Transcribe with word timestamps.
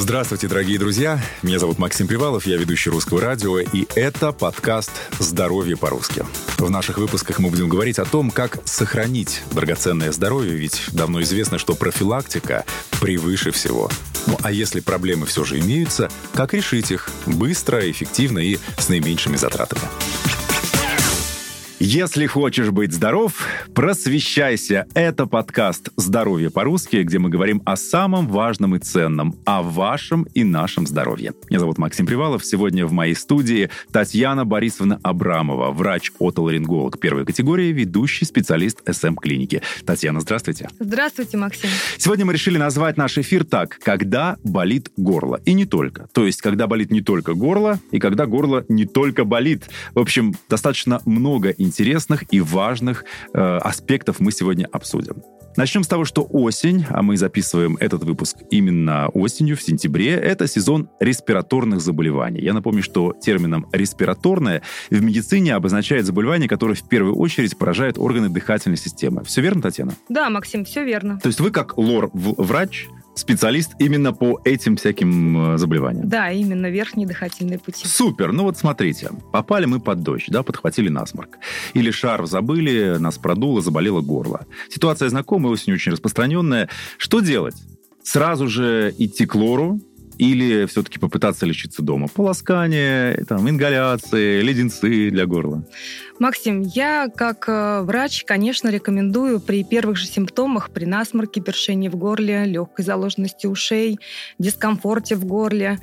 Здравствуйте, 0.00 0.46
дорогие 0.46 0.78
друзья. 0.78 1.20
Меня 1.42 1.58
зовут 1.58 1.80
Максим 1.80 2.06
Привалов, 2.06 2.46
я 2.46 2.56
ведущий 2.56 2.88
русского 2.88 3.20
радио, 3.20 3.58
и 3.58 3.84
это 3.96 4.30
подкаст 4.30 4.92
«Здоровье 5.18 5.76
по-русски». 5.76 6.24
В 6.56 6.70
наших 6.70 6.98
выпусках 6.98 7.40
мы 7.40 7.50
будем 7.50 7.68
говорить 7.68 7.98
о 7.98 8.04
том, 8.04 8.30
как 8.30 8.60
сохранить 8.64 9.42
драгоценное 9.50 10.12
здоровье, 10.12 10.54
ведь 10.54 10.84
давно 10.92 11.20
известно, 11.22 11.58
что 11.58 11.74
профилактика 11.74 12.64
превыше 13.00 13.50
всего. 13.50 13.90
Ну 14.28 14.38
а 14.40 14.52
если 14.52 14.78
проблемы 14.78 15.26
все 15.26 15.42
же 15.42 15.58
имеются, 15.58 16.08
как 16.32 16.54
решить 16.54 16.92
их 16.92 17.10
быстро, 17.26 17.90
эффективно 17.90 18.38
и 18.38 18.58
с 18.78 18.88
наименьшими 18.88 19.34
затратами? 19.34 19.82
Если 21.80 22.26
хочешь 22.26 22.70
быть 22.70 22.92
здоров, 22.92 23.46
просвещайся. 23.72 24.88
Это 24.94 25.26
подкаст 25.26 25.90
«Здоровье 25.96 26.50
по-русски», 26.50 26.96
где 27.04 27.20
мы 27.20 27.30
говорим 27.30 27.62
о 27.64 27.76
самом 27.76 28.26
важном 28.26 28.74
и 28.74 28.80
ценном, 28.80 29.36
о 29.44 29.62
вашем 29.62 30.24
и 30.34 30.42
нашем 30.42 30.88
здоровье. 30.88 31.34
Меня 31.48 31.60
зовут 31.60 31.78
Максим 31.78 32.04
Привалов. 32.04 32.44
Сегодня 32.44 32.84
в 32.84 32.90
моей 32.90 33.14
студии 33.14 33.70
Татьяна 33.92 34.44
Борисовна 34.44 34.98
Абрамова, 35.04 35.70
врач-отоларинголог 35.70 36.98
первой 36.98 37.24
категории, 37.24 37.70
ведущий 37.70 38.24
специалист 38.24 38.80
СМ-клиники. 38.84 39.62
Татьяна, 39.86 40.20
здравствуйте. 40.20 40.68
Здравствуйте, 40.80 41.36
Максим. 41.36 41.70
Сегодня 41.96 42.24
мы 42.24 42.32
решили 42.32 42.58
назвать 42.58 42.96
наш 42.96 43.18
эфир 43.18 43.44
так 43.44 43.78
«Когда 43.84 44.36
болит 44.42 44.90
горло». 44.96 45.40
И 45.44 45.52
не 45.52 45.64
только. 45.64 46.08
То 46.12 46.26
есть, 46.26 46.42
когда 46.42 46.66
болит 46.66 46.90
не 46.90 47.02
только 47.02 47.34
горло, 47.34 47.78
и 47.92 48.00
когда 48.00 48.26
горло 48.26 48.64
не 48.68 48.84
только 48.84 49.24
болит. 49.24 49.70
В 49.94 50.00
общем, 50.00 50.34
достаточно 50.48 51.00
много 51.04 51.50
интересных 51.68 52.24
и 52.32 52.40
важных 52.40 53.04
э, 53.32 53.38
аспектов 53.38 54.18
мы 54.18 54.32
сегодня 54.32 54.66
обсудим. 54.72 55.22
Начнем 55.58 55.82
с 55.82 55.88
того, 55.88 56.04
что 56.04 56.24
осень, 56.30 56.86
а 56.88 57.02
мы 57.02 57.16
записываем 57.16 57.76
этот 57.80 58.04
выпуск 58.04 58.36
именно 58.48 59.08
осенью, 59.08 59.56
в 59.56 59.62
сентябре, 59.62 60.10
это 60.10 60.46
сезон 60.46 60.88
респираторных 61.00 61.80
заболеваний. 61.80 62.40
Я 62.40 62.52
напомню, 62.52 62.80
что 62.80 63.12
термином 63.20 63.66
«респираторное» 63.72 64.62
в 64.88 65.02
медицине 65.02 65.56
обозначает 65.56 66.06
заболевание, 66.06 66.48
которое 66.48 66.74
в 66.74 66.88
первую 66.88 67.16
очередь 67.16 67.58
поражает 67.58 67.98
органы 67.98 68.28
дыхательной 68.28 68.76
системы. 68.76 69.24
Все 69.24 69.40
верно, 69.40 69.62
Татьяна? 69.62 69.94
Да, 70.08 70.30
Максим, 70.30 70.64
все 70.64 70.84
верно. 70.84 71.18
То 71.18 71.26
есть 71.26 71.40
вы 71.40 71.50
как 71.50 71.76
лор-врач 71.76 72.86
специалист 73.18 73.72
именно 73.78 74.12
по 74.12 74.40
этим 74.44 74.76
всяким 74.76 75.54
э, 75.54 75.58
заболеваниям. 75.58 76.08
Да, 76.08 76.30
именно 76.30 76.70
верхние 76.70 77.06
дыхательные 77.06 77.58
пути. 77.58 77.86
Супер. 77.86 78.32
Ну 78.32 78.44
вот 78.44 78.56
смотрите, 78.56 79.10
попали 79.32 79.66
мы 79.66 79.80
под 79.80 80.02
дождь, 80.02 80.26
да, 80.28 80.42
подхватили 80.42 80.88
насморк. 80.88 81.38
Или 81.74 81.90
шарф 81.90 82.28
забыли, 82.28 82.96
нас 82.98 83.18
продуло, 83.18 83.60
заболело 83.60 84.00
горло. 84.00 84.46
Ситуация 84.70 85.08
знакомая, 85.08 85.52
осень 85.52 85.72
очень 85.72 85.92
распространенная. 85.92 86.68
Что 86.96 87.20
делать? 87.20 87.56
Сразу 88.02 88.48
же 88.48 88.94
идти 88.96 89.26
к 89.26 89.34
лору, 89.34 89.80
или 90.18 90.66
все-таки 90.66 90.98
попытаться 90.98 91.46
лечиться 91.46 91.82
дома? 91.82 92.08
Полоскание, 92.08 93.24
там, 93.28 93.48
ингаляции, 93.48 94.42
леденцы 94.42 95.10
для 95.10 95.26
горла. 95.26 95.64
Максим, 96.18 96.62
я 96.62 97.08
как 97.08 97.48
э, 97.48 97.82
врач, 97.82 98.24
конечно, 98.24 98.68
рекомендую 98.68 99.40
при 99.40 99.62
первых 99.62 99.96
же 99.96 100.06
симптомах, 100.06 100.70
при 100.70 100.84
насморке, 100.84 101.40
першении 101.40 101.88
в 101.88 101.96
горле, 101.96 102.44
легкой 102.44 102.84
заложенности 102.84 103.46
ушей, 103.46 104.00
дискомфорте 104.38 105.14
в 105.14 105.24
горле, 105.24 105.78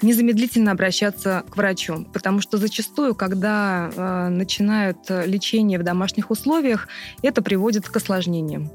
незамедлительно 0.00 0.72
обращаться 0.72 1.44
к 1.50 1.56
врачу, 1.56 2.06
потому 2.12 2.40
что 2.40 2.56
зачастую, 2.56 3.14
когда 3.14 3.90
э, 3.94 4.28
начинают 4.28 4.98
лечение 5.08 5.78
в 5.78 5.82
домашних 5.82 6.30
условиях, 6.30 6.88
это 7.22 7.42
приводит 7.42 7.88
к 7.88 7.96
осложнениям. 7.96 8.70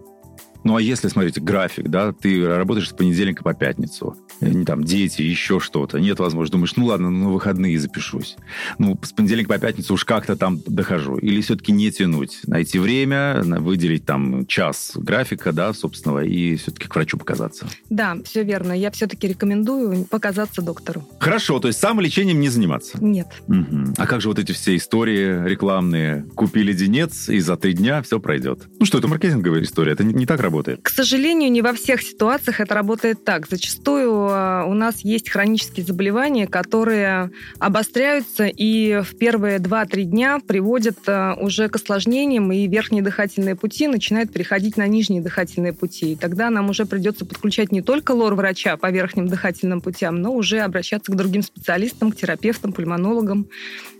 Ну, 0.64 0.76
а 0.76 0.81
если, 0.81 1.08
смотрите, 1.08 1.42
график, 1.42 1.90
да, 1.90 2.14
ты 2.14 2.45
работаешь 2.45 2.90
с 2.90 2.94
понедельника 2.94 3.44
по 3.44 3.54
пятницу, 3.54 4.16
э, 4.42 4.64
там, 4.64 4.84
дети, 4.84 5.22
еще 5.22 5.59
что-то, 5.59 6.00
нет 6.00 6.20
возможности, 6.20 6.54
думаешь, 6.54 6.76
ну 6.76 6.86
ладно, 6.86 7.09
ну, 7.09 7.26
на 7.26 7.34
выходные 7.34 7.80
запишусь. 7.80 8.38
Ну, 8.78 8.98
с 9.02 9.12
понедельника 9.12 9.50
по 9.50 9.59
пятницу 9.59 9.94
уж 9.94 10.06
как-то 10.06 10.36
там 10.36 10.59
дохожу. 10.66 11.17
Или 11.17 11.42
все-таки 11.42 11.72
не 11.72 11.92
тянуть, 11.92 12.42
найти 12.45 12.77
время, 12.80 13.42
выделить 13.44 14.05
там 14.05 14.45
час 14.45 14.92
графика, 14.95 15.52
да, 15.52 15.73
собственного, 15.73 16.23
и 16.23 16.55
все-таки 16.58 16.88
к 16.88 16.95
врачу 16.95 17.17
показаться. 17.17 17.67
Да, 17.89 18.17
все 18.23 18.43
верно. 18.43 18.73
Я 18.73 18.92
все-таки 18.92 19.28
рекомендую 19.28 20.05
показаться 20.05 20.61
доктору. 20.61 21.08
Хорошо, 21.20 21.60
то 21.60 21.67
есть 21.67 21.80
самолечением 21.80 22.39
не 22.39 22.49
заниматься? 22.49 23.04
Нет. 23.04 23.28
Угу. 23.48 23.95
А 23.98 24.05
как 24.05 24.22
же 24.22 24.28
вот 24.28 24.38
эти 24.38 24.52
все 24.52 24.76
истории 24.76 25.48
рекламные? 25.48 26.26
Купи 26.36 26.61
леденец, 26.61 27.30
и 27.30 27.39
за 27.39 27.58
три 27.58 27.73
дня 27.73 28.02
все 28.04 28.20
пройдет. 28.20 28.67
Ну 28.80 28.86
что, 28.86 28.99
это 28.99 29.08
маркетинговая 29.08 29.64
история, 29.64 29.93
это 29.93 30.04
не, 30.04 30.14
не 30.14 30.26
так 30.26 30.39
работает 30.39 30.51
работает? 30.52 30.82
К 30.84 30.89
сожалению, 30.89 31.52
не 31.52 31.62
во 31.62 31.73
всех 31.73 32.02
ситуациях 32.02 32.60
это 32.60 32.76
работает 32.76 33.23
так. 33.23 33.48
Зачастую 33.50 34.28
а, 34.30 34.66
у 34.66 34.73
нас 34.73 35.00
есть 35.00 35.30
хронические 35.30 35.86
заболевания, 35.86 36.48
которые 36.48 37.32
обостряются 37.60 38.45
и 38.45 39.02
в 39.02 39.17
первые 39.17 39.60
2-3 39.60 40.04
дня 40.04 40.40
приводят 40.45 40.98
а, 41.08 41.36
уже 41.40 41.70
к 41.70 41.76
осложнениям, 41.78 42.52
и 42.52 42.67
верхние 42.67 43.02
дыхательные 43.02 43.56
пути 43.56 43.88
начинают 43.88 44.32
переходить 44.32 44.78
на 44.78 44.88
нижние 44.88 45.22
дыхательные 45.22 45.73
пути. 45.73 46.14
И 46.14 46.16
тогда 46.16 46.50
нам 46.50 46.70
уже 46.70 46.86
придется 46.86 47.26
подключать 47.26 47.72
не 47.72 47.82
только 47.82 48.11
лор-врача 48.11 48.78
по 48.78 48.92
верхним 48.92 49.28
дыхательным 49.28 49.82
путям, 49.82 50.22
но 50.22 50.34
уже 50.34 50.60
обращаться 50.60 51.11
к 51.11 51.16
другим 51.16 51.42
специалистам, 51.42 52.11
к 52.11 52.16
терапевтам, 52.16 52.73
пульмонологам 52.73 53.48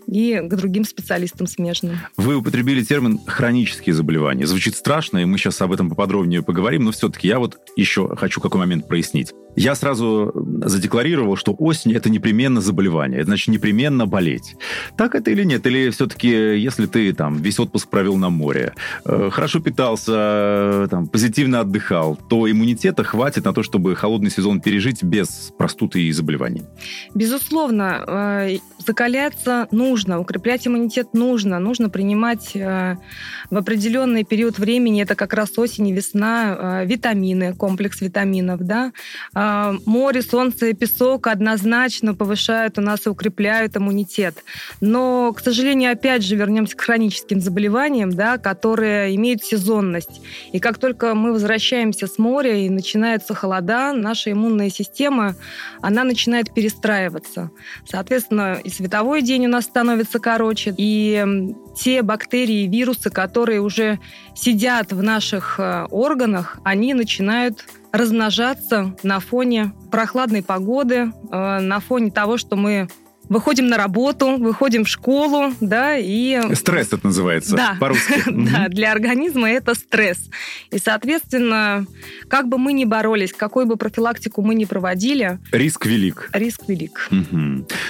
и 0.07 0.39
к 0.41 0.53
другим 0.56 0.84
специалистам 0.84 1.47
смежным. 1.47 2.00
Вы 2.17 2.35
употребили 2.35 2.84
термин 2.84 3.19
«хронические 3.25 3.94
заболевания». 3.94 4.45
Звучит 4.45 4.75
страшно, 4.75 5.19
и 5.19 5.25
мы 5.25 5.38
сейчас 5.38 5.62
об 5.62 5.72
этом 5.72 5.89
поподробнее 5.89 6.41
поговорим, 6.41 6.85
но 6.85 6.91
все-таки 6.91 7.28
я 7.28 7.39
вот 7.39 7.59
еще 7.75 8.16
хочу 8.16 8.41
какой 8.41 8.59
момент 8.59 8.88
прояснить. 8.88 9.34
Я 9.56 9.75
сразу 9.75 10.31
задекларировал, 10.63 11.35
что 11.35 11.53
осень– 11.57 11.94
это 11.95 12.09
непременно 12.09 12.62
заболевание, 12.62 13.19
это 13.19 13.28
значит 13.28 13.50
непременно 13.50 14.06
болеть. 14.06 14.56
Так 14.97 15.16
это 15.16 15.31
или 15.31 15.44
нет? 15.44 15.66
Или 15.66 15.89
все-таки, 15.89 16.29
если 16.29 16.85
ты 16.85 17.13
там 17.13 17.38
весь 17.38 17.59
отпуск 17.59 17.90
провел 17.90 18.16
на 18.16 18.29
море, 18.29 18.73
э, 19.06 19.29
хорошо 19.31 19.59
питался, 19.59 20.88
там, 20.90 21.07
позитивно 21.07 21.59
отдыхал, 21.59 22.17
то 22.29 22.50
иммунитета 22.50 23.03
хватит 23.03 23.45
на 23.45 23.53
то, 23.53 23.61
чтобы 23.63 23.95
холодный 23.95 24.31
сезон 24.31 24.61
пережить 24.61 25.03
без 25.03 25.51
простуды 25.57 26.01
и 26.03 26.11
заболеваний? 26.11 26.63
Безусловно, 27.13 28.03
э, 28.07 28.57
закаляться 28.85 29.67
нужно, 29.72 30.19
укреплять 30.19 30.66
иммунитет 30.66 31.13
нужно, 31.13 31.59
нужно 31.59 31.90
принимать 31.90 32.56
э, 32.56 32.95
в 33.50 33.57
определенный 33.57 34.23
период 34.23 34.59
времени, 34.59 35.01
это 35.01 35.16
как 35.16 35.34
раз 35.34 35.57
осень 35.57 35.90
и 35.90 35.94
весна, 35.94 36.84
витамины, 36.85 37.53
комплекс 37.53 38.01
витаминов, 38.01 38.61
да, 38.61 38.91
а, 39.34 39.41
море, 39.85 40.22
солнце 40.22 40.68
и 40.68 40.74
песок 40.74 41.28
однозначно 41.28 42.13
повышают 42.13 42.78
у 42.78 42.81
нас 42.81 43.06
и 43.06 43.09
укрепляют 43.09 43.78
иммунитет. 43.78 44.44
Но, 44.81 45.34
к 45.34 45.40
сожалению, 45.40 45.91
опять 45.91 46.24
же, 46.24 46.35
вернемся 46.35 46.75
к 46.75 46.81
хроническим 46.81 47.40
заболеваниям, 47.40 48.12
да, 48.12 48.38
которые 48.38 49.16
имеют 49.16 49.44
сезонность. 49.44 50.22
И 50.52 50.59
как 50.59 50.78
только 50.78 51.16
мы 51.16 51.34
возвращаемся 51.34 52.07
с 52.07 52.18
моря 52.18 52.56
и 52.57 52.69
начинаются 52.69 53.34
холода, 53.34 53.94
наша 53.94 54.31
иммунная 54.31 54.69
система, 54.69 55.35
она 55.81 56.03
начинает 56.03 56.53
перестраиваться. 56.53 57.52
Соответственно, 57.85 58.59
и 58.63 58.69
световой 58.69 59.22
день 59.22 59.46
у 59.46 59.50
нас 59.50 59.66
становится 59.66 60.19
короче, 60.19 60.73
и 60.78 61.25
те 61.78 62.02
бактерии 62.02 62.63
и 62.63 62.68
вирусы, 62.68 63.09
которые 63.09 63.62
уже 63.62 64.00
сидят 64.35 64.91
в 64.91 65.02
наших 65.02 65.59
э, 65.59 65.85
органах, 65.90 66.59
они 66.63 66.94
начинают 66.94 67.66
размножаться 67.91 68.96
на 69.03 69.19
фоне 69.19 69.74
прохладной 69.91 70.44
погоды, 70.44 71.12
э, 71.31 71.59
на 71.59 71.79
фоне 71.79 72.12
того, 72.12 72.38
что 72.38 72.56
мы 72.56 72.88
выходим 73.31 73.68
на 73.68 73.78
работу, 73.78 74.35
выходим 74.38 74.84
в 74.84 74.90
школу, 74.90 75.53
да, 75.62 75.96
и... 75.97 76.53
Стресс 76.53 76.88
это 76.88 77.07
называется 77.07 77.56
да. 77.56 77.78
по-русски. 77.79 78.24
да, 78.28 78.68
для 78.68 78.91
организма 78.91 79.50
это 79.50 79.74
стресс. 79.74 80.29
И, 80.69 80.78
соответственно, 80.79 81.85
как 82.28 82.50
бы 82.50 82.57
мы 82.57 82.74
ни 82.74 82.84
боролись, 82.84 83.31
какой 83.31 83.66
бы 83.66 83.78
профилактику 83.78 84.41
мы 84.41 84.53
ни 84.53 84.66
проводили... 84.66 85.40
Риск 85.53 85.85
велик. 85.85 86.29
Риск 86.34 86.64
велик. 86.67 87.09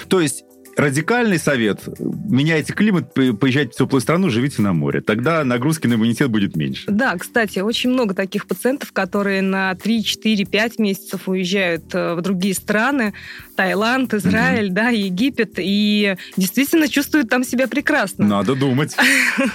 То 0.08 0.20
есть 0.20 0.44
радикальный 0.76 1.38
совет. 1.38 1.80
Меняйте 1.98 2.72
климат, 2.72 3.12
поезжайте 3.14 3.72
в 3.72 3.76
теплую 3.76 4.00
страну, 4.00 4.30
живите 4.30 4.62
на 4.62 4.72
море. 4.72 5.00
Тогда 5.00 5.44
нагрузки 5.44 5.86
на 5.86 5.94
иммунитет 5.94 6.30
будет 6.30 6.56
меньше. 6.56 6.90
Да, 6.90 7.16
кстати, 7.16 7.58
очень 7.60 7.90
много 7.90 8.14
таких 8.14 8.46
пациентов, 8.46 8.92
которые 8.92 9.42
на 9.42 9.74
3, 9.74 10.04
4, 10.04 10.44
5 10.44 10.78
месяцев 10.78 11.28
уезжают 11.28 11.94
э, 11.94 12.14
в 12.14 12.22
другие 12.22 12.54
страны. 12.54 13.12
Таиланд, 13.54 14.14
Израиль, 14.14 14.70
mm-hmm. 14.70 14.74
да, 14.74 14.88
Египет. 14.88 15.54
И 15.58 16.16
действительно 16.36 16.88
чувствуют 16.88 17.28
там 17.28 17.44
себя 17.44 17.68
прекрасно. 17.68 18.26
Надо 18.26 18.54
думать. 18.54 18.96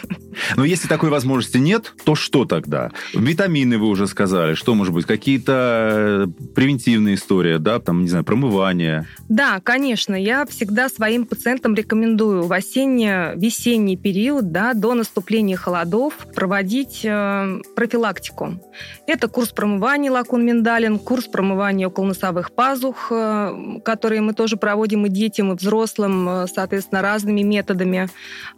Но 0.56 0.64
если 0.64 0.88
такой 0.88 1.10
возможности 1.10 1.58
нет, 1.58 1.94
то 2.06 2.16
что 2.16 2.46
тогда? 2.46 2.92
Витамины 3.14 3.78
вы 3.78 3.88
уже 3.88 4.08
сказали. 4.08 4.54
Что 4.54 4.76
может 4.76 4.94
быть? 4.94 5.06
Какие-то 5.06 6.28
э, 6.28 6.28
превентивные 6.56 7.16
истории, 7.16 7.58
да, 7.58 7.80
там, 7.80 8.04
не 8.04 8.10
знаю, 8.10 8.24
промывание? 8.24 9.08
Да, 9.30 9.60
конечно. 9.62 10.16
Я 10.16 10.46
всегда 10.46 10.90
своим 10.90 11.18
своим 11.18 11.26
пациентам 11.26 11.74
рекомендую 11.74 12.44
в 12.44 12.54
осенне-весенний 12.54 13.96
период, 13.96 14.52
да, 14.52 14.74
до 14.74 14.94
наступления 14.94 15.56
холодов 15.56 16.14
проводить 16.36 17.02
э, 17.04 17.62
профилактику. 17.76 18.60
Это 19.08 19.28
курс 19.28 19.50
промывания 19.50 20.12
лакун 20.12 20.46
миндалин, 20.46 21.00
курс 21.00 21.26
промывания 21.26 21.88
околоносовых 21.88 22.52
пазух, 22.52 23.08
э, 23.10 23.80
которые 23.88 24.20
мы 24.20 24.34
тоже 24.34 24.58
проводим 24.58 25.06
и 25.06 25.10
детям, 25.10 25.54
и 25.54 25.56
взрослым, 25.56 26.28
э, 26.28 26.48
соответственно, 26.54 27.02
разными 27.02 27.42
методами. 27.42 28.10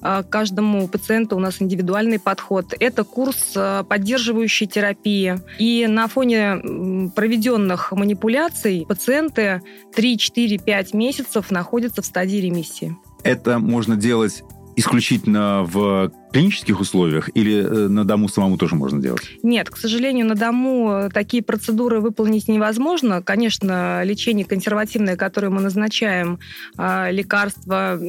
Э, 0.02 0.24
каждому 0.28 0.88
пациенту 0.88 1.36
у 1.36 1.40
нас 1.40 1.62
индивидуальный 1.62 2.18
подход. 2.18 2.74
Это 2.80 3.04
курс 3.04 3.52
э, 3.56 3.84
поддерживающей 3.88 4.66
терапии. 4.66 5.40
И 5.60 5.86
на 5.86 6.08
фоне 6.08 7.12
проведенных 7.16 7.92
манипуляций 7.92 8.88
пациенты 8.90 9.62
3, 9.94 10.18
4, 10.18 10.58
5 10.58 10.94
месяцев 10.96 11.52
находятся 11.52 12.02
в 12.02 12.08
стадии 12.08 12.38
ремиссии. 12.38 12.98
Это 13.24 13.60
можно 13.60 13.96
делать 13.96 14.42
исключительно 14.80 15.64
в 15.64 16.12
клинических 16.32 16.80
условиях 16.80 17.30
или 17.34 17.64
э, 17.64 17.88
на 17.88 18.06
дому 18.06 18.30
самому 18.30 18.58
тоже 18.58 18.76
можно 18.76 19.02
делать? 19.02 19.22
Нет, 19.44 19.70
к 19.70 19.78
сожалению, 19.78 20.26
на 20.26 20.36
дому 20.36 21.10
такие 21.14 21.44
процедуры 21.44 22.00
выполнить 22.00 22.48
невозможно. 22.48 23.22
Конечно, 23.22 24.04
лечение 24.04 24.46
консервативное, 24.46 25.18
которое 25.18 25.50
мы 25.50 25.62
назначаем, 25.62 26.40
а, 26.78 27.12
лекарства, 27.12 28.00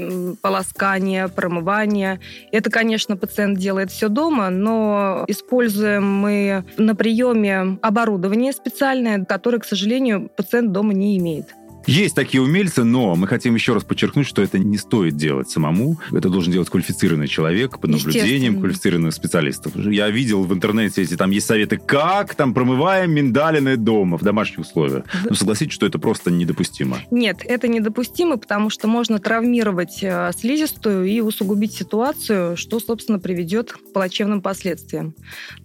полоскание, 0.43 1.29
промывание, 1.29 2.21
это, 2.53 2.71
конечно, 2.71 3.17
пациент 3.17 3.59
делает 3.59 3.91
все 3.91 4.09
дома, 4.09 4.51
но 4.51 5.25
используем 5.27 6.07
мы 6.07 6.65
на 6.77 6.95
приеме 6.95 7.79
оборудование 7.83 8.53
специальное, 8.53 9.25
которое, 9.25 9.59
к 9.59 9.65
сожалению, 9.65 10.31
пациент 10.37 10.73
дома 10.73 10.93
не 10.93 11.19
имеет. 11.19 11.47
Есть 11.87 12.15
такие 12.15 12.43
умельцы, 12.43 12.85
но 12.85 13.15
мы 13.15 13.27
хотим 13.27 13.55
еще 13.55 13.75
раз 13.75 13.85
подчеркнуть, 13.85 14.27
что 14.27 14.43
это 14.43 14.59
не 14.59 14.79
стоит 14.79 15.17
делать 15.17 15.49
самому. 15.51 15.99
Это 16.13 16.29
должен 16.29 16.53
делать 16.53 16.69
квалифицированный 16.69 17.29
человек 17.29 17.79
под 17.79 17.91
наблюдением 17.91 18.61
квалифицированных 18.61 19.15
специалистов. 19.15 19.75
Я 19.77 20.11
видел 20.11 20.45
в 20.45 20.53
интернете 20.53 21.03
эти, 21.03 21.17
там 21.17 21.31
есть 21.31 21.47
советы, 21.47 21.79
как 21.79 22.35
там 22.35 22.55
промываем 22.55 23.13
миндалины 23.13 23.77
дома 23.77 24.19
в 24.19 24.23
домашних 24.23 24.61
условиях. 24.61 25.05
Но 25.29 25.35
согласитесь, 25.35 25.75
что 25.75 25.87
это 25.87 25.99
просто 25.99 26.31
недопустимо. 26.31 26.99
Нет, 27.11 27.39
это 27.45 27.69
недопустимо, 27.69 28.37
потому 28.37 28.71
что 28.71 28.87
можно 28.87 29.19
травмировать 29.19 30.03
э, 30.03 30.31
слизистую 30.37 31.07
и 31.07 31.21
усугубить 31.21 31.73
ситуацию, 31.73 32.57
что, 32.57 32.81
собственно, 32.81 33.19
приведет 33.19 33.73
к 33.73 33.93
плачевным 33.93 34.43
последствиям. 34.43 35.15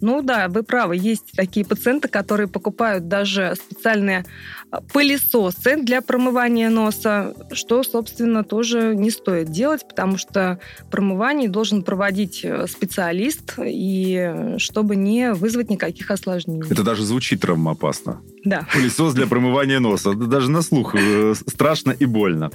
Ну 0.00 0.22
да, 0.22 0.48
вы 0.48 0.62
правы, 0.62 0.96
есть 0.96 1.32
такие 1.34 1.64
пациенты, 1.64 2.08
которые 2.08 2.48
покупают 2.48 3.08
даже 3.08 3.54
специальные 3.56 4.24
пылесосы 4.92 5.76
для 5.82 6.00
промывания 6.00 6.70
носа, 6.70 7.34
что, 7.52 7.82
собственно, 7.82 8.44
тоже 8.44 8.94
не 8.94 9.10
стоит 9.10 9.50
делать, 9.50 9.86
потому 9.88 10.18
что 10.18 10.58
промывание 10.90 11.48
должен 11.48 11.82
проводить 11.82 12.40
э, 12.44 12.66
специалист, 12.66 13.54
и 13.58 14.54
чтобы 14.58 14.96
не 14.96 15.32
вызвать 15.32 15.70
никаких 15.70 16.10
осложнений. 16.10 16.70
Это 16.70 16.82
даже 16.82 17.04
звучит 17.04 17.40
травмоопасно. 17.40 18.20
Да. 18.44 18.66
Пылесос 18.72 19.14
для 19.14 19.26
промывания 19.26 19.80
носа. 19.80 20.14
Даже 20.14 20.50
на 20.50 20.62
слух 20.62 20.94
э, 20.94 21.34
страшно 21.34 21.90
и 21.90 22.04
больно. 22.06 22.50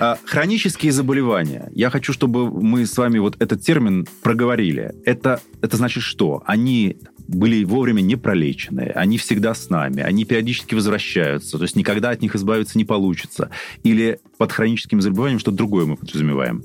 А, 0.00 0.18
хронические 0.24 0.90
заболевания. 0.90 1.70
Я 1.74 1.90
хочу, 1.90 2.12
чтобы 2.14 2.50
мы 2.50 2.86
с 2.86 2.96
вами 2.96 3.18
вот 3.18 3.36
этот 3.40 3.60
термин 3.60 4.06
проговорили. 4.22 4.94
Это, 5.04 5.40
это 5.60 5.76
значит 5.76 6.02
что? 6.02 6.42
Они 6.46 6.96
были 7.28 7.64
вовремя 7.64 8.00
не 8.00 8.16
пролечены, 8.16 8.92
они 8.94 9.18
всегда 9.18 9.54
с 9.54 9.70
нами, 9.70 10.02
они 10.02 10.24
периодически 10.24 10.74
возвращаются, 10.74 11.56
то 11.56 11.64
есть 11.64 11.76
никогда 11.76 12.10
от 12.10 12.22
них 12.22 12.34
избавиться 12.36 12.78
не 12.78 12.84
получится. 12.84 13.50
Или 13.82 14.20
под 14.38 14.52
хроническим 14.52 15.00
заболеванием 15.00 15.38
что-то 15.38 15.56
другое 15.56 15.86
мы 15.86 15.96
подразумеваем. 15.96 16.64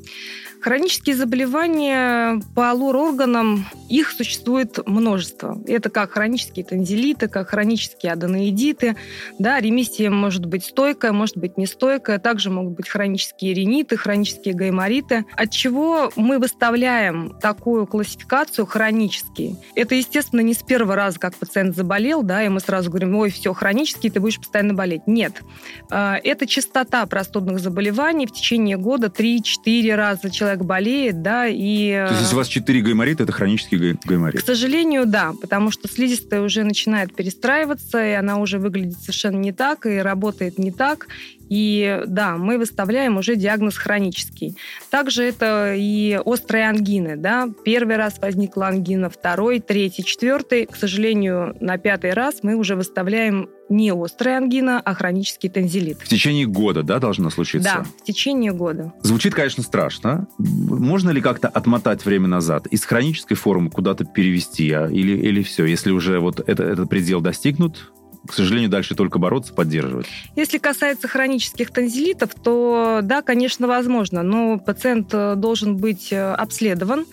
Хронические 0.61 1.15
заболевания 1.15 2.41
по 2.53 2.73
лор-органам, 2.73 3.65
их 3.89 4.11
существует 4.11 4.79
множество. 4.87 5.61
Это 5.67 5.89
как 5.89 6.11
хронические 6.11 6.63
танзелиты, 6.63 7.27
как 7.27 7.49
хронические 7.49 8.13
аденоидиты. 8.13 8.95
Да, 9.39 9.59
ремиссия 9.59 10.09
может 10.09 10.45
быть 10.45 10.63
стойкая, 10.65 11.11
может 11.11 11.37
быть 11.37 11.57
нестойкая. 11.57 12.19
Также 12.19 12.49
могут 12.49 12.75
быть 12.75 12.87
хронические 12.87 13.53
риниты, 13.53 13.97
хронические 13.97 14.53
гаймориты. 14.53 15.25
От 15.35 15.51
чего 15.51 16.11
мы 16.15 16.37
выставляем 16.37 17.35
такую 17.41 17.87
классификацию 17.87 18.65
хронический? 18.65 19.57
Это, 19.75 19.95
естественно, 19.95 20.41
не 20.41 20.53
с 20.53 20.61
первого 20.61 20.95
раза, 20.95 21.19
как 21.19 21.35
пациент 21.35 21.75
заболел, 21.75 22.21
да, 22.21 22.43
и 22.43 22.49
мы 22.49 22.59
сразу 22.59 22.89
говорим, 22.89 23.15
ой, 23.15 23.31
все, 23.31 23.53
хронический, 23.53 24.09
ты 24.09 24.19
будешь 24.19 24.37
постоянно 24.37 24.73
болеть. 24.73 25.07
Нет. 25.07 25.41
А, 25.89 26.17
это 26.23 26.45
частота 26.45 27.05
простудных 27.07 27.59
заболеваний 27.59 28.27
в 28.27 28.31
течение 28.31 28.77
года 28.77 29.07
3-4 29.07 29.95
раза 29.95 30.29
человек 30.29 30.61
болеет, 30.61 31.21
да, 31.23 31.47
и... 31.47 31.91
То 31.91 32.09
есть, 32.11 32.21
если 32.21 32.35
у 32.35 32.37
вас 32.37 32.47
4 32.47 32.81
гайморита, 32.81 33.23
это 33.23 33.31
хронический 33.31 33.78
гайморит? 34.05 34.41
К 34.41 34.45
сожалению, 34.45 35.05
да, 35.05 35.33
потому 35.39 35.71
что 35.71 35.87
слизистая 35.87 36.41
уже 36.41 36.63
начинает 36.63 37.15
перестраиваться, 37.15 38.05
и 38.05 38.11
она 38.11 38.37
уже 38.37 38.59
выглядит 38.59 38.99
совершенно 38.99 39.37
не 39.37 39.51
так, 39.51 39.85
и 39.85 39.97
работает 39.97 40.57
не 40.57 40.71
так, 40.71 41.07
и 41.49 42.03
да, 42.05 42.37
мы 42.37 42.57
выставляем 42.57 43.17
уже 43.17 43.35
диагноз 43.35 43.75
хронический. 43.77 44.55
Также 44.89 45.23
это 45.23 45.73
и 45.75 46.19
острые 46.23 46.69
ангины. 46.69 47.15
Да? 47.17 47.49
Первый 47.65 47.97
раз 47.97 48.19
возникла 48.19 48.67
ангина, 48.67 49.09
второй, 49.09 49.59
третий, 49.59 50.03
четвертый. 50.03 50.67
К 50.67 50.75
сожалению, 50.75 51.55
на 51.59 51.77
пятый 51.77 52.13
раз 52.13 52.39
мы 52.43 52.55
уже 52.55 52.75
выставляем 52.75 53.49
не 53.67 53.91
острая 53.91 54.37
ангина, 54.37 54.81
а 54.83 54.93
хронический 54.93 55.49
танзелит. 55.49 55.99
В 55.99 56.07
течение 56.07 56.45
года, 56.45 56.81
да, 56.83 56.99
должно 56.99 57.29
случиться? 57.29 57.71
Да, 57.75 57.83
в 57.83 58.03
течение 58.03 58.51
года. 58.51 58.93
Звучит, 59.01 59.35
конечно, 59.35 59.63
страшно. 59.63 60.27
Можно 60.37 61.11
ли 61.11 61.21
как-то 61.21 61.47
отмотать 61.47 62.03
время 62.03 62.27
назад? 62.27 62.67
Из 62.67 62.83
хронической 62.83 63.37
формы 63.37 63.69
куда-то 63.69 64.05
перевести? 64.05 64.71
А, 64.71 64.87
или, 64.87 65.17
или 65.17 65.43
все? 65.43 65.65
Если 65.65 65.91
уже 65.91 66.19
вот 66.19 66.39
это, 66.39 66.63
этот 66.63 66.89
предел 66.89 67.21
достигнут, 67.21 67.91
к 68.29 68.33
сожалению, 68.33 68.69
дальше 68.69 68.93
только 68.93 69.17
бороться, 69.17 69.51
поддерживать. 69.55 70.05
Если 70.35 70.59
касается 70.59 71.07
хронических 71.07 71.71
танзелитов, 71.71 72.35
то 72.35 72.99
да, 73.01 73.23
конечно, 73.23 73.67
возможно, 73.67 74.21
но 74.21 74.59
пациент 74.59 75.09
э, 75.13 75.33
должен 75.35 75.77
быть 75.77 76.13
э, 76.13 76.33
обследован. 76.33 77.07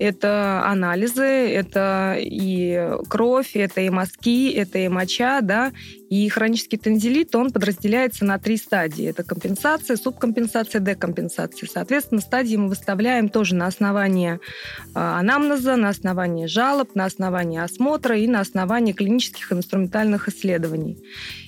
Это 0.00 0.64
анализы, 0.66 1.22
это 1.22 2.16
и 2.18 2.90
кровь, 3.08 3.54
это 3.54 3.80
и 3.80 3.90
мазки, 3.90 4.50
это 4.50 4.80
и 4.80 4.88
моча, 4.88 5.40
да, 5.40 5.70
и 6.08 6.28
хронический 6.28 6.76
танзелит, 6.76 7.34
он 7.34 7.50
подразделяется 7.50 8.24
на 8.24 8.38
три 8.38 8.56
стадии. 8.56 9.06
Это 9.06 9.24
компенсация, 9.24 9.96
субкомпенсация, 9.96 10.80
декомпенсация. 10.80 11.68
Соответственно, 11.68 12.20
стадии 12.20 12.56
мы 12.56 12.68
выставляем 12.68 13.28
тоже 13.28 13.54
на 13.54 13.66
основании 13.66 14.34
э, 14.34 14.38
анамнеза, 14.94 15.76
на 15.76 15.88
основании 15.88 16.46
жалоб, 16.46 16.94
на 16.94 17.06
основании 17.06 17.60
осмотра 17.60 18.16
и 18.18 18.26
на 18.26 18.40
основании 18.40 18.92
клинических 18.92 19.52
инструментальных 19.52 20.28
исследований. 20.28 20.98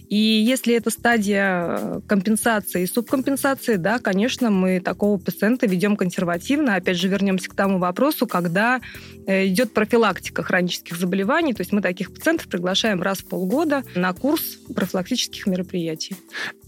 И 0.08 0.16
если 0.16 0.74
это 0.74 0.90
стадия 0.90 1.78
э, 1.78 2.00
компенсации 2.06 2.82
и 2.82 2.86
субкомпенсации, 2.86 3.76
да, 3.76 3.98
конечно, 3.98 4.50
мы 4.50 4.80
такого 4.80 5.18
пациента 5.18 5.66
ведем 5.66 5.96
консервативно. 5.96 6.76
Опять 6.76 6.96
же, 6.96 7.08
вернемся 7.08 7.50
к 7.50 7.54
тому 7.54 7.78
вопросу, 7.78 8.26
когда 8.26 8.80
э, 9.26 9.46
идет 9.46 9.74
профилактика 9.74 10.42
хронических 10.42 10.96
заболеваний. 10.96 11.52
То 11.52 11.60
есть 11.60 11.72
мы 11.72 11.82
таких 11.82 12.12
пациентов 12.12 12.48
приглашаем 12.48 13.02
раз 13.02 13.18
в 13.18 13.26
полгода 13.26 13.84
на 13.94 14.12
курс 14.14 14.58
профилактических 14.74 15.46
мероприятий. 15.46 16.16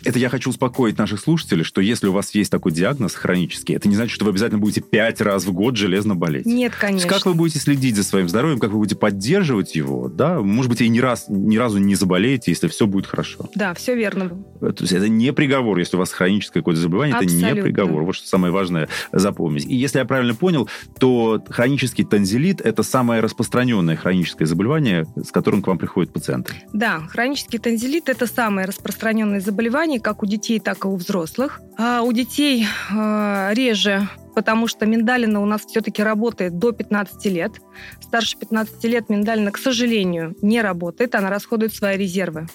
Это 0.04 0.18
я 0.18 0.28
хочу 0.28 0.50
успокоить 0.50 0.98
наших 0.98 1.20
слушателей, 1.20 1.64
что 1.64 1.80
если 1.80 2.08
у 2.08 2.12
вас 2.12 2.34
есть 2.34 2.50
такой 2.50 2.72
диагноз 2.72 3.14
хронический, 3.14 3.74
это 3.74 3.88
не 3.88 3.96
значит, 3.96 4.12
что 4.12 4.24
вы 4.24 4.32
обязательно 4.32 4.60
будете 4.60 4.82
пять 4.82 5.20
раз 5.20 5.44
в 5.44 5.52
год 5.52 5.76
железно 5.76 6.14
болеть. 6.14 6.46
Нет, 6.46 6.74
конечно. 6.78 7.08
как 7.08 7.24
вы 7.24 7.34
будете 7.34 7.58
следить 7.58 7.96
за 7.96 8.04
своим 8.04 8.28
здоровьем, 8.28 8.58
как 8.58 8.70
вы 8.70 8.78
будете 8.78 8.96
поддерживать 8.96 9.74
его, 9.74 10.08
да? 10.08 10.40
Может 10.40 10.70
быть, 10.70 10.80
и 10.80 10.88
ни, 10.88 10.98
раз, 10.98 11.26
ни 11.28 11.56
разу 11.56 11.78
не 11.78 11.94
заболеете, 11.94 12.50
если 12.50 12.68
все 12.68 12.86
будет 12.86 13.06
хорошо. 13.06 13.29
Да, 13.54 13.74
все 13.74 13.94
верно. 13.94 14.30
То 14.60 14.74
есть 14.80 14.92
это 14.92 15.08
не 15.08 15.32
приговор, 15.32 15.78
если 15.78 15.96
у 15.96 15.98
вас 15.98 16.12
хроническое 16.12 16.62
какое-то 16.62 16.80
заболевание, 16.80 17.16
Абсолютно. 17.16 17.46
это 17.46 17.56
не 17.56 17.62
приговор. 17.62 18.04
Вот 18.04 18.14
что 18.14 18.26
самое 18.26 18.52
важное 18.52 18.88
запомнить. 19.12 19.66
И 19.66 19.74
если 19.74 19.98
я 19.98 20.04
правильно 20.04 20.34
понял, 20.34 20.68
то 20.98 21.42
хронический 21.48 22.04
танзелит– 22.04 22.60
это 22.64 22.82
самое 22.82 23.20
распространенное 23.20 23.96
хроническое 23.96 24.46
заболевание, 24.46 25.06
с 25.16 25.30
которым 25.30 25.62
к 25.62 25.66
вам 25.66 25.78
приходят 25.78 26.12
пациенты. 26.12 26.54
Да, 26.72 27.00
хронический 27.08 27.58
танзелит– 27.58 28.08
это 28.08 28.26
самое 28.26 28.66
распространенное 28.66 29.40
заболевание, 29.40 30.00
как 30.00 30.22
у 30.22 30.26
детей, 30.26 30.60
так 30.60 30.84
и 30.84 30.88
у 30.88 30.96
взрослых. 30.96 31.60
А 31.78 32.02
у 32.02 32.12
детей 32.12 32.66
э, 32.90 33.50
реже, 33.54 34.08
потому 34.34 34.66
что 34.66 34.86
миндалина 34.86 35.40
у 35.40 35.46
нас 35.46 35.64
все-таки 35.64 36.02
работает 36.02 36.58
до 36.58 36.72
15 36.72 37.24
лет. 37.26 37.60
Старше 38.00 38.38
15 38.38 38.82
лет 38.84 39.08
миндалина, 39.08 39.52
к 39.52 39.58
сожалению, 39.58 40.36
не 40.42 40.60
работает, 40.60 41.14
она 41.14 41.30
расходует 41.30 41.74
свои 41.74 41.96
резервы. 41.96 42.46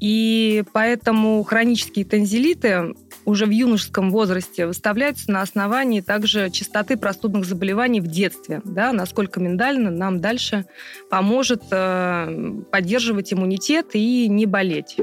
И 0.00 0.64
поэтому 0.72 1.42
хронические 1.42 2.04
танзелиты 2.04 2.94
уже 3.24 3.46
в 3.46 3.50
юношеском 3.50 4.10
возрасте 4.10 4.66
выставляются 4.66 5.30
на 5.30 5.42
основании 5.42 6.00
также 6.00 6.50
частоты 6.50 6.96
простудных 6.96 7.44
заболеваний 7.44 8.00
в 8.00 8.06
детстве, 8.06 8.60
да, 8.64 8.92
насколько 8.92 9.40
миндалина 9.40 9.90
нам 9.90 10.20
дальше 10.20 10.66
поможет 11.10 11.62
э, 11.70 12.62
поддерживать 12.70 13.32
иммунитет 13.32 13.90
и 13.94 14.28
не 14.28 14.46
болеть. 14.46 14.96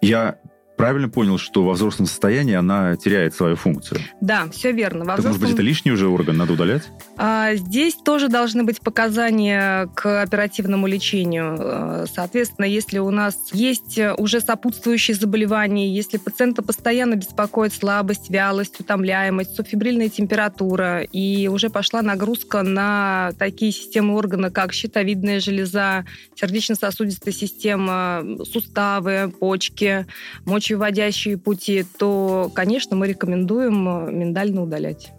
Я 0.00 0.38
правильно 0.76 1.08
понял, 1.08 1.38
что 1.38 1.64
во 1.64 1.72
взрослом 1.72 2.06
состоянии 2.06 2.54
она 2.54 2.96
теряет 2.96 3.34
свою 3.34 3.56
функцию? 3.56 4.00
Да, 4.20 4.46
все 4.50 4.72
верно. 4.72 5.04
Во 5.04 5.16
взрослом... 5.16 5.32
Может 5.32 5.42
быть, 5.42 5.52
это 5.52 5.62
лишний 5.62 5.92
уже 5.92 6.08
орган, 6.08 6.36
надо 6.36 6.52
удалять? 6.52 6.82
А, 7.16 7.54
здесь 7.54 7.94
тоже 7.94 8.28
должны 8.28 8.64
быть 8.64 8.80
показания 8.80 9.88
к 9.94 10.22
оперативному 10.22 10.86
лечению. 10.86 11.56
А, 11.58 12.04
соответственно, 12.12 12.66
если 12.66 12.98
у 12.98 13.10
нас 13.10 13.36
есть 13.52 13.98
уже 14.18 14.40
сопутствующие 14.40 15.14
заболевания, 15.14 15.94
если 15.94 16.18
пациента 16.18 16.62
постоянно 16.62 17.14
беспокоит 17.14 17.72
слабость, 17.72 18.30
вялость, 18.30 18.80
утомляемость, 18.80 19.54
субфибрильная 19.54 20.08
температура, 20.08 21.02
и 21.02 21.48
уже 21.48 21.70
пошла 21.70 22.02
нагрузка 22.02 22.62
на 22.62 23.30
такие 23.38 23.72
системы 23.72 24.14
органа, 24.14 24.50
как 24.50 24.72
щитовидная 24.72 25.40
железа, 25.40 26.04
сердечно-сосудистая 26.34 27.32
система, 27.32 28.22
суставы, 28.44 29.32
почки, 29.38 30.06
мочевыводящие 30.64 31.36
пути, 31.36 31.84
то, 31.98 32.50
конечно, 32.54 32.96
мы 32.96 33.06
рекомендуем 33.06 34.18
миндально 34.18 34.62
удалять. 34.62 35.12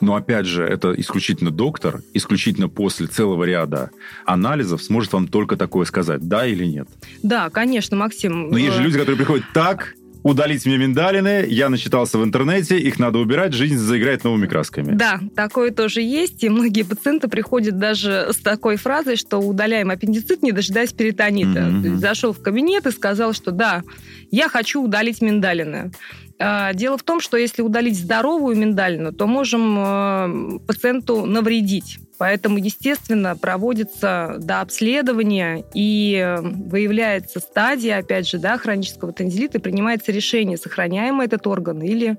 Но 0.00 0.14
опять 0.14 0.46
же, 0.46 0.62
это 0.62 0.92
исключительно 0.92 1.50
доктор, 1.50 2.02
исключительно 2.14 2.68
после 2.68 3.08
целого 3.08 3.42
ряда 3.42 3.90
анализов 4.24 4.80
сможет 4.80 5.12
вам 5.12 5.26
только 5.26 5.56
такое 5.56 5.84
сказать, 5.86 6.28
да 6.28 6.46
или 6.46 6.64
нет. 6.64 6.86
Да, 7.24 7.50
конечно, 7.50 7.96
Максим. 7.96 8.50
Но 8.50 8.56
есть 8.56 8.76
же 8.76 8.82
э, 8.82 8.84
люди, 8.84 8.98
которые 8.98 9.16
приходят 9.16 9.44
так, 9.52 9.94
удалить 10.28 10.66
мне 10.66 10.78
миндалины, 10.78 11.46
я 11.48 11.68
начитался 11.68 12.18
в 12.18 12.24
интернете, 12.24 12.78
их 12.78 12.98
надо 12.98 13.18
убирать, 13.18 13.52
жизнь 13.52 13.76
заиграет 13.76 14.24
новыми 14.24 14.46
красками. 14.46 14.94
Да, 14.94 15.20
такое 15.34 15.70
тоже 15.70 16.02
есть, 16.02 16.44
и 16.44 16.48
многие 16.48 16.82
пациенты 16.82 17.28
приходят 17.28 17.78
даже 17.78 18.28
с 18.32 18.36
такой 18.36 18.76
фразой, 18.76 19.16
что 19.16 19.38
удаляем 19.38 19.90
аппендицит, 19.90 20.42
не 20.42 20.52
дожидаясь 20.52 20.92
перитонита. 20.92 21.60
Mm-hmm. 21.60 21.96
Зашел 21.96 22.32
в 22.32 22.42
кабинет 22.42 22.86
и 22.86 22.90
сказал, 22.90 23.32
что 23.32 23.50
да, 23.50 23.82
я 24.30 24.48
хочу 24.48 24.82
удалить 24.82 25.20
миндалины. 25.20 25.90
А, 26.40 26.72
дело 26.72 26.96
в 26.96 27.02
том, 27.02 27.20
что 27.20 27.36
если 27.36 27.62
удалить 27.62 27.98
здоровую 27.98 28.56
миндалину, 28.56 29.12
то 29.12 29.26
можем 29.26 29.78
э, 29.78 30.58
пациенту 30.66 31.26
навредить. 31.26 31.98
Поэтому, 32.18 32.58
естественно, 32.58 33.36
проводится 33.36 34.38
обследования 34.60 35.64
и 35.72 36.16
э, 36.16 36.40
выявляется 36.40 37.38
стадия, 37.38 37.98
опять 37.98 38.28
же, 38.28 38.38
да, 38.38 38.58
хронического 38.58 39.12
танзелита, 39.12 39.58
и 39.58 39.60
принимается 39.60 40.10
решение, 40.10 40.56
сохраняем 40.56 41.16
мы 41.16 41.24
этот 41.24 41.46
орган 41.46 41.80
или 41.80 42.18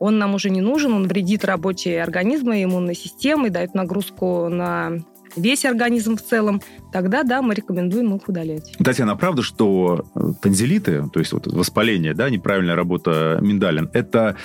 он 0.00 0.18
нам 0.18 0.34
уже 0.34 0.50
не 0.50 0.60
нужен, 0.60 0.92
он 0.92 1.08
вредит 1.08 1.44
работе 1.44 2.00
организма 2.00 2.58
и 2.58 2.64
иммунной 2.64 2.94
системы, 2.94 3.50
дает 3.50 3.74
нагрузку 3.74 4.48
на 4.48 4.98
весь 5.36 5.64
организм 5.64 6.16
в 6.16 6.22
целом, 6.22 6.60
тогда, 6.92 7.22
да, 7.22 7.42
мы 7.42 7.54
рекомендуем 7.54 8.14
их 8.16 8.28
удалять. 8.28 8.76
Татьяна, 8.78 9.12
а 9.12 9.16
правда, 9.16 9.42
что 9.42 10.06
э, 10.14 10.20
танзелиты, 10.40 11.04
то 11.12 11.20
есть 11.20 11.32
вот 11.32 11.46
воспаление, 11.46 12.14
да, 12.14 12.30
неправильная 12.30 12.76
работа 12.76 13.38
миндалин, 13.40 13.90
это, 13.92 14.36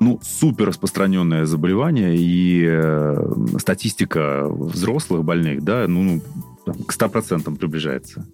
ну, 0.00 0.20
супер 0.22 0.68
распространенное 0.68 1.46
заболевание, 1.46 2.16
и 2.16 2.64
э, 2.66 3.32
статистика 3.58 4.46
взрослых 4.48 5.24
больных, 5.24 5.62
да, 5.62 5.86
ну, 5.88 6.20
к 6.86 6.92
100% 6.92 7.56
приближается? 7.56 8.26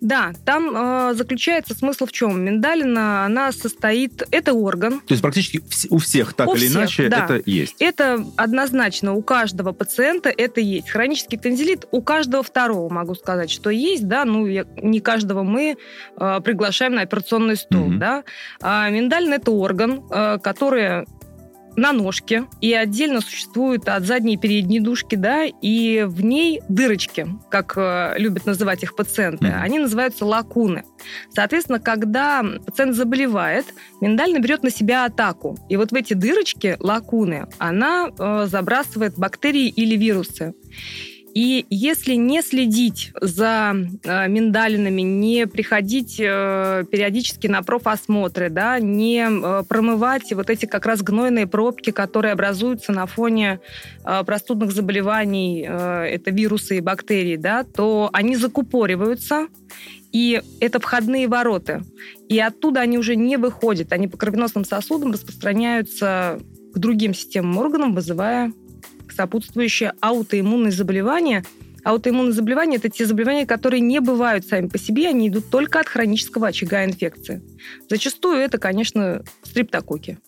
Да, 0.00 0.32
там 0.44 1.10
э, 1.10 1.14
заключается 1.14 1.74
смысл 1.74 2.06
в 2.06 2.12
чем? 2.12 2.40
Миндалина, 2.42 3.24
она 3.24 3.52
состоит... 3.52 4.22
Это 4.30 4.52
орган. 4.52 5.00
То 5.00 5.12
есть 5.12 5.22
практически 5.22 5.62
у 5.90 5.98
всех 5.98 6.34
так 6.34 6.48
у 6.48 6.54
или 6.54 6.66
всех, 6.66 6.76
иначе 6.76 7.08
да. 7.08 7.24
это 7.24 7.42
есть? 7.44 7.76
Это 7.78 8.24
однозначно 8.36 9.14
у 9.14 9.22
каждого 9.22 9.72
пациента 9.72 10.28
это 10.28 10.60
есть. 10.60 10.88
Хронический 10.90 11.36
танзелит 11.36 11.86
у 11.90 12.02
каждого 12.02 12.42
второго, 12.42 12.92
могу 12.92 13.14
сказать, 13.14 13.50
что 13.50 13.70
есть, 13.70 14.06
да, 14.06 14.24
ну, 14.24 14.46
не 14.46 15.00
каждого 15.00 15.42
мы 15.42 15.76
э, 16.16 16.40
приглашаем 16.42 16.94
на 16.94 17.02
операционный 17.02 17.56
стол, 17.56 17.86
угу. 17.86 17.94
да. 17.94 18.24
А 18.60 18.88
миндалин 18.90 19.32
это 19.32 19.50
орган, 19.50 20.02
э, 20.10 20.38
который 20.42 21.06
на 21.76 21.92
ножке, 21.92 22.46
и 22.60 22.72
отдельно 22.72 23.20
существует 23.20 23.88
от 23.88 24.04
задней 24.04 24.34
и 24.34 24.36
передней 24.36 24.80
дужки, 24.80 25.14
да, 25.14 25.44
и 25.44 26.04
в 26.06 26.22
ней 26.22 26.60
дырочки, 26.68 27.26
как 27.50 27.74
э, 27.76 28.14
любят 28.18 28.46
называть 28.46 28.82
их 28.82 28.96
пациенты. 28.96 29.46
Mm-hmm. 29.46 29.60
Они 29.62 29.78
называются 29.78 30.24
лакуны. 30.24 30.84
Соответственно, 31.30 31.80
когда 31.80 32.44
пациент 32.64 32.94
заболевает, 32.94 33.66
миндалина 34.00 34.38
берет 34.38 34.62
на 34.62 34.70
себя 34.70 35.04
атаку. 35.04 35.58
И 35.68 35.76
вот 35.76 35.92
в 35.92 35.94
эти 35.94 36.14
дырочки, 36.14 36.76
лакуны, 36.80 37.46
она 37.58 38.10
э, 38.16 38.46
забрасывает 38.46 39.16
бактерии 39.16 39.68
или 39.68 39.96
вирусы. 39.96 40.54
И 41.34 41.66
если 41.70 42.14
не 42.14 42.42
следить 42.42 43.12
за 43.20 43.74
э, 44.02 44.28
миндалинами, 44.28 45.02
не 45.02 45.46
приходить 45.46 46.16
э, 46.18 46.84
периодически 46.90 47.46
на 47.46 47.62
профосмотры, 47.62 48.50
да, 48.50 48.80
не 48.80 49.26
э, 49.28 49.62
промывать 49.68 50.32
вот 50.32 50.50
эти 50.50 50.66
как 50.66 50.86
раз 50.86 51.02
гнойные 51.02 51.46
пробки, 51.46 51.90
которые 51.90 52.32
образуются 52.32 52.92
на 52.92 53.06
фоне 53.06 53.60
э, 54.04 54.24
простудных 54.24 54.72
заболеваний, 54.72 55.64
э, 55.68 56.04
это 56.06 56.30
вирусы 56.30 56.78
и 56.78 56.80
бактерии, 56.80 57.36
да, 57.36 57.62
то 57.62 58.10
они 58.12 58.34
закупориваются, 58.34 59.46
и 60.12 60.42
это 60.58 60.80
входные 60.80 61.28
ворота. 61.28 61.82
И 62.28 62.40
оттуда 62.40 62.80
они 62.80 62.98
уже 62.98 63.14
не 63.14 63.36
выходят. 63.36 63.92
Они 63.92 64.08
по 64.08 64.16
кровеносным 64.16 64.64
сосудам 64.64 65.12
распространяются 65.12 66.40
к 66.74 66.78
другим 66.78 67.14
системам 67.14 67.58
органам, 67.58 67.94
вызывая 67.94 68.52
сопутствующие 69.12 69.92
аутоиммунные 70.00 70.72
заболевания. 70.72 71.44
Аутоиммунные 71.82 72.32
заболевания– 72.32 72.76
это 72.78 72.90
те 72.90 73.06
заболевания, 73.06 73.46
которые 73.46 73.80
не 73.80 74.00
бывают 74.00 74.46
сами 74.46 74.68
по 74.68 74.78
себе, 74.78 75.08
они 75.08 75.28
идут 75.28 75.50
только 75.50 75.80
от 75.80 75.88
хронического 75.88 76.48
очага 76.48 76.84
инфекции. 76.84 77.42
Зачастую 77.88 78.36
это, 78.36 78.58
конечно, 78.58 79.22
стриптококи. 79.42 80.18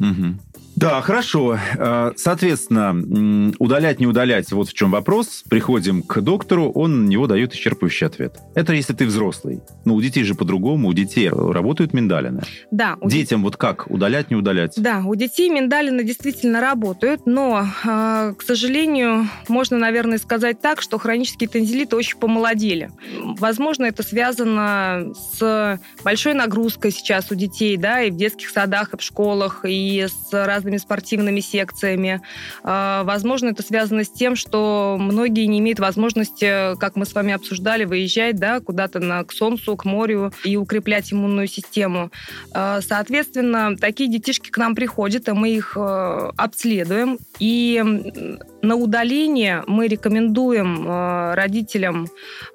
Угу. 0.00 0.38
Да, 0.76 1.00
хорошо. 1.02 1.58
Э, 1.76 2.12
соответственно, 2.16 3.52
удалять, 3.58 4.00
не 4.00 4.06
удалять, 4.06 4.50
вот 4.52 4.68
в 4.68 4.74
чем 4.74 4.90
вопрос. 4.90 5.44
Приходим 5.48 6.02
к 6.02 6.20
доктору, 6.20 6.70
он 6.70 7.04
на 7.04 7.08
него 7.08 7.26
дает 7.26 7.54
исчерпывающий 7.54 8.06
ответ. 8.06 8.38
Это 8.54 8.72
если 8.72 8.94
ты 8.94 9.06
взрослый. 9.06 9.60
Но 9.84 9.94
у 9.94 10.00
детей 10.00 10.24
же 10.24 10.34
по-другому, 10.34 10.88
у 10.88 10.92
детей 10.92 11.28
работают 11.28 11.92
миндалины. 11.92 12.42
Да. 12.70 12.96
У 13.00 13.08
Детям 13.08 13.42
вот 13.42 13.56
как, 13.56 13.90
удалять, 13.90 14.30
не 14.30 14.36
удалять? 14.36 14.74
Да, 14.76 15.02
у 15.06 15.14
детей 15.14 15.50
миндалины 15.50 16.04
действительно 16.04 16.60
работают, 16.60 17.26
но, 17.26 17.66
э, 17.84 18.34
к 18.36 18.42
сожалению, 18.42 19.28
можно, 19.48 19.76
наверное, 19.78 20.18
сказать 20.18 20.60
так, 20.60 20.80
что 20.80 20.98
хронические 20.98 21.48
танзелиты 21.48 21.96
очень 21.96 22.18
помолодели. 22.18 22.90
Возможно, 23.38 23.84
это 23.84 24.02
связано 24.02 25.12
с 25.14 25.78
большой 26.02 26.34
нагрузкой 26.34 26.90
сейчас 26.92 27.30
у 27.30 27.34
детей, 27.34 27.76
да, 27.76 28.02
и 28.02 28.10
в 28.10 28.16
детских 28.16 28.48
садах, 28.48 28.94
и 28.94 28.96
в 28.96 29.02
школах, 29.02 29.64
и 29.64 29.81
с 30.08 30.32
разными 30.32 30.72
разными 30.72 30.76
спортивными 30.76 31.40
секциями. 31.40 32.20
А, 32.62 33.04
возможно, 33.04 33.48
это 33.48 33.62
связано 33.62 34.04
с 34.04 34.10
тем, 34.10 34.36
что 34.36 34.96
многие 34.98 35.46
не 35.46 35.58
имеют 35.58 35.80
возможности, 35.80 36.76
как 36.78 36.96
мы 36.96 37.04
с 37.04 37.14
вами 37.14 37.32
обсуждали, 37.32 37.84
выезжать 37.84 38.36
да, 38.36 38.60
куда-то 38.60 39.00
на, 39.00 39.24
к 39.24 39.32
солнцу, 39.32 39.76
к 39.76 39.84
морю 39.84 40.32
и 40.44 40.56
укреплять 40.56 41.12
иммунную 41.12 41.48
систему. 41.48 42.10
А, 42.52 42.80
соответственно, 42.80 43.76
такие 43.76 44.08
детишки 44.10 44.50
к 44.50 44.58
нам 44.58 44.74
приходят, 44.74 45.28
и 45.28 45.32
мы 45.32 45.50
их 45.50 45.76
э, 45.76 46.30
обследуем. 46.36 47.18
И 47.38 47.82
на 48.62 48.76
удаление 48.76 49.64
мы 49.66 49.88
рекомендуем 49.88 50.86
э, 50.88 51.34
родителям 51.34 52.06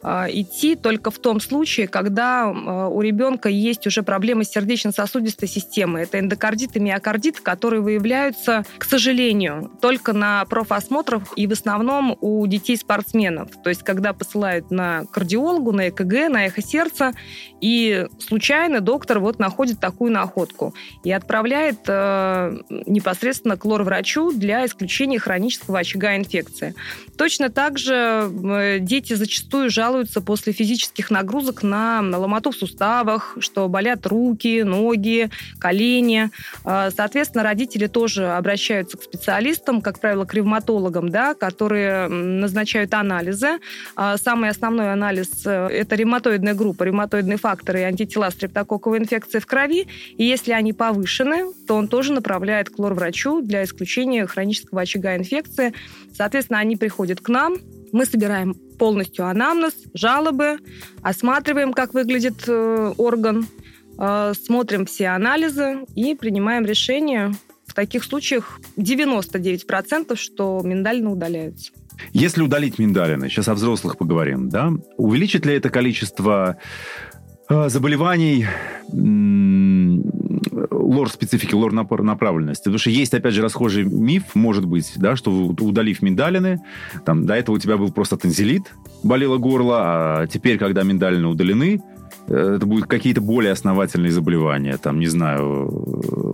э, 0.01 0.25
идти 0.29 0.75
только 0.75 1.11
в 1.11 1.19
том 1.19 1.41
случае, 1.41 1.87
когда 1.87 2.47
у 2.47 3.01
ребенка 3.01 3.49
есть 3.49 3.85
уже 3.87 4.03
проблемы 4.03 4.45
с 4.45 4.49
сердечно-сосудистой 4.49 5.49
системой. 5.49 6.03
Это 6.03 6.19
эндокардит 6.19 6.77
и 6.77 6.79
миокардит, 6.79 7.41
которые 7.41 7.81
выявляются, 7.81 8.63
к 8.77 8.85
сожалению, 8.85 9.69
только 9.81 10.13
на 10.13 10.45
профосмотрах 10.45 11.23
и 11.35 11.45
в 11.45 11.51
основном 11.51 12.17
у 12.21 12.47
детей-спортсменов. 12.47 13.49
То 13.61 13.69
есть, 13.69 13.83
когда 13.83 14.13
посылают 14.13 14.71
на 14.71 15.03
кардиологу, 15.11 15.73
на 15.73 15.89
ЭКГ, 15.89 16.29
на 16.29 16.45
эхо 16.45 16.61
сердца, 16.61 17.13
и 17.59 18.07
случайно 18.19 18.79
доктор 18.79 19.19
вот 19.19 19.39
находит 19.39 19.79
такую 19.79 20.11
находку 20.11 20.73
и 21.03 21.11
отправляет 21.11 21.79
э, 21.87 22.57
непосредственно 22.85 23.57
к 23.57 23.65
лор-врачу 23.65 24.31
для 24.31 24.65
исключения 24.65 25.19
хронического 25.19 25.79
очага 25.79 25.96
инфекции. 25.97 26.75
Точно 27.17 27.49
так 27.49 27.79
же 27.79 28.29
э, 28.31 28.77
дети 28.79 29.13
зачастую 29.13 29.71
жалуются 29.71 30.21
после 30.21 30.53
физических 30.53 31.09
нагрузок 31.09 31.63
на 31.63 32.01
ломоту 32.01 32.51
в 32.51 32.55
суставах, 32.55 33.37
что 33.39 33.67
болят 33.67 34.05
руки, 34.05 34.61
ноги, 34.61 35.29
колени. 35.59 36.29
Э, 36.63 36.89
соответственно, 36.95 37.43
родители 37.43 37.87
тоже 37.87 38.27
обращаются 38.27 38.97
к 38.97 39.03
специалистам, 39.03 39.81
как 39.81 39.99
правило, 39.99 40.25
к 40.25 40.33
ревматологам, 40.35 41.09
да, 41.09 41.33
которые 41.33 42.07
назначают 42.07 42.93
анализы. 42.93 43.57
А 43.95 44.17
самый 44.17 44.51
основной 44.51 44.93
анализ 44.93 45.29
э,– 45.45 45.67
это 45.71 45.95
ревматоидная 45.95 46.53
группа, 46.53 46.83
ревматоидные 46.83 47.37
факторы 47.37 47.81
и 47.81 47.83
антитела 47.83 48.29
стрептококковой 48.29 48.99
инфекции 48.99 49.39
в 49.39 49.47
крови. 49.47 49.87
И 50.17 50.23
если 50.23 50.51
они 50.51 50.71
повышены, 50.71 51.51
то 51.67 51.75
он 51.75 51.87
тоже 51.87 52.13
направляет 52.13 52.69
к 52.69 52.77
лор-врачу 52.77 53.41
для 53.41 53.63
исключения 53.63 54.27
хронического 54.27 54.81
очага 54.81 55.15
инфекции. 55.15 55.73
Соответственно, 56.13 56.59
они 56.59 56.75
приходят 56.75 57.21
к 57.21 57.29
нам, 57.29 57.57
мы 57.91 58.05
собираем 58.05 58.53
полностью 58.77 59.25
анамнез, 59.25 59.73
жалобы, 59.93 60.57
осматриваем, 61.01 61.73
как 61.73 61.93
выглядит 61.93 62.43
э, 62.47 62.93
орган, 62.97 63.47
э, 63.97 64.33
смотрим 64.41 64.85
все 64.85 65.07
анализы 65.07 65.85
и 65.95 66.15
принимаем 66.15 66.65
решение. 66.65 67.33
В 67.65 67.73
таких 67.73 68.03
случаях 68.03 68.59
99%, 68.77 70.15
что 70.15 70.61
миндалины 70.63 71.09
удаляются. 71.09 71.71
Если 72.13 72.41
удалить 72.41 72.79
миндалины, 72.79 73.29
сейчас 73.29 73.47
о 73.47 73.53
взрослых 73.55 73.97
поговорим, 73.97 74.49
да, 74.49 74.71
увеличит 74.97 75.45
ли 75.45 75.55
это 75.55 75.69
количество 75.69 76.57
э, 80.57 80.67
заболеваний 80.71 80.97
лор-специфики, 80.97 81.53
лор-направленности. 81.53 82.63
Потому 82.63 82.79
что 82.79 82.89
есть, 82.89 83.13
опять 83.13 83.33
же, 83.33 83.41
расхожий 83.41 83.83
миф, 83.83 84.35
может 84.35 84.65
быть, 84.65 84.93
да, 84.95 85.15
что 85.15 85.31
удалив 85.31 86.01
миндалины, 86.01 86.59
там, 87.05 87.25
до 87.25 87.35
этого 87.35 87.55
у 87.55 87.59
тебя 87.59 87.77
был 87.77 87.91
просто 87.91 88.17
танзелит, 88.17 88.73
болело 89.03 89.37
горло, 89.37 89.77
а 89.79 90.27
теперь, 90.27 90.57
когда 90.57 90.83
миндалины 90.83 91.27
удалены, 91.27 91.81
это 92.27 92.65
будут 92.65 92.87
какие-то 92.87 93.21
более 93.21 93.51
основательные 93.51 94.11
заболевания, 94.11 94.77
там, 94.77 94.99
не 94.99 95.07
знаю, 95.07 95.69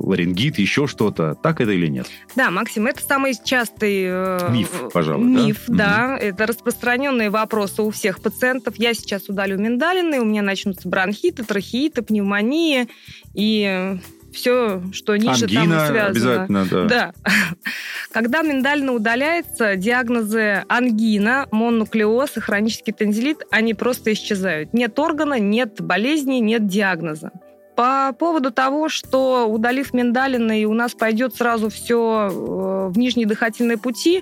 ларингит, 0.06 0.58
еще 0.58 0.88
что-то. 0.88 1.36
Так 1.36 1.62
это 1.62 1.72
или 1.72 1.88
нет? 1.88 2.08
Да, 2.36 2.52
Максим, 2.52 2.88
это 2.88 3.02
самый 3.02 3.34
частый... 3.44 4.04
Э, 4.06 4.50
миф, 4.52 4.70
пожалуй, 4.92 5.26
Миф, 5.26 5.64
да. 5.68 5.76
да. 5.76 6.16
Угу. 6.16 6.26
Это 6.26 6.48
распространенные 6.48 7.30
вопросы 7.30 7.82
у 7.82 7.92
всех 7.92 8.22
пациентов. 8.22 8.76
Я 8.78 8.94
сейчас 8.94 9.30
удалю 9.30 9.58
миндалины, 9.58 10.20
у 10.20 10.26
меня 10.26 10.42
начнутся 10.42 10.90
бронхиты, 10.90 11.44
трахеиты, 11.44 12.02
пневмония, 12.02 12.88
и 13.34 13.98
все, 14.34 14.82
что 14.92 15.16
ниже 15.16 15.46
Ангина 15.46 15.78
там 15.78 15.88
связано. 15.88 16.10
обязательно, 16.10 16.66
да. 16.72 16.86
Да. 16.86 17.14
Когда 18.12 18.42
миндалина 18.42 18.92
удаляется, 18.92 19.76
диагнозы 19.76 20.64
ангина, 20.68 21.48
мононуклеоз 21.52 22.38
и 22.38 22.40
хронический 22.40 22.92
танзелит, 22.92 23.44
они 23.52 23.74
просто 23.74 24.14
исчезают. 24.14 24.74
Нет 24.74 24.98
органа, 25.00 25.40
нет 25.40 25.82
болезни, 25.82 26.36
нет 26.36 26.68
диагноза. 26.68 27.32
По 27.76 28.14
поводу 28.18 28.52
того, 28.52 28.88
что 28.88 29.48
удалив 29.48 29.94
миндалины, 29.94 30.66
у 30.66 30.74
нас 30.76 30.94
пойдет 30.94 31.36
сразу 31.36 31.70
все 31.70 32.30
э, 32.32 32.90
в 32.90 32.98
нижние 32.98 33.26
дыхательные 33.26 33.80
пути, 33.80 34.22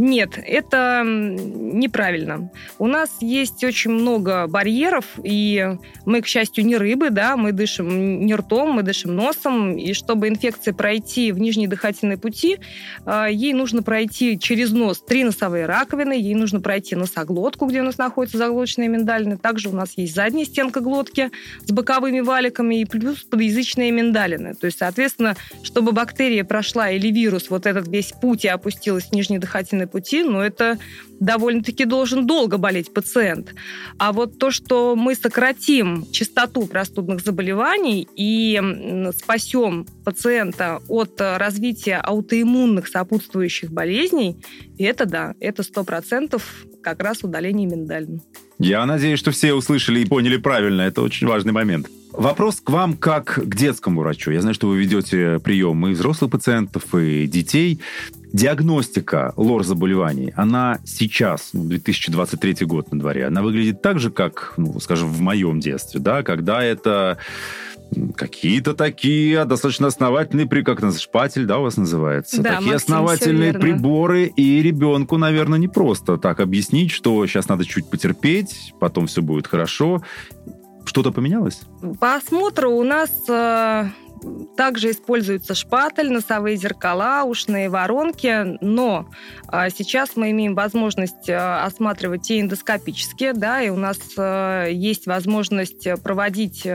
нет, 0.00 0.38
это 0.42 1.02
неправильно. 1.04 2.50
У 2.78 2.86
нас 2.86 3.18
есть 3.20 3.62
очень 3.62 3.90
много 3.90 4.46
барьеров, 4.46 5.04
и 5.22 5.76
мы, 6.06 6.22
к 6.22 6.26
счастью, 6.26 6.64
не 6.64 6.78
рыбы, 6.78 7.10
да, 7.10 7.36
мы 7.36 7.52
дышим 7.52 8.24
не 8.24 8.34
ртом, 8.34 8.70
мы 8.70 8.82
дышим 8.82 9.14
носом, 9.14 9.76
и 9.76 9.92
чтобы 9.92 10.28
инфекция 10.28 10.72
пройти 10.72 11.32
в 11.32 11.38
нижние 11.38 11.68
дыхательные 11.68 12.16
пути, 12.16 12.60
а, 13.04 13.26
ей 13.26 13.52
нужно 13.52 13.82
пройти 13.82 14.38
через 14.38 14.70
нос 14.70 15.02
три 15.06 15.22
носовые 15.22 15.66
раковины, 15.66 16.14
ей 16.14 16.34
нужно 16.34 16.62
пройти 16.62 16.96
носоглотку, 16.96 17.66
где 17.66 17.82
у 17.82 17.84
нас 17.84 17.98
находятся 17.98 18.38
заглоточные 18.38 18.88
миндалины. 18.88 19.36
Также 19.36 19.68
у 19.68 19.72
нас 19.72 19.98
есть 19.98 20.14
задняя 20.14 20.46
стенка 20.46 20.80
глотки 20.80 21.30
с 21.66 21.72
боковыми 21.72 22.20
валиками 22.20 22.80
и 22.80 22.86
плюс 22.86 23.18
подъязычные 23.24 23.90
миндалины. 23.90 24.54
То 24.54 24.64
есть, 24.64 24.78
соответственно, 24.78 25.36
чтобы 25.62 25.92
бактерия 25.92 26.44
прошла 26.44 26.90
или 26.90 27.08
вирус 27.08 27.50
вот 27.50 27.66
этот 27.66 27.86
весь 27.86 28.12
путь 28.12 28.46
и 28.46 28.48
опустилась 28.48 29.04
в 29.04 29.12
нижние 29.12 29.38
дыхательные 29.38 29.89
пути, 29.90 30.22
но 30.22 30.42
это 30.44 30.78
довольно-таки 31.20 31.84
должен 31.84 32.26
долго 32.26 32.56
болеть 32.56 32.94
пациент. 32.94 33.54
А 33.98 34.12
вот 34.12 34.38
то, 34.38 34.50
что 34.50 34.96
мы 34.96 35.14
сократим 35.14 36.06
частоту 36.10 36.66
простудных 36.66 37.20
заболеваний 37.20 38.08
и 38.16 38.60
спасем 39.16 39.86
пациента 40.04 40.80
от 40.88 41.20
развития 41.20 41.96
аутоиммунных 41.96 42.88
сопутствующих 42.88 43.70
болезней, 43.70 44.36
это 44.78 45.04
да, 45.04 45.34
это 45.40 45.62
сто 45.62 45.84
процентов 45.84 46.64
как 46.82 47.02
раз 47.02 47.22
удаление 47.22 47.68
миндалин. 47.68 48.22
Я 48.58 48.86
надеюсь, 48.86 49.18
что 49.18 49.30
все 49.30 49.52
услышали 49.52 50.00
и 50.00 50.06
поняли 50.06 50.38
правильно. 50.38 50.82
Это 50.82 51.02
очень 51.02 51.26
важный 51.26 51.52
момент. 51.52 51.88
Вопрос 52.12 52.60
к 52.60 52.70
вам 52.70 52.96
как 52.96 53.34
к 53.34 53.54
детскому 53.54 54.00
врачу. 54.00 54.30
Я 54.30 54.40
знаю, 54.40 54.54
что 54.54 54.68
вы 54.68 54.78
ведете 54.78 55.38
приемы 55.42 55.90
и 55.90 55.94
взрослых 55.94 56.30
пациентов, 56.30 56.94
и 56.94 57.26
детей. 57.26 57.80
Диагностика 58.32 59.32
лор-заболеваний, 59.36 60.32
она 60.36 60.78
сейчас, 60.84 61.50
2023 61.52 62.56
ну, 62.60 62.66
год 62.68 62.92
на 62.92 63.00
дворе, 63.00 63.26
она 63.26 63.42
выглядит 63.42 63.82
так 63.82 63.98
же, 63.98 64.12
как, 64.12 64.54
ну, 64.56 64.78
скажем, 64.78 65.08
в 65.08 65.20
моем 65.20 65.58
детстве, 65.58 65.98
да, 65.98 66.22
когда 66.22 66.62
это 66.62 67.18
какие-то 68.14 68.74
такие 68.74 69.44
достаточно 69.46 69.88
основательные, 69.88 70.46
при 70.46 70.62
как 70.62 70.80
нас 70.80 71.00
шпатель, 71.00 71.44
да, 71.44 71.58
у 71.58 71.62
вас 71.62 71.76
называется? 71.76 72.40
Да, 72.40 72.56
такие 72.56 72.72
Максим, 72.72 72.76
основательные 72.76 73.52
приборы, 73.52 74.26
и 74.26 74.62
ребенку, 74.62 75.16
наверное, 75.16 75.58
не 75.58 75.68
просто 75.68 76.16
так 76.16 76.38
объяснить, 76.38 76.92
что 76.92 77.26
сейчас 77.26 77.48
надо 77.48 77.64
чуть 77.64 77.90
потерпеть, 77.90 78.74
потом 78.78 79.08
все 79.08 79.22
будет 79.22 79.48
хорошо. 79.48 80.02
Что-то 80.90 81.12
поменялось? 81.12 81.60
По 82.00 82.16
осмотру 82.16 82.72
у 82.72 82.82
нас 82.82 83.10
э, 83.28 83.90
также 84.56 84.90
используется 84.90 85.54
шпатель, 85.54 86.12
носовые 86.12 86.56
зеркала, 86.56 87.24
ушные 87.24 87.68
воронки, 87.70 88.58
но 88.60 89.08
а, 89.48 89.70
сейчас 89.70 90.16
мы 90.16 90.32
имеем 90.32 90.54
возможность 90.54 91.30
а, 91.30 91.64
осматривать 91.64 92.30
и 92.30 92.40
эндоскопически, 92.40 93.32
да, 93.32 93.62
и 93.62 93.70
у 93.70 93.76
нас 93.76 93.98
а, 94.18 94.66
есть 94.66 95.06
возможность 95.06 95.88
проводить, 96.02 96.66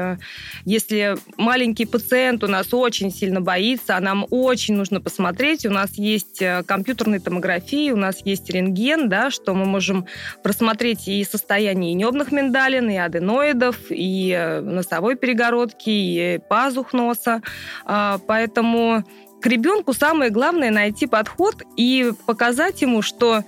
если 0.65 1.15
маленький 1.37 1.85
пациент 1.85 2.43
у 2.43 2.47
нас 2.47 2.73
очень 2.73 3.11
сильно 3.11 3.41
боится, 3.41 3.97
а 3.97 3.99
нам 3.99 4.25
очень 4.31 4.75
нужно 4.75 4.99
посмотреть, 4.99 5.65
у 5.65 5.71
нас 5.71 5.91
есть 5.93 6.41
компьютерная 6.65 7.19
томография, 7.19 7.93
у 7.93 7.97
нас 7.97 8.25
есть 8.25 8.49
рентген, 8.49 9.09
да, 9.09 9.29
что 9.29 9.53
мы 9.53 9.65
можем 9.65 10.07
просмотреть 10.43 11.07
и 11.07 11.23
состояние 11.23 11.93
небных 11.93 12.31
миндалин, 12.31 12.89
и 12.89 12.95
аденоидов, 12.95 13.77
и 13.89 14.59
носовой 14.63 15.15
перегородки, 15.15 15.89
и 15.89 16.39
пазух 16.49 16.93
носа, 16.93 17.34
а, 17.85 18.19
поэтому 18.27 19.03
к 19.41 19.47
ребенку 19.47 19.93
самое 19.93 20.31
главное 20.31 20.71
найти 20.71 21.07
подход 21.07 21.63
и 21.75 22.11
показать 22.25 22.81
ему, 22.81 23.01
что 23.01 23.43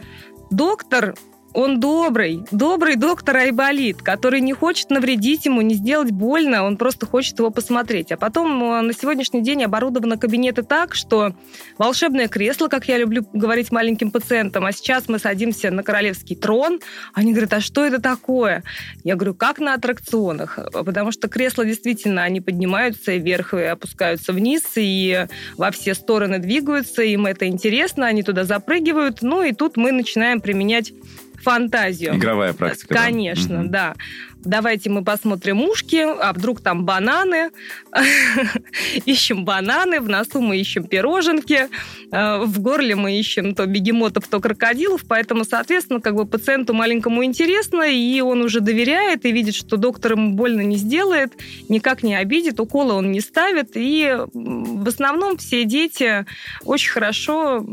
доктор 0.51 1.15
он 1.53 1.79
добрый, 1.79 2.43
добрый 2.51 2.95
доктор 2.95 3.37
Айболит, 3.37 4.01
который 4.01 4.41
не 4.41 4.53
хочет 4.53 4.89
навредить 4.89 5.45
ему, 5.45 5.61
не 5.61 5.75
сделать 5.75 6.11
больно, 6.11 6.63
он 6.63 6.77
просто 6.77 7.05
хочет 7.05 7.39
его 7.39 7.49
посмотреть. 7.49 8.11
А 8.11 8.17
потом 8.17 8.63
э, 8.63 8.81
на 8.81 8.93
сегодняшний 8.93 9.41
день 9.41 9.63
оборудованы 9.63 10.17
кабинеты 10.17 10.63
так, 10.63 10.93
что 10.93 11.33
волшебное 11.77 12.27
кресло, 12.27 12.67
как 12.67 12.87
я 12.87 12.97
люблю 12.97 13.25
говорить 13.33 13.71
маленьким 13.71 14.11
пациентам, 14.11 14.65
а 14.65 14.71
сейчас 14.71 15.07
мы 15.07 15.19
садимся 15.19 15.71
на 15.71 15.83
королевский 15.83 16.35
трон, 16.35 16.79
они 17.13 17.31
говорят, 17.31 17.53
а 17.53 17.61
что 17.61 17.85
это 17.85 18.01
такое? 18.01 18.63
Я 19.03 19.15
говорю, 19.15 19.33
как 19.33 19.59
на 19.59 19.73
аттракционах, 19.73 20.59
потому 20.71 21.11
что 21.11 21.27
кресла 21.27 21.65
действительно, 21.65 22.23
они 22.23 22.41
поднимаются 22.41 23.15
вверх 23.15 23.53
и 23.53 23.63
опускаются 23.63 24.33
вниз, 24.33 24.63
и 24.75 25.25
во 25.57 25.71
все 25.71 25.93
стороны 25.93 26.39
двигаются, 26.39 27.01
им 27.01 27.25
это 27.25 27.47
интересно, 27.47 28.05
они 28.05 28.23
туда 28.23 28.43
запрыгивают, 28.43 29.21
ну 29.21 29.41
и 29.43 29.53
тут 29.53 29.77
мы 29.77 29.91
начинаем 29.91 30.41
применять 30.41 30.93
фантазию. 31.41 32.15
Игровая 32.15 32.53
практика. 32.53 32.93
Конечно, 32.93 33.67
да. 33.67 33.93
да 33.93 33.95
давайте 34.43 34.89
мы 34.89 35.03
посмотрим 35.03 35.61
ушки, 35.61 35.95
а 35.95 36.33
вдруг 36.33 36.61
там 36.61 36.85
бананы. 36.85 37.51
ищем 39.05 39.45
бананы, 39.45 39.99
в 39.99 40.09
носу 40.09 40.41
мы 40.41 40.57
ищем 40.57 40.85
пироженки, 40.85 41.67
э, 42.11 42.43
в 42.43 42.59
горле 42.59 42.95
мы 42.95 43.17
ищем 43.19 43.55
то 43.55 43.65
бегемотов, 43.65 44.27
то 44.27 44.39
крокодилов, 44.39 45.03
поэтому, 45.07 45.43
соответственно, 45.43 46.01
как 46.01 46.15
бы 46.15 46.25
пациенту 46.25 46.73
маленькому 46.73 47.23
интересно, 47.23 47.83
и 47.83 48.21
он 48.21 48.41
уже 48.41 48.59
доверяет, 48.59 49.25
и 49.25 49.31
видит, 49.31 49.55
что 49.55 49.77
доктор 49.77 50.13
ему 50.13 50.33
больно 50.33 50.61
не 50.61 50.77
сделает, 50.77 51.33
никак 51.69 52.03
не 52.03 52.15
обидит, 52.15 52.59
уколы 52.59 52.93
он 52.93 53.11
не 53.11 53.21
ставит, 53.21 53.71
и 53.75 54.15
в 54.33 54.87
основном 54.87 55.37
все 55.37 55.65
дети 55.65 56.25
очень 56.63 56.91
хорошо 56.91 57.63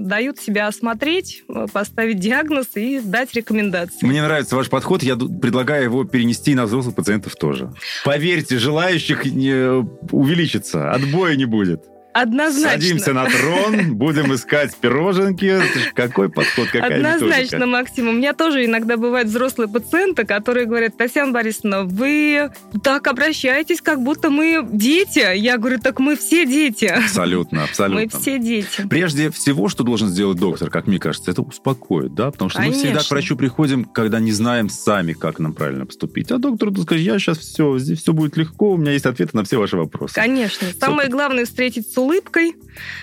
дают 0.00 0.38
себя 0.38 0.66
осмотреть, 0.66 1.44
э, 1.48 1.66
поставить 1.72 2.18
диагноз 2.18 2.68
и 2.74 3.00
дать 3.00 3.34
рекомендации. 3.34 4.06
Мне 4.06 4.22
нравится 4.22 4.56
ваш 4.56 4.68
подход, 4.68 5.02
я 5.02 5.16
предлагаю 5.16 5.84
его 5.84 6.04
перенести 6.08 6.54
на 6.54 6.64
взрослых 6.66 6.94
пациентов 6.94 7.36
тоже. 7.36 7.72
Поверьте, 8.04 8.58
желающих 8.58 9.24
не 9.26 9.84
увеличится, 10.10 10.90
отбоя 10.92 11.36
не 11.36 11.44
будет. 11.44 11.84
Однозначно. 12.12 12.80
Садимся 12.80 13.12
на 13.12 13.26
трон, 13.26 13.94
будем 13.94 14.34
искать 14.34 14.74
пироженки. 14.76 15.60
Какой 15.94 16.28
подход, 16.28 16.68
какая 16.70 16.96
Однозначно, 16.96 17.56
методика. 17.56 17.66
Максим. 17.66 18.08
У 18.08 18.12
меня 18.12 18.32
тоже 18.32 18.64
иногда 18.64 18.96
бывают 18.96 19.28
взрослые 19.28 19.68
пациенты, 19.68 20.24
которые 20.24 20.66
говорят, 20.66 20.96
Татьяна 20.96 21.32
Борисовна, 21.32 21.84
вы 21.84 22.50
так 22.82 23.06
обращаетесь, 23.06 23.80
как 23.80 24.02
будто 24.02 24.30
мы 24.30 24.66
дети. 24.70 25.36
Я 25.36 25.58
говорю, 25.58 25.78
так 25.78 26.00
мы 26.00 26.16
все 26.16 26.46
дети. 26.46 26.86
Абсолютно, 26.86 27.64
абсолютно. 27.64 28.02
Мы 28.02 28.08
все 28.08 28.38
дети. 28.38 28.86
Прежде 28.88 29.30
всего, 29.30 29.68
что 29.68 29.84
должен 29.84 30.08
сделать 30.08 30.38
доктор, 30.38 30.70
как 30.70 30.86
мне 30.86 30.98
кажется, 30.98 31.30
это 31.30 31.42
успокоить, 31.42 32.14
да? 32.14 32.30
Потому 32.30 32.50
что 32.50 32.60
Конечно. 32.60 32.80
мы 32.80 32.84
всегда 32.84 33.04
к 33.04 33.10
врачу 33.10 33.36
приходим, 33.36 33.84
когда 33.84 34.18
не 34.18 34.32
знаем 34.32 34.68
сами, 34.68 35.12
как 35.12 35.38
нам 35.38 35.52
правильно 35.52 35.86
поступить. 35.86 36.30
А 36.32 36.38
доктор 36.38 36.70
скажет, 36.80 37.04
я 37.04 37.18
сейчас 37.18 37.38
все, 37.38 37.78
здесь 37.78 38.00
все 38.02 38.12
будет 38.12 38.36
легко, 38.36 38.72
у 38.72 38.76
меня 38.76 38.92
есть 38.92 39.06
ответы 39.06 39.36
на 39.36 39.44
все 39.44 39.58
ваши 39.58 39.76
вопросы. 39.76 40.14
Конечно. 40.14 40.68
Самое 40.78 41.08
главное 41.08 41.44
встретить 41.44 41.90
с 41.92 41.98
улыбкой, 42.08 42.56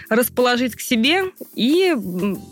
расположить 0.10 0.76
к 0.76 0.80
себе 0.80 1.26
и 1.54 1.96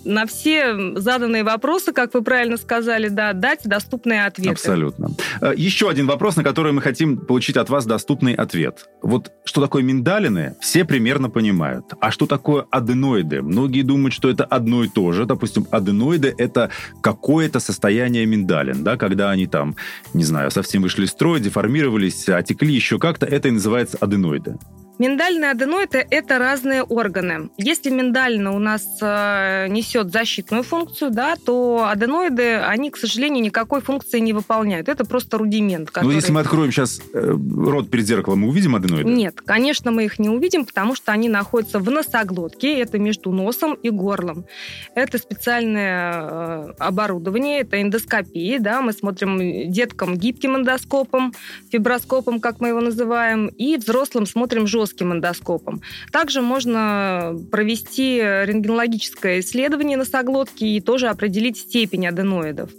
на 0.05 0.25
все 0.25 0.99
заданные 0.99 1.43
вопросы, 1.43 1.91
как 1.93 2.13
вы 2.13 2.21
правильно 2.21 2.57
сказали, 2.57 3.07
да, 3.07 3.33
дать 3.33 3.61
доступные 3.63 4.25
ответы. 4.25 4.51
Абсолютно. 4.51 5.09
Э, 5.41 5.53
еще 5.55 5.89
один 5.89 6.07
вопрос, 6.07 6.35
на 6.35 6.43
который 6.43 6.71
мы 6.71 6.81
хотим 6.81 7.17
получить 7.17 7.57
от 7.57 7.69
вас 7.69 7.85
доступный 7.85 8.33
ответ. 8.35 8.87
Вот 9.01 9.31
что 9.45 9.61
такое 9.61 9.83
миндалины, 9.83 10.55
все 10.61 10.85
примерно 10.85 11.29
понимают. 11.29 11.85
А 11.99 12.11
что 12.11 12.27
такое 12.27 12.65
аденоиды? 12.69 13.41
Многие 13.41 13.81
думают, 13.81 14.13
что 14.13 14.29
это 14.29 14.45
одно 14.45 14.83
и 14.83 14.87
то 14.87 15.11
же. 15.11 15.25
Допустим, 15.25 15.67
аденоиды— 15.71 16.33
это 16.37 16.69
какое-то 17.01 17.59
состояние 17.59 18.25
миндалин, 18.25 18.83
да, 18.83 18.97
когда 18.97 19.31
они 19.31 19.47
там, 19.47 19.75
не 20.13 20.23
знаю, 20.23 20.51
совсем 20.51 20.83
вышли 20.83 21.05
из 21.05 21.09
строя, 21.09 21.39
деформировались, 21.39 22.29
отекли, 22.29 22.73
еще 22.73 22.99
как-то. 22.99 23.25
Это 23.25 23.47
и 23.47 23.51
называется 23.51 23.97
аденоиды. 23.99 24.57
Миндальные 24.99 25.51
аденоиды– 25.51 26.05
это 26.11 26.37
разные 26.37 26.83
органы. 26.83 27.49
Если 27.57 27.89
миндалина 27.89 28.55
у 28.55 28.59
нас 28.59 28.85
э, 29.01 29.67
несет 29.67 30.11
защитную 30.11 30.61
функцию, 30.61 31.09
да, 31.09 31.35
то 31.35 31.87
аденоиды, 31.89 32.57
они, 32.57 32.91
к 32.91 32.97
сожалению, 32.97 33.43
никакой 33.43 33.81
функции 33.81 34.19
не 34.19 34.33
выполняют. 34.33 34.89
Это 34.89 35.03
просто 35.03 35.39
рудимент. 35.39 35.89
Который... 35.89 36.11
Но 36.11 36.13
если 36.13 36.31
мы 36.31 36.41
откроем 36.41 36.71
сейчас 36.71 37.01
э, 37.11 37.19
рот 37.21 37.89
перед 37.89 38.05
зеркалом, 38.05 38.41
мы 38.41 38.49
увидим 38.49 38.75
аденоиды? 38.75 39.09
Нет, 39.09 39.41
конечно, 39.41 39.89
мы 39.89 40.05
их 40.05 40.19
не 40.19 40.29
увидим, 40.29 40.63
потому 40.63 40.93
что 40.93 41.11
они 41.11 41.27
находятся 41.27 41.79
в 41.79 41.89
носоглотке, 41.89 42.79
это 42.79 42.99
между 42.99 43.31
носом 43.31 43.73
и 43.73 43.89
горлом. 43.89 44.45
Это 44.93 45.17
специальное 45.17 46.13
э, 46.13 46.73
оборудование, 46.77 47.61
это 47.61 47.81
эндоскопия, 47.81 48.59
да, 48.59 48.81
мы 48.81 48.93
смотрим 48.93 49.71
деткам 49.71 50.17
гибким 50.17 50.55
эндоскопом, 50.55 51.33
фиброскопом, 51.71 52.39
как 52.39 52.61
мы 52.61 52.67
его 52.69 52.79
называем, 52.79 53.47
и 53.47 53.75
взрослым 53.77 54.27
смотрим 54.27 54.67
жестким 54.67 54.82
жестким 54.83 55.13
эндоскопом. 55.13 55.81
Также 56.11 56.41
можно 56.41 57.39
провести 57.51 58.17
рентгенологическое 58.17 59.39
исследование 59.39 59.97
носоглотки 59.97 60.65
и 60.65 60.81
тоже 60.81 61.07
определить 61.07 61.57
степень 61.57 62.07
аденоидов. 62.07 62.69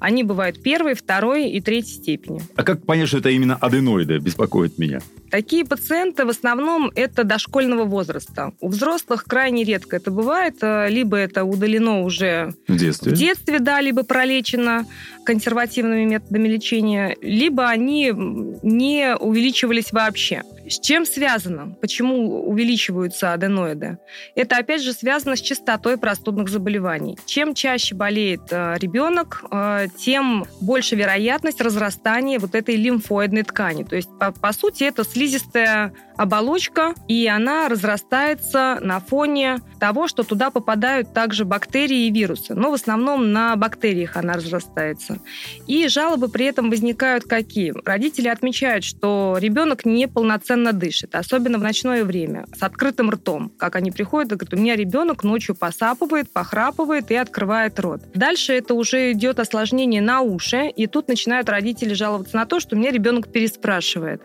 Они 0.00 0.24
бывают 0.24 0.62
первой, 0.62 0.94
второй 0.94 1.50
и 1.50 1.60
третьей 1.60 1.94
степени. 1.94 2.42
А 2.56 2.64
как 2.64 2.84
понять, 2.84 3.08
что 3.08 3.18
это 3.18 3.30
именно 3.30 3.54
аденоиды 3.54 4.18
беспокоит 4.18 4.78
меня? 4.78 5.00
Такие 5.34 5.64
пациенты 5.64 6.24
в 6.26 6.28
основном 6.28 6.92
это 6.94 7.24
дошкольного 7.24 7.82
возраста. 7.82 8.52
У 8.60 8.68
взрослых 8.68 9.24
крайне 9.24 9.64
редко 9.64 9.96
это 9.96 10.12
бывает. 10.12 10.58
Либо 10.62 11.16
это 11.16 11.42
удалено 11.42 12.02
уже 12.02 12.54
в 12.68 12.76
детстве, 12.76 13.10
в 13.10 13.16
детстве 13.16 13.58
да, 13.58 13.80
либо 13.80 14.04
пролечено 14.04 14.86
консервативными 15.24 16.04
методами 16.04 16.46
лечения, 16.46 17.16
либо 17.20 17.66
они 17.66 18.12
не 18.14 19.16
увеличивались 19.16 19.90
вообще. 19.90 20.42
С 20.68 20.80
чем 20.80 21.04
связано? 21.04 21.76
Почему 21.80 22.48
увеличиваются 22.48 23.32
аденоиды? 23.32 23.98
Это, 24.34 24.56
опять 24.56 24.82
же, 24.82 24.92
связано 24.92 25.36
с 25.36 25.40
частотой 25.40 25.98
простудных 25.98 26.48
заболеваний. 26.48 27.18
Чем 27.26 27.54
чаще 27.54 27.94
болеет 27.94 28.42
э, 28.50 28.76
ребенок, 28.78 29.44
э, 29.50 29.88
тем 29.98 30.46
больше 30.60 30.96
вероятность 30.96 31.60
разрастания 31.60 32.38
вот 32.38 32.54
этой 32.54 32.76
лимфоидной 32.76 33.42
ткани. 33.42 33.84
То 33.84 33.96
есть, 33.96 34.08
по, 34.18 34.32
по 34.32 34.52
сути, 34.52 34.84
это 34.84 35.04
слизистая 35.24 35.92
оболочка, 36.16 36.94
и 37.08 37.26
она 37.26 37.68
разрастается 37.68 38.78
на 38.80 39.00
фоне 39.00 39.58
того, 39.80 40.06
что 40.06 40.22
туда 40.22 40.50
попадают 40.50 41.12
также 41.12 41.44
бактерии 41.44 42.06
и 42.06 42.10
вирусы. 42.10 42.54
Но 42.54 42.70
в 42.70 42.74
основном 42.74 43.32
на 43.32 43.56
бактериях 43.56 44.16
она 44.16 44.34
разрастается. 44.34 45.18
И 45.66 45.88
жалобы 45.88 46.28
при 46.28 46.46
этом 46.46 46.70
возникают 46.70 47.24
какие? 47.24 47.72
Родители 47.84 48.28
отмечают, 48.28 48.84
что 48.84 49.36
ребенок 49.40 49.84
неполноценно 49.84 50.72
дышит, 50.72 51.14
особенно 51.14 51.58
в 51.58 51.62
ночное 51.62 52.04
время, 52.04 52.46
с 52.54 52.62
открытым 52.62 53.10
ртом. 53.10 53.50
Как 53.58 53.74
они 53.74 53.90
приходят 53.90 54.32
и 54.32 54.36
говорят, 54.36 54.54
у 54.54 54.62
меня 54.62 54.76
ребенок 54.76 55.24
ночью 55.24 55.54
посапывает, 55.54 56.30
похрапывает 56.32 57.10
и 57.10 57.16
открывает 57.16 57.80
рот. 57.80 58.02
Дальше 58.14 58.52
это 58.52 58.74
уже 58.74 59.12
идет 59.12 59.40
осложнение 59.40 60.02
на 60.02 60.20
уши, 60.20 60.68
и 60.68 60.86
тут 60.86 61.08
начинают 61.08 61.48
родители 61.48 61.94
жаловаться 61.94 62.36
на 62.36 62.46
то, 62.46 62.60
что 62.60 62.76
у 62.76 62.78
меня 62.78 62.92
ребенок 62.92 63.32
переспрашивает. 63.32 64.22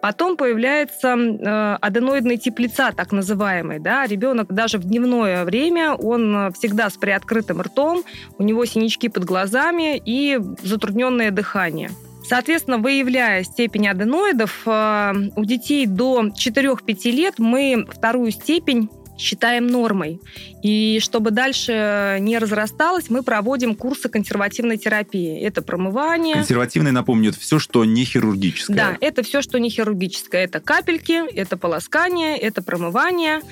Потом 0.00 0.36
появляется 0.36 1.08
э, 1.08 1.78
аденоидный 1.80 2.36
тип 2.36 2.58
лица, 2.60 2.92
так 2.92 3.12
называемый. 3.12 3.78
Да? 3.80 4.06
Ребенок 4.06 4.52
даже 4.52 4.78
в 4.78 4.84
дневное 4.84 5.44
время, 5.44 5.94
он 5.94 6.52
всегда 6.52 6.88
с 6.88 6.96
приоткрытым 6.96 7.60
ртом, 7.62 8.04
у 8.38 8.42
него 8.42 8.64
синячки 8.64 9.08
под 9.08 9.24
глазами 9.24 10.00
и 10.04 10.38
затрудненное 10.62 11.30
дыхание. 11.30 11.90
Соответственно, 12.28 12.76
выявляя 12.76 13.42
степень 13.42 13.88
аденоидов, 13.88 14.62
э, 14.66 15.12
у 15.34 15.44
детей 15.44 15.86
до 15.86 16.30
4-5 16.34 17.10
лет 17.10 17.34
мы 17.38 17.86
вторую 17.90 18.30
степень 18.32 18.90
считаем 19.18 19.66
нормой. 19.66 20.20
И 20.62 20.98
чтобы 21.00 21.30
дальше 21.30 22.18
не 22.20 22.38
разрасталось, 22.38 23.10
мы 23.10 23.22
проводим 23.22 23.74
курсы 23.74 24.08
консервативной 24.08 24.78
терапии. 24.78 25.40
Это 25.40 25.62
промывание. 25.62 26.34
Консервативный, 26.34 26.92
напомню, 26.92 27.30
это 27.30 27.40
все, 27.40 27.58
что 27.58 27.84
не 27.84 28.04
хирургическое. 28.04 28.76
Да, 28.76 28.96
это 29.00 29.22
все, 29.22 29.42
что 29.42 29.58
не 29.58 29.70
хирургическое. 29.70 30.44
Это 30.44 30.60
капельки, 30.60 31.30
это 31.34 31.56
полоскание, 31.56 32.36
это 32.36 32.62
промывание 32.62 33.42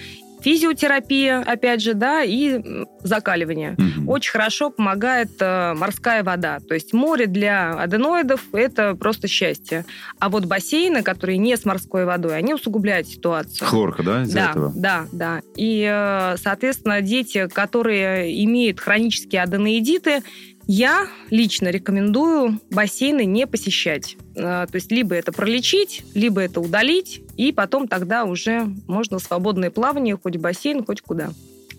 физиотерапия, 0.40 1.40
опять 1.40 1.82
же, 1.82 1.94
да, 1.94 2.22
и 2.22 2.60
закаливание. 3.02 3.76
Угу. 3.78 4.10
Очень 4.12 4.32
хорошо 4.32 4.70
помогает 4.70 5.30
э, 5.40 5.74
морская 5.74 6.22
вода. 6.22 6.58
То 6.60 6.74
есть 6.74 6.92
море 6.92 7.26
для 7.26 7.72
аденоидов– 7.72 8.42
это 8.52 8.94
просто 8.94 9.28
счастье. 9.28 9.84
А 10.18 10.28
вот 10.28 10.44
бассейны, 10.44 11.02
которые 11.02 11.38
не 11.38 11.56
с 11.56 11.64
морской 11.64 12.04
водой, 12.04 12.36
они 12.36 12.54
усугубляют 12.54 13.08
ситуацию. 13.08 13.66
Хлорка, 13.66 14.02
да, 14.02 14.22
из-за 14.22 14.34
да, 14.34 14.50
этого? 14.50 14.72
Да, 14.74 15.06
да. 15.12 15.40
И, 15.56 15.88
э, 15.88 16.36
соответственно, 16.38 17.00
дети, 17.00 17.48
которые 17.48 18.44
имеют 18.44 18.80
хронические 18.80 19.42
аденоидиты, 19.42 20.22
я 20.66 21.06
лично 21.30 21.68
рекомендую 21.68 22.60
бассейны 22.70 23.24
не 23.24 23.46
посещать. 23.46 24.16
А, 24.36 24.66
то 24.66 24.74
есть 24.74 24.90
либо 24.90 25.14
это 25.14 25.32
пролечить, 25.32 26.02
либо 26.14 26.40
это 26.40 26.60
удалить, 26.60 27.22
и 27.36 27.52
потом 27.52 27.88
тогда 27.88 28.24
уже 28.24 28.66
можно 28.86 29.18
свободное 29.18 29.70
плавание 29.70 30.18
хоть 30.20 30.36
в 30.36 30.40
бассейн, 30.40 30.84
хоть 30.84 31.00
куда. 31.00 31.30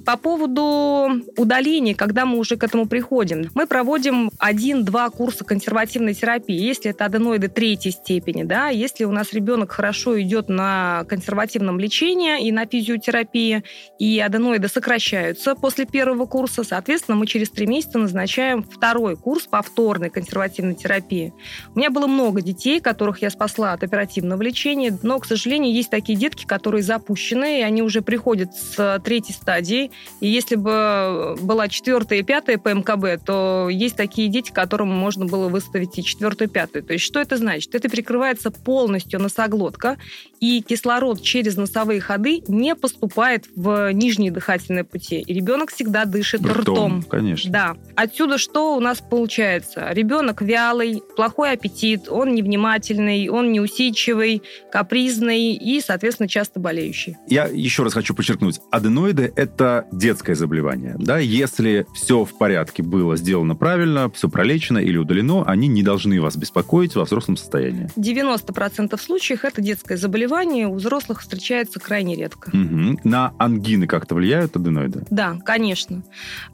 По 0.08 0.16
поводу 0.16 1.22
удаления, 1.36 1.94
когда 1.94 2.26
мы 2.26 2.38
уже 2.38 2.56
к 2.56 2.64
этому 2.64 2.88
приходим, 2.88 3.52
мы 3.54 3.68
проводим 3.68 4.32
один-два 4.40 5.10
курса 5.10 5.44
консервативной 5.44 6.14
терапии. 6.14 6.56
Если 6.56 6.92
это 6.92 7.04
аденоиды 7.04 7.50
третьей 7.50 7.92
степени, 7.92 8.44
да, 8.44 8.70
если 8.70 9.04
у 9.04 9.12
нас 9.12 9.34
ребенок 9.34 9.74
хорошо 9.74 10.18
идет 10.22 10.48
на 10.48 11.04
консервативном 11.10 11.78
лечении 11.78 12.48
и 12.48 12.54
на 12.54 12.66
физиотерапии, 12.66 13.66
и 14.00 14.18
аденоиды 14.22 14.70
сокращаются 14.70 15.56
после 15.56 15.86
первого 15.86 16.26
курса, 16.26 16.64
соответственно, 16.64 17.18
мы 17.18 17.28
через 17.28 17.50
три 17.50 17.68
месяца 17.68 17.98
назначаем 18.00 18.64
второй 18.64 19.18
курс 19.18 19.46
повторной 19.46 20.10
консервативной 20.10 20.76
терапии. 20.76 21.34
У 21.76 21.80
меня 21.80 21.90
было 21.90 22.08
много 22.08 22.42
детей, 22.42 22.80
которых 22.80 23.22
я 23.22 23.30
спасла 23.30 23.74
от 23.74 23.84
оперативного 23.84 24.42
лечения, 24.42 24.98
но, 25.04 25.20
к 25.20 25.26
сожалению, 25.26 25.74
есть 25.74 25.90
такие 25.90 26.18
детки, 26.18 26.46
которые 26.46 26.82
запущены, 26.82 27.60
и 27.60 27.64
они 27.64 27.82
уже 27.82 28.02
приходят 28.02 28.56
с 28.56 29.02
третьей 29.04 29.34
стадии, 29.34 29.92
и 30.20 30.28
если 30.28 30.56
бы 30.56 31.36
была 31.42 31.68
четвертая 31.68 32.20
и 32.20 32.24
пятая 32.24 32.58
по 32.58 32.70
МКБ, 32.70 33.24
то 33.26 33.68
есть 33.70 33.96
такие 33.96 34.30
дети, 34.30 34.52
которым 34.52 34.90
можно 34.90 35.26
было 35.26 35.48
выставить 35.50 35.98
и 35.98 36.04
четвертую, 36.04 36.50
и 36.50 36.52
пятую. 36.52 36.84
То 36.84 36.94
есть 36.94 37.06
что 37.06 37.20
это 37.20 37.38
значит? 37.38 37.74
Это 37.76 37.90
перекрывается 37.90 38.52
полностью 38.52 39.20
носоглотка, 39.20 39.98
и 40.40 40.62
кислород 40.62 41.22
через 41.22 41.56
носовые 41.58 42.00
ходы 42.00 42.44
не 42.48 42.76
поступает 42.76 43.46
в 43.56 43.92
нижние 43.92 44.32
дыхательные 44.32 44.84
пути. 44.84 45.20
И 45.20 45.34
ребенок 45.34 45.72
всегда 45.72 46.06
дышит 46.06 46.42
ртом. 46.46 46.62
ртом. 46.62 47.04
Конечно. 47.04 47.52
Да. 47.52 47.78
Отсюда 47.96 48.38
что 48.38 48.76
у 48.76 48.80
нас 48.80 49.00
получается? 49.02 49.90
Ребенок 49.92 50.42
вялый, 50.42 51.02
плохой 51.16 51.52
аппетит, 51.52 52.08
он 52.10 52.36
невнимательный, 52.36 53.30
он 53.30 53.52
неусидчивый, 53.52 54.44
капризный 54.72 55.54
и, 55.54 55.82
соответственно, 55.82 56.30
часто 56.30 56.60
болеющий. 56.60 57.18
Я 57.28 57.46
еще 57.46 57.84
раз 57.84 57.94
хочу 57.94 58.14
подчеркнуть. 58.14 58.60
Аденоиды– 58.72 59.32
это 59.36 59.87
детское 59.92 60.36
заболевание. 60.36 60.96
Да? 60.98 61.18
Если 61.18 61.86
все 61.94 62.26
в 62.26 62.38
порядке 62.38 62.84
было 62.84 63.18
сделано 63.18 63.56
правильно, 63.56 64.10
все 64.12 64.30
пролечено 64.30 64.80
или 64.80 64.98
удалено, 64.98 65.44
они 65.46 65.68
не 65.68 65.84
должны 65.84 66.22
вас 66.22 66.36
беспокоить 66.36 66.96
во 66.96 67.06
взрослом 67.06 67.38
состоянии. 67.38 67.90
90% 67.96 69.00
случаев 69.00 69.44
это 69.44 69.62
детское 69.62 69.98
заболевание, 69.98 70.68
у 70.68 70.76
взрослых 70.76 71.22
встречается 71.22 71.80
крайне 71.80 72.16
редко. 72.16 72.50
Угу. 72.50 73.02
На 73.04 73.34
ангины 73.38 73.88
как-то 73.88 74.16
влияют 74.16 74.56
аденоиды? 74.56 75.06
Да, 75.10 75.38
конечно. 75.46 76.04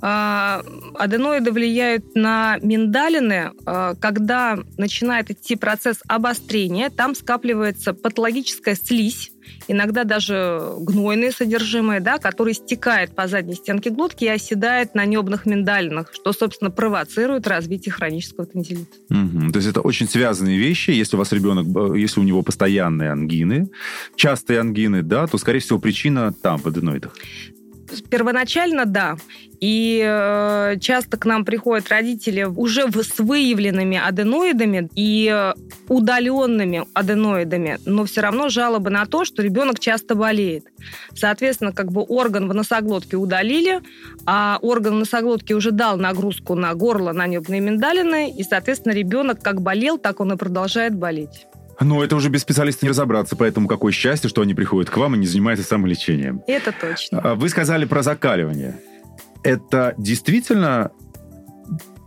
А, 0.01 0.63
аденоиды 0.95 1.51
влияют 1.51 2.15
на 2.15 2.57
миндалины, 2.61 3.51
а, 3.65 3.95
когда 3.95 4.57
начинает 4.77 5.31
идти 5.31 5.55
процесс 5.55 5.99
обострения, 6.07 6.89
там 6.89 7.15
скапливается 7.15 7.93
патологическая 7.93 8.75
слизь, 8.75 9.32
иногда 9.67 10.03
даже 10.03 10.61
гнойное 10.79 11.31
содержимое, 11.31 11.99
да, 11.99 12.17
которое 12.17 12.53
стекает 12.53 13.15
по 13.15 13.27
задней 13.27 13.55
стенке 13.55 13.89
глотки 13.89 14.25
и 14.25 14.27
оседает 14.27 14.95
на 14.95 15.05
небных 15.05 15.45
миндалинах, 15.45 16.11
что, 16.13 16.33
собственно, 16.33 16.71
провоцирует 16.71 17.47
развитие 17.47 17.93
хронического 17.93 18.45
тонзиллита. 18.45 18.95
Угу. 19.09 19.51
То 19.51 19.57
есть 19.57 19.69
это 19.69 19.81
очень 19.81 20.07
связанные 20.07 20.57
вещи. 20.57 20.91
Если 20.91 21.15
у 21.15 21.19
вас 21.19 21.31
ребенок, 21.31 21.65
э, 21.65 21.99
если 21.99 22.19
у 22.19 22.23
него 22.23 22.41
постоянные 22.41 23.11
ангины, 23.11 23.69
частые 24.15 24.59
ангины, 24.59 25.01
да, 25.01 25.27
то, 25.27 25.37
скорее 25.37 25.59
всего, 25.59 25.79
причина 25.79 26.33
там, 26.33 26.57
в 26.57 26.67
аденоидах. 26.67 27.15
Первоначально 28.09 28.85
да. 28.85 29.17
И 29.63 30.03
э, 30.05 30.75
часто 30.81 31.15
к 31.15 31.23
нам 31.23 31.45
приходят 31.45 31.87
родители 31.87 32.43
уже 32.43 32.85
с 32.91 33.17
выявленными 33.17 33.97
аденоидами 33.97 34.89
и 34.93 35.53
удаленными 35.87 36.83
аденоидами, 36.93 37.79
но 37.85 38.03
все 38.03 38.19
равно 38.19 38.49
жалобы 38.49 38.89
на 38.89 39.05
то, 39.05 39.23
что 39.23 39.41
ребенок 39.41 39.79
часто 39.79 40.15
болеет. 40.15 40.65
Соответственно, 41.15 41.71
как 41.71 41.93
бы 41.93 42.01
орган 42.01 42.49
в 42.49 42.53
носоглотке 42.53 43.15
удалили, 43.15 43.79
а 44.25 44.59
орган 44.61 44.95
в 44.95 44.97
носоглотке 44.97 45.53
уже 45.53 45.71
дал 45.71 45.95
нагрузку 45.95 46.55
на 46.55 46.73
горло, 46.73 47.13
на 47.13 47.25
небные 47.25 47.61
миндалины, 47.61 48.31
и, 48.31 48.43
соответственно, 48.43 48.91
ребенок 48.91 49.41
как 49.41 49.61
болел, 49.61 49.97
так 49.97 50.19
он 50.19 50.33
и 50.33 50.35
продолжает 50.35 50.93
болеть. 50.93 51.47
Но 51.79 52.03
это 52.03 52.17
уже 52.17 52.27
без 52.27 52.41
специалиста 52.41 52.85
не 52.85 52.89
разобраться, 52.89 53.37
поэтому 53.37 53.69
какое 53.69 53.93
счастье, 53.93 54.29
что 54.29 54.41
они 54.41 54.53
приходят 54.53 54.89
к 54.89 54.97
вам 54.97 55.15
и 55.15 55.19
не 55.19 55.25
занимаются 55.25 55.65
самолечением. 55.65 56.41
Это 56.47 56.73
точно. 56.73 57.21
А 57.21 57.35
вы 57.35 57.47
сказали 57.47 57.85
про 57.85 58.03
закаливание. 58.03 58.77
Это 59.43 59.93
действительно 59.97 60.91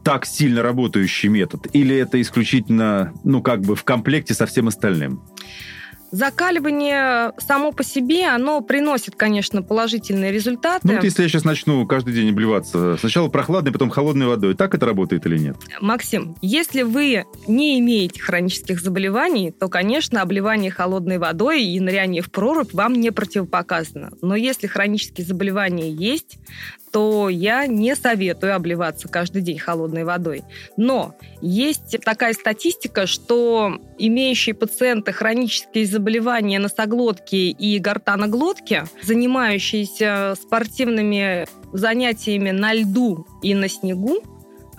так 0.05 0.25
сильно 0.25 0.63
работающий 0.63 1.29
метод? 1.29 1.67
Или 1.73 1.97
это 1.97 2.21
исключительно, 2.21 3.13
ну, 3.25 3.43
как 3.43 3.63
бы 3.63 3.75
в 3.75 3.83
комплекте 3.83 4.35
со 4.35 4.47
всем 4.47 4.69
остальным? 4.69 5.23
Закаливание 6.13 7.33
само 7.39 7.73
по 7.73 7.83
себе, 7.83 8.29
оно 8.29 8.61
приносит, 8.61 9.17
конечно, 9.17 9.63
положительные 9.63 10.31
результаты. 10.31 10.87
Ну, 10.87 10.95
вот 10.95 11.05
если 11.05 11.25
я 11.25 11.29
сейчас 11.29 11.45
начну 11.45 11.85
каждый 11.87 12.15
день 12.15 12.31
обливаться, 12.31 12.97
сначала 12.99 13.29
прохладной, 13.29 13.73
потом 13.73 13.91
холодной 13.91 14.27
водой, 14.27 14.55
так 14.55 14.75
это 14.77 14.87
работает 14.87 15.27
или 15.27 15.37
нет? 15.37 15.57
Максим, 15.81 16.37
если 16.41 16.83
вы 16.83 17.25
не 17.49 17.81
имеете 17.81 18.23
хронических 18.23 18.81
заболеваний, 18.81 19.51
то, 19.51 19.69
конечно, 19.69 20.23
обливание 20.23 20.71
холодной 20.71 21.19
водой 21.19 21.65
и 21.65 21.81
ныряние 21.81 22.23
в 22.23 22.31
прорубь 22.31 22.73
вам 22.73 22.93
не 22.93 23.11
противопоказано. 23.11 24.13
Но 24.23 24.37
если 24.37 24.69
хронические 24.69 25.27
заболевания 25.27 25.91
есть, 25.91 26.39
то 26.97 27.29
я 27.29 27.67
не 27.67 27.95
советую 27.95 28.57
обливаться 28.57 29.07
каждый 29.07 29.43
день 29.43 29.59
холодной 29.59 30.05
водой. 30.05 30.45
Но 30.79 31.15
есть 31.43 31.95
такая 32.03 32.33
статистика, 32.33 33.07
что 33.07 33.79
имеющие 33.99 34.55
пациенты 34.55 35.13
хронические 35.13 35.85
заболевания 35.85 36.59
носоглотки 36.59 37.51
и 37.51 37.79
гортаноглотки, 37.81 38.85
занимающиеся 39.03 40.37
спортивными 40.41 41.47
занятиями 41.75 42.51
на 42.51 42.73
льду 42.73 43.27
и 43.43 43.55
на 43.55 43.69
снегу, 43.69 44.23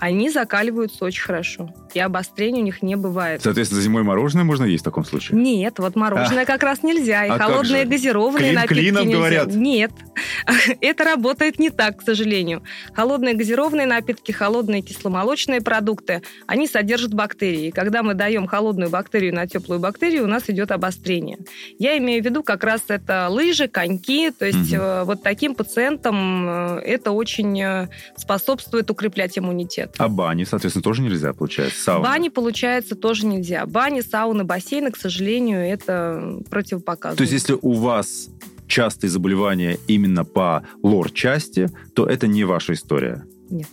они 0.00 0.28
закаливаются 0.28 1.04
очень 1.04 1.22
хорошо. 1.22 1.72
И 1.94 2.00
обострений 2.00 2.60
у 2.60 2.64
них 2.64 2.82
не 2.82 2.96
бывает. 2.96 3.42
Соответственно, 3.42 3.82
зимой 3.82 4.02
мороженое 4.02 4.44
можно 4.44 4.64
есть 4.64 4.82
в 4.82 4.84
таком 4.84 5.04
случае? 5.04 5.38
Нет, 5.38 5.78
вот 5.78 5.96
мороженое 5.96 6.44
а, 6.44 6.46
как 6.46 6.62
раз 6.62 6.82
нельзя. 6.82 7.26
И 7.26 7.30
а 7.30 7.38
холодные 7.38 7.84
газированные 7.84 8.38
Клин, 8.38 8.54
напитки 8.54 8.74
клином 8.74 9.06
нельзя. 9.06 9.18
говорят. 9.18 9.54
Нет, 9.54 9.90
это 10.80 11.04
работает 11.04 11.58
не 11.58 11.70
так, 11.70 11.98
к 11.98 12.02
сожалению. 12.02 12.62
Холодные 12.92 13.34
газированные 13.34 13.86
напитки, 13.86 14.32
холодные 14.32 14.82
кисломолочные 14.82 15.60
продукты, 15.60 16.22
они 16.46 16.66
содержат 16.66 17.14
бактерии. 17.14 17.68
И 17.68 17.70
когда 17.70 18.02
мы 18.02 18.14
даем 18.14 18.46
холодную 18.46 18.90
бактерию 18.90 19.34
на 19.34 19.46
теплую 19.46 19.80
бактерию, 19.80 20.24
у 20.24 20.26
нас 20.26 20.44
идет 20.48 20.70
обострение. 20.70 21.38
Я 21.78 21.96
имею 21.98 22.22
в 22.22 22.26
виду 22.26 22.42
как 22.42 22.64
раз 22.64 22.82
это 22.88 23.28
лыжи, 23.28 23.68
коньки. 23.68 24.30
То 24.30 24.46
есть 24.46 24.72
угу. 24.72 25.04
вот 25.04 25.22
таким 25.22 25.54
пациентам 25.54 26.48
э, 26.48 26.80
это 26.80 27.12
очень 27.12 27.60
э, 27.60 27.88
способствует 28.16 28.90
укреплять 28.90 29.38
иммунитет. 29.38 29.94
А 29.98 30.08
бани, 30.08 30.44
соответственно, 30.44 30.82
тоже 30.82 31.02
нельзя, 31.02 31.32
получается? 31.32 31.77
Сауны? 31.78 32.04
Бани, 32.04 32.28
получается, 32.28 32.94
тоже 32.96 33.26
нельзя. 33.26 33.66
Бани, 33.66 34.00
сауны, 34.00 34.44
бассейны, 34.44 34.90
к 34.90 34.96
сожалению, 34.96 35.60
это 35.60 36.40
противопоказано. 36.50 37.16
То 37.16 37.22
есть, 37.22 37.32
если 37.32 37.56
у 37.60 37.72
вас 37.72 38.28
частые 38.66 39.10
заболевания 39.10 39.78
именно 39.86 40.24
по 40.24 40.66
лор-части, 40.82 41.70
то 41.94 42.06
это 42.06 42.26
не 42.26 42.44
ваша 42.44 42.74
история? 42.74 43.24
Нет. 43.50 43.68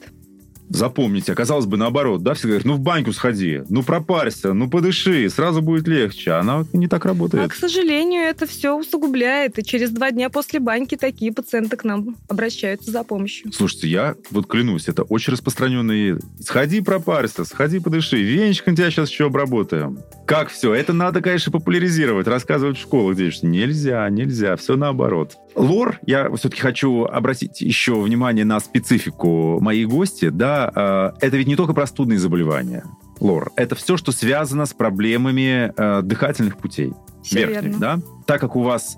Запомните, 0.69 1.31
оказалось 1.31 1.65
бы 1.65 1.77
наоборот, 1.77 2.23
да, 2.23 2.33
все 2.33 2.47
говорят, 2.47 2.65
ну 2.65 2.73
в 2.73 2.79
баньку 2.79 3.13
сходи, 3.13 3.61
ну 3.69 3.83
пропарься, 3.83 4.53
ну 4.53 4.69
подыши, 4.69 5.29
сразу 5.29 5.61
будет 5.61 5.87
легче. 5.87 6.31
Она 6.31 6.65
не 6.73 6.87
так 6.87 7.05
работает. 7.05 7.45
А, 7.45 7.49
к 7.49 7.55
сожалению, 7.55 8.23
это 8.23 8.45
все 8.47 8.75
усугубляет. 8.77 9.59
И 9.59 9.63
через 9.63 9.91
два 9.91 10.11
дня 10.11 10.29
после 10.29 10.59
баньки 10.59 10.95
такие 10.95 11.31
пациенты 11.31 11.77
к 11.77 11.83
нам 11.83 12.15
обращаются 12.27 12.91
за 12.91 13.03
помощью. 13.03 13.51
Слушайте, 13.51 13.87
я 13.89 14.15
вот 14.31 14.47
клянусь, 14.47 14.87
это 14.87 15.03
очень 15.03 15.33
распространенные. 15.33 16.19
Сходи 16.39 16.81
пропарься, 16.81 17.45
сходи 17.45 17.79
подыши, 17.79 18.21
венчиком 18.21 18.75
тебя 18.75 18.89
сейчас 18.89 19.09
еще 19.09 19.27
обработаем. 19.27 19.99
Как 20.25 20.49
все? 20.49 20.73
Это 20.73 20.93
надо, 20.93 21.21
конечно, 21.21 21.51
популяризировать, 21.51 22.27
рассказывать 22.27 22.77
в 22.77 22.81
школах, 22.81 23.15
где 23.15 23.31
нельзя, 23.43 24.09
нельзя, 24.09 24.55
все 24.55 24.75
наоборот. 24.75 25.37
Лор, 25.55 25.99
я 26.05 26.29
все-таки 26.35 26.61
хочу 26.61 27.05
обратить 27.05 27.61
еще 27.61 27.99
внимание 27.99 28.43
на 28.43 28.59
специфику 28.59 29.59
моей 29.61 29.85
гости, 29.85 30.29
да, 30.29 30.54
э, 30.75 31.11
это 31.25 31.37
ведь 31.37 31.47
не 31.47 31.55
только 31.55 31.73
простудные 31.73 32.19
заболевания, 32.19 32.85
лор, 33.19 33.51
это 33.55 33.75
все, 33.75 33.97
что 33.97 34.11
связано 34.11 34.65
с 34.65 34.73
проблемами 34.73 35.73
э, 35.75 36.01
дыхательных 36.01 36.57
путей. 36.57 36.93
Все 37.23 37.39
верхних, 37.39 37.63
верно. 37.63 37.79
да? 37.79 37.99
Так 38.25 38.41
как 38.41 38.55
у 38.55 38.61
вас 38.61 38.97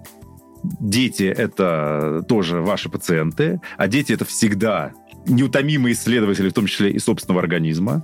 дети 0.64 1.24
это 1.24 2.26
тоже 2.28 2.62
ваши 2.62 2.90
пациенты, 2.90 3.62
а 3.78 3.88
дети 3.88 4.14
это 4.14 4.26
всегда 4.26 4.92
неутомимые 5.28 5.94
исследователи, 5.94 6.50
в 6.50 6.54
том 6.54 6.68
числе 6.68 6.92
и 6.92 7.00
собственного 7.00 7.42
организма. 7.42 8.04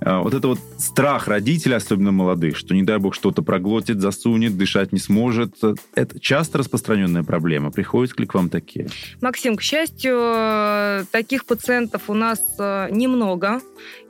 А, 0.00 0.20
вот 0.20 0.34
это 0.34 0.48
вот 0.48 0.58
страх 0.78 1.28
родителей, 1.28 1.76
особенно 1.76 2.12
молодых, 2.12 2.56
что, 2.56 2.74
не 2.74 2.82
дай 2.82 2.98
бог, 2.98 3.14
что-то 3.14 3.42
проглотит, 3.42 4.00
засунет, 4.00 4.56
дышать 4.56 4.92
не 4.92 4.98
сможет. 4.98 5.54
Это 5.94 6.20
часто 6.20 6.58
распространенная 6.58 7.22
проблема. 7.22 7.70
Приходят 7.70 8.18
ли 8.18 8.26
к 8.26 8.34
вам 8.34 8.48
такие? 8.48 8.88
Максим, 9.20 9.56
к 9.56 9.62
счастью, 9.62 11.06
таких 11.10 11.44
пациентов 11.44 12.08
у 12.08 12.14
нас 12.14 12.40
э, 12.58 12.88
немного. 12.90 13.60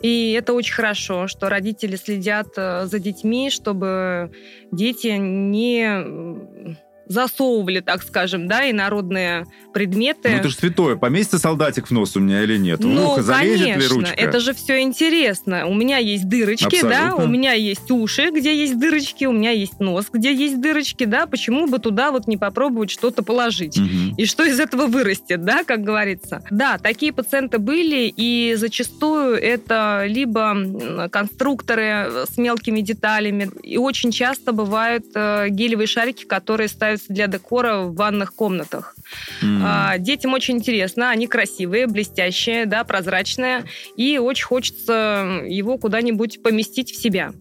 И 0.02 0.32
это 0.32 0.52
очень 0.52 0.74
хорошо, 0.74 1.28
что 1.28 1.48
родители 1.48 1.96
следят 1.96 2.48
э, 2.56 2.86
за 2.86 2.98
детьми, 2.98 3.50
чтобы 3.50 4.30
дети 4.70 5.16
не 5.18 6.76
засовывали, 7.06 7.80
так 7.80 8.02
скажем, 8.02 8.48
да, 8.48 8.64
и 8.64 8.72
народные 8.72 9.46
предметы. 9.72 10.28
Ну, 10.28 10.36
это 10.36 10.48
же 10.48 10.54
святое. 10.54 10.96
Поместится 10.96 11.38
солдатик 11.38 11.88
в 11.88 11.90
нос 11.90 12.16
у 12.16 12.20
меня 12.20 12.42
или 12.42 12.56
нет? 12.56 12.80
Ну, 12.80 13.20
залезет 13.20 13.60
конечно, 13.60 13.80
ли 13.80 13.88
ручка? 13.88 14.14
это 14.14 14.40
же 14.40 14.54
все 14.54 14.80
интересно. 14.80 15.66
У 15.66 15.74
меня 15.74 15.98
есть 15.98 16.28
дырочки, 16.28 16.64
Абсолютно. 16.66 16.90
да, 16.90 17.16
у 17.16 17.26
меня 17.26 17.52
есть 17.52 17.90
уши, 17.90 18.30
где 18.30 18.56
есть 18.56 18.78
дырочки, 18.78 19.24
у 19.24 19.32
меня 19.32 19.50
есть 19.50 19.80
нос, 19.80 20.06
где 20.12 20.34
есть 20.34 20.60
дырочки, 20.60 21.04
да, 21.04 21.26
почему 21.26 21.66
бы 21.66 21.78
туда 21.78 22.10
вот 22.10 22.26
не 22.26 22.36
попробовать 22.36 22.90
что-то 22.90 23.22
положить? 23.22 23.78
Угу. 23.78 24.16
И 24.16 24.26
что 24.26 24.44
из 24.44 24.58
этого 24.60 24.86
вырастет, 24.86 25.44
да, 25.44 25.64
как 25.64 25.82
говорится. 25.82 26.42
Да, 26.50 26.78
такие 26.78 27.12
пациенты 27.12 27.58
были, 27.58 28.12
и 28.14 28.54
зачастую 28.56 29.36
это 29.36 30.04
либо 30.06 31.08
конструкторы 31.10 32.24
с 32.30 32.36
мелкими 32.38 32.80
деталями, 32.80 33.50
и 33.62 33.76
очень 33.76 34.10
часто 34.10 34.52
бывают 34.52 35.04
э, 35.14 35.48
гелевые 35.50 35.86
шарики, 35.86 36.24
которые 36.24 36.68
ставят 36.68 36.93
ставятся 36.96 37.12
для 37.12 37.26
декора 37.26 37.82
в 37.82 37.94
ванных 37.94 38.34
комнатах. 38.34 38.94
Mm. 39.42 39.60
А, 39.62 39.98
детям 39.98 40.32
очень 40.32 40.56
интересно, 40.56 41.10
они 41.10 41.26
красивые, 41.26 41.86
блестящие, 41.86 42.66
да, 42.66 42.84
прозрачные, 42.84 43.64
и 43.96 44.18
очень 44.18 44.44
хочется 44.44 45.42
его 45.46 45.78
куда-нибудь 45.78 46.42
поместить 46.42 46.90
в 46.90 47.00
себя. 47.00 47.32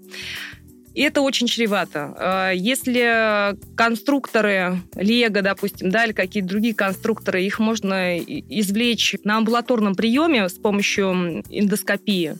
И 0.94 1.02
это 1.02 1.22
очень 1.22 1.48
чревато. 1.48 2.13
А, 2.18 2.52
если 2.52 3.56
конструкторы 3.76 4.82
Лего, 4.96 5.42
допустим, 5.42 5.89
да, 5.89 6.06
или 6.06 6.13
какие-то 6.13 6.50
другие 6.50 6.76
конструкторы, 6.76 7.44
их 7.44 7.60
можно 7.60 8.18
извлечь 8.20 9.16
на 9.24 9.38
амбулаторном 9.38 9.96
приеме 9.96 10.48
с 10.50 10.54
помощью 10.54 11.44
эндоскопии, 11.50 12.36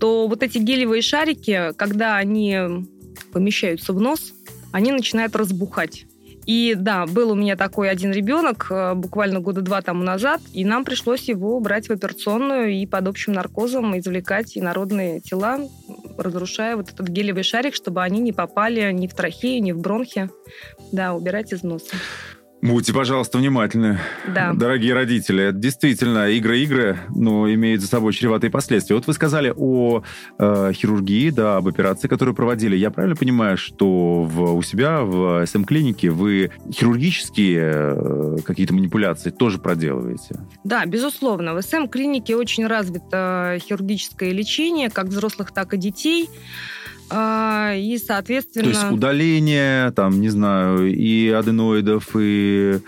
то 0.00 0.26
вот 0.26 0.42
эти 0.42 0.58
гелевые 0.58 1.02
шарики, 1.02 1.72
когда 1.76 2.16
они 2.16 2.86
помещаются 3.32 3.92
в 3.92 4.00
нос, 4.00 4.32
они 4.72 4.92
начинают 4.92 5.34
разбухать. 5.36 6.06
И 6.48 6.74
да, 6.74 7.04
был 7.04 7.32
у 7.32 7.34
меня 7.34 7.56
такой 7.56 7.90
один 7.90 8.10
ребенок 8.10 8.68
э, 8.70 8.94
буквально 8.94 9.40
года 9.40 9.60
два 9.60 9.82
тому 9.82 10.02
назад, 10.02 10.40
и 10.54 10.64
нам 10.64 10.82
пришлось 10.82 11.28
его 11.28 11.60
брать 11.60 11.88
в 11.88 11.92
операционную 11.92 12.70
и 12.70 12.86
под 12.86 13.06
общим 13.06 13.34
наркозом 13.34 13.98
извлекать 13.98 14.56
инородные 14.56 15.20
тела, 15.20 15.58
разрушая 16.16 16.76
вот 16.76 16.88
этот 16.88 17.06
гелевый 17.08 17.42
шарик, 17.42 17.74
чтобы 17.74 18.02
они 18.02 18.20
не 18.20 18.32
попали 18.32 18.90
ни 18.92 19.06
в 19.06 19.14
трахею, 19.14 19.62
ни 19.62 19.72
в 19.72 19.80
бронхи. 19.80 20.30
Да, 20.90 21.12
убирать 21.12 21.52
из 21.52 21.62
носа. 21.62 21.94
Будьте, 22.60 22.92
пожалуйста, 22.92 23.38
внимательны, 23.38 24.00
да. 24.26 24.52
дорогие 24.52 24.92
родители. 24.92 25.52
Действительно, 25.54 26.28
игры-игры, 26.28 26.98
но 27.14 27.52
имеют 27.52 27.80
за 27.80 27.86
собой 27.86 28.12
чреватые 28.12 28.50
последствия. 28.50 28.96
Вот 28.96 29.06
вы 29.06 29.12
сказали 29.12 29.52
о 29.56 30.02
э, 30.38 30.72
хирургии, 30.74 31.30
да, 31.30 31.56
об 31.56 31.68
операции, 31.68 32.08
которую 32.08 32.34
проводили. 32.34 32.74
Я 32.74 32.90
правильно 32.90 33.14
понимаю, 33.14 33.56
что 33.56 34.24
в, 34.24 34.54
у 34.54 34.62
себя 34.62 35.02
в 35.02 35.46
СМ-клинике 35.46 36.10
вы 36.10 36.50
хирургические 36.72 37.94
э, 37.94 38.36
какие-то 38.44 38.74
манипуляции 38.74 39.30
тоже 39.30 39.58
проделываете? 39.58 40.40
Да, 40.64 40.84
безусловно. 40.84 41.54
В 41.54 41.62
СМ-клинике 41.62 42.34
очень 42.34 42.66
развито 42.66 43.58
хирургическое 43.60 44.32
лечение, 44.32 44.90
как 44.90 45.06
взрослых, 45.06 45.52
так 45.52 45.74
и 45.74 45.76
детей. 45.76 46.28
А, 47.10 47.74
и, 47.74 47.98
соответственно... 47.98 48.64
То 48.64 48.70
есть 48.70 48.92
удаление, 48.92 49.90
там, 49.92 50.20
не 50.20 50.28
знаю, 50.28 50.92
и 50.92 51.28
аденоидов, 51.30 52.10
и 52.14 52.80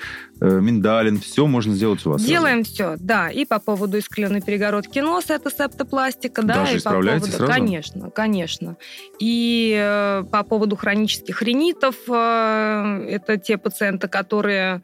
Э, 0.42 0.58
миндалин, 0.58 1.20
все 1.20 1.46
можно 1.46 1.74
сделать 1.74 2.04
у 2.06 2.10
вас. 2.12 2.22
Делаем 2.22 2.64
сразу. 2.64 2.96
все, 2.96 3.04
да. 3.04 3.28
И 3.28 3.44
по 3.44 3.58
поводу 3.58 3.98
искривленной 3.98 4.40
перегородки 4.40 4.98
носа, 4.98 5.34
это 5.34 5.50
септопластика, 5.50 6.42
да. 6.42 6.64
Даже 6.64 6.78
и 6.78 6.80
по 6.80 6.92
поводу, 6.92 7.26
сразу? 7.26 7.46
Конечно, 7.46 8.10
конечно. 8.10 8.76
И 9.18 9.76
э, 9.78 10.24
по 10.30 10.42
поводу 10.42 10.76
хронических 10.76 11.42
ринитов, 11.42 11.94
э, 12.08 13.06
это 13.10 13.36
те 13.36 13.58
пациенты, 13.58 14.08
которые 14.08 14.80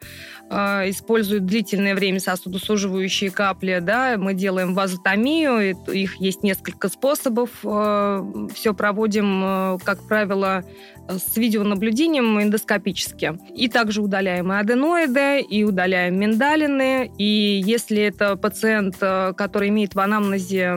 э, 0.49 0.89
используют 0.89 1.45
длительное 1.45 1.95
время 1.95 2.19
сосудосуживающие 2.19 3.31
капли, 3.31 3.79
да, 3.81 4.15
мы 4.17 4.33
делаем 4.33 4.73
вазотомию, 4.73 5.75
их 5.87 6.15
есть 6.15 6.43
несколько 6.43 6.89
способов. 6.89 7.49
Э, 7.63 8.23
все 8.53 8.73
проводим, 8.73 9.43
э, 9.43 9.77
как 9.83 10.07
правило, 10.07 10.63
с 11.07 11.37
видеонаблюдением 11.37 12.41
эндоскопически. 12.41 13.39
И 13.55 13.67
также 13.67 14.01
удаляем 14.01 14.51
и 14.51 14.55
аденоиды, 14.55 15.41
и 15.41 15.63
удаляем 15.63 16.19
миндалины. 16.19 17.11
И 17.17 17.61
если 17.63 18.01
это 18.01 18.35
пациент, 18.35 18.97
э, 19.01 19.33
который 19.35 19.69
имеет 19.69 19.95
в 19.95 19.99
анамнезе 19.99 20.69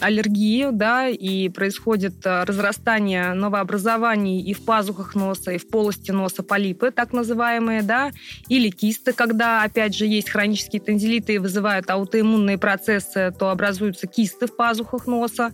аллергию, 0.00 0.72
да, 0.72 1.08
и 1.08 1.48
происходит 1.48 2.24
э, 2.24 2.44
разрастание 2.44 3.34
новообразований 3.34 4.40
и 4.40 4.54
в 4.54 4.64
пазухах 4.64 5.14
носа, 5.14 5.52
и 5.52 5.58
в 5.58 5.68
полости 5.68 6.10
носа 6.10 6.42
полипы, 6.42 6.90
так 6.90 7.12
называемые, 7.12 7.82
да, 7.82 8.10
или 8.48 8.70
кисты, 8.70 9.12
когда, 9.12 9.62
опять 9.62 9.94
же, 9.94 10.06
есть 10.06 10.30
хронические 10.30 10.80
танзелиты 10.80 11.34
и 11.34 11.38
вызывают 11.38 11.90
аутоиммунные 11.90 12.58
процессы, 12.58 13.34
то 13.38 13.50
образуются 13.50 14.06
кисты 14.06 14.46
в 14.46 14.56
пазухах 14.56 15.06
носа. 15.06 15.52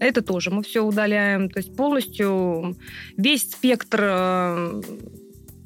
Это 0.00 0.22
тоже 0.22 0.50
мы 0.50 0.62
все 0.62 0.82
удаляем. 0.82 1.50
То 1.50 1.58
есть 1.58 1.74
полностью 1.76 2.76
весь 3.16 3.37
спектр 3.38 4.00
э, 4.02 4.82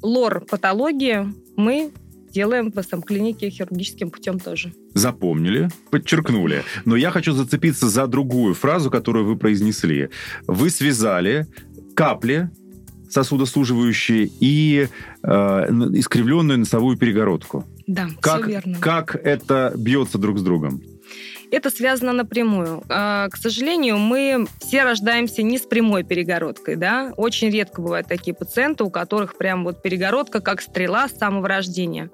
лор-патологии 0.01 1.33
мы 1.55 1.91
делаем 2.31 2.71
в 2.71 2.81
СМ-клинике 2.81 3.49
хирургическим 3.49 4.09
путем 4.09 4.39
тоже. 4.39 4.73
Запомнили, 4.93 5.69
подчеркнули. 5.91 6.63
Но 6.85 6.95
я 6.95 7.11
хочу 7.11 7.33
зацепиться 7.33 7.87
за 7.87 8.07
другую 8.07 8.55
фразу, 8.55 8.89
которую 8.89 9.25
вы 9.25 9.37
произнесли. 9.37 10.09
Вы 10.47 10.69
связали 10.69 11.47
капли 11.95 12.49
сосудосуживающие 13.09 14.29
и 14.39 14.87
э, 15.21 15.27
искривленную 15.29 16.59
носовую 16.59 16.97
перегородку. 16.97 17.63
Да, 17.85 18.09
как, 18.19 18.41
все 18.41 18.51
верно. 18.51 18.77
Как 18.79 19.15
это 19.15 19.73
бьется 19.77 20.17
друг 20.17 20.39
с 20.39 20.41
другом? 20.41 20.81
Это 21.53 21.69
связано 21.69 22.13
напрямую. 22.13 22.81
А, 22.89 23.29
к 23.29 23.37
сожалению, 23.37 23.99
мы 23.99 24.47
все 24.59 24.81
рождаемся 24.81 25.43
не 25.43 25.59
с 25.59 25.61
прямой 25.61 26.03
перегородкой, 26.03 26.77
да. 26.77 27.13
Очень 27.15 27.51
редко 27.51 27.79
бывают 27.79 28.07
такие 28.07 28.33
пациенты, 28.33 28.83
у 28.83 28.89
которых 28.89 29.37
прям 29.37 29.63
вот 29.63 29.83
перегородка 29.83 30.41
как 30.41 30.63
стрела 30.63 31.07
с 31.07 31.15
самого 31.15 31.47
рождения. 31.47 32.09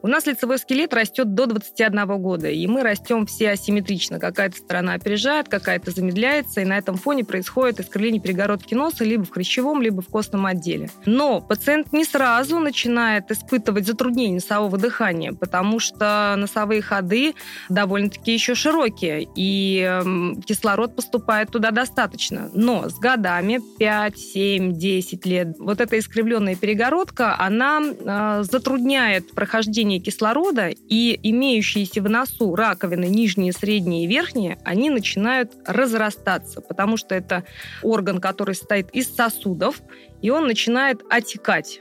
У 0.00 0.06
нас 0.06 0.24
лицевой 0.24 0.56
скелет 0.56 0.94
растет 0.94 1.34
до 1.34 1.44
21 1.44 2.06
года, 2.16 2.48
и 2.48 2.66
мы 2.66 2.82
растем 2.82 3.26
все 3.26 3.50
асимметрично. 3.50 4.18
Какая-то 4.18 4.56
сторона 4.56 4.94
опережает, 4.94 5.50
какая-то 5.50 5.90
замедляется, 5.90 6.62
и 6.62 6.64
на 6.64 6.78
этом 6.78 6.96
фоне 6.96 7.24
происходит 7.24 7.80
искривление 7.80 8.22
перегородки 8.22 8.72
носа 8.72 9.04
либо 9.04 9.24
в 9.24 9.30
хрящевом, 9.30 9.82
либо 9.82 10.00
в 10.00 10.08
костном 10.08 10.46
отделе. 10.46 10.88
Но 11.04 11.42
пациент 11.42 11.92
не 11.92 12.06
сразу 12.06 12.58
начинает 12.58 13.30
испытывать 13.30 13.86
затруднение 13.86 14.36
носового 14.36 14.78
дыхания, 14.78 15.34
потому 15.34 15.78
что 15.78 16.36
носовые 16.38 16.80
ходы 16.80 17.34
довольно-таки 17.68 18.32
еще 18.32 18.54
широкие 18.54 18.77
широкие, 18.78 19.28
и 19.34 19.80
эм, 19.80 20.40
кислород 20.42 20.94
поступает 20.94 21.50
туда 21.50 21.70
достаточно. 21.70 22.50
Но 22.54 22.88
с 22.88 22.98
годами, 22.98 23.60
5, 23.78 24.18
7, 24.18 24.72
10 24.72 25.26
лет, 25.26 25.56
вот 25.58 25.80
эта 25.80 25.98
искривленная 25.98 26.56
перегородка, 26.56 27.36
она 27.38 27.80
э, 27.82 28.42
затрудняет 28.44 29.32
прохождение 29.32 30.00
кислорода, 30.00 30.68
и 30.68 31.18
имеющиеся 31.22 32.02
в 32.02 32.08
носу 32.08 32.54
раковины 32.54 33.06
нижние, 33.06 33.52
средние 33.52 34.04
и 34.04 34.08
верхние, 34.08 34.58
они 34.64 34.90
начинают 34.90 35.52
разрастаться, 35.66 36.60
потому 36.60 36.96
что 36.96 37.14
это 37.14 37.44
орган, 37.82 38.20
который 38.20 38.54
состоит 38.54 38.90
из 38.90 39.14
сосудов, 39.14 39.80
и 40.22 40.30
он 40.30 40.46
начинает 40.46 41.02
отекать. 41.10 41.80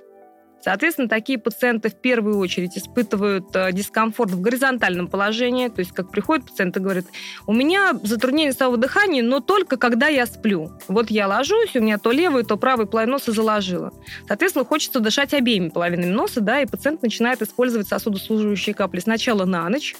Соответственно, 0.68 1.08
такие 1.08 1.40
пациенты 1.40 1.90
в 1.90 1.96
первую 1.96 2.40
очередь 2.40 2.78
испытывают 2.78 3.56
э, 3.56 3.72
дискомфорт 3.72 4.32
в 4.32 4.42
горизонтальном 4.42 5.08
положении, 5.08 5.70
то 5.70 5.80
есть 5.80 5.94
как 5.94 6.12
приходит 6.12 6.46
пациент 6.48 6.76
и 6.76 6.82
говорит, 6.82 7.06
у 7.46 7.54
меня 7.54 7.94
затруднение 8.04 8.52
носового 8.52 8.76
дыхания, 8.76 9.24
но 9.24 9.40
только 9.40 9.78
когда 9.78 10.10
я 10.10 10.26
сплю. 10.26 10.74
Вот 10.90 11.10
я 11.10 11.30
ложусь, 11.30 11.74
у 11.76 11.80
меня 11.80 11.98
то 11.98 12.12
левый, 12.12 12.44
то 12.44 12.58
правый 12.58 12.86
половину 12.86 13.14
носа 13.14 13.32
заложило. 13.32 13.94
Соответственно, 14.28 14.66
хочется 14.66 15.00
дышать 15.00 15.34
обеими 15.34 15.70
половинами 15.70 16.12
носа, 16.12 16.42
да, 16.42 16.60
и 16.60 16.66
пациент 16.66 17.02
начинает 17.02 17.42
использовать 17.42 17.88
сосудослужащие 17.88 18.76
капли 18.76 19.00
сначала 19.00 19.46
на 19.46 19.70
ночь, 19.70 19.96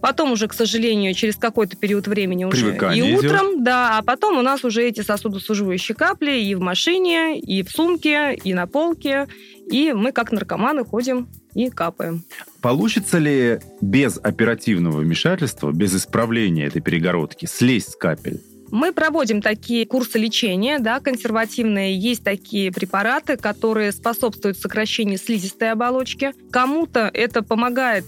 потом 0.00 0.32
уже, 0.32 0.48
к 0.48 0.54
сожалению, 0.54 1.12
через 1.12 1.36
какой-то 1.36 1.76
период 1.76 2.06
времени 2.06 2.44
уже 2.44 2.68
Привыкание 2.68 3.06
и 3.06 3.16
утром, 3.16 3.54
идет. 3.54 3.64
да, 3.64 3.98
а 3.98 4.02
потом 4.02 4.38
у 4.38 4.42
нас 4.42 4.64
уже 4.64 4.82
эти 4.82 5.02
сосудосуживающие 5.02 5.94
капли 5.94 6.32
и 6.40 6.54
в 6.54 6.60
машине, 6.60 7.38
и 7.38 7.62
в 7.62 7.70
сумке, 7.70 8.34
и 8.34 8.54
на 8.54 8.66
полке, 8.66 9.26
и 9.70 9.92
мы 9.92 10.12
как 10.12 10.32
наркоманы 10.32 10.84
ходим 10.84 11.28
и 11.54 11.70
капаем. 11.70 12.24
Получится 12.60 13.18
ли 13.18 13.60
без 13.80 14.18
оперативного 14.22 14.98
вмешательства, 14.98 15.72
без 15.72 15.94
исправления 15.94 16.66
этой 16.66 16.82
перегородки 16.82 17.46
слезть 17.46 17.92
с 17.92 17.96
капель? 17.96 18.40
Мы 18.70 18.92
проводим 18.92 19.42
такие 19.42 19.84
курсы 19.84 20.18
лечения, 20.18 20.78
да, 20.78 21.00
консервативные. 21.00 21.96
Есть 21.98 22.22
такие 22.22 22.70
препараты, 22.70 23.36
которые 23.36 23.90
способствуют 23.90 24.58
сокращению 24.58 25.18
слизистой 25.18 25.72
оболочки. 25.72 26.32
Кому-то 26.52 27.10
это 27.12 27.42
помогает 27.42 28.04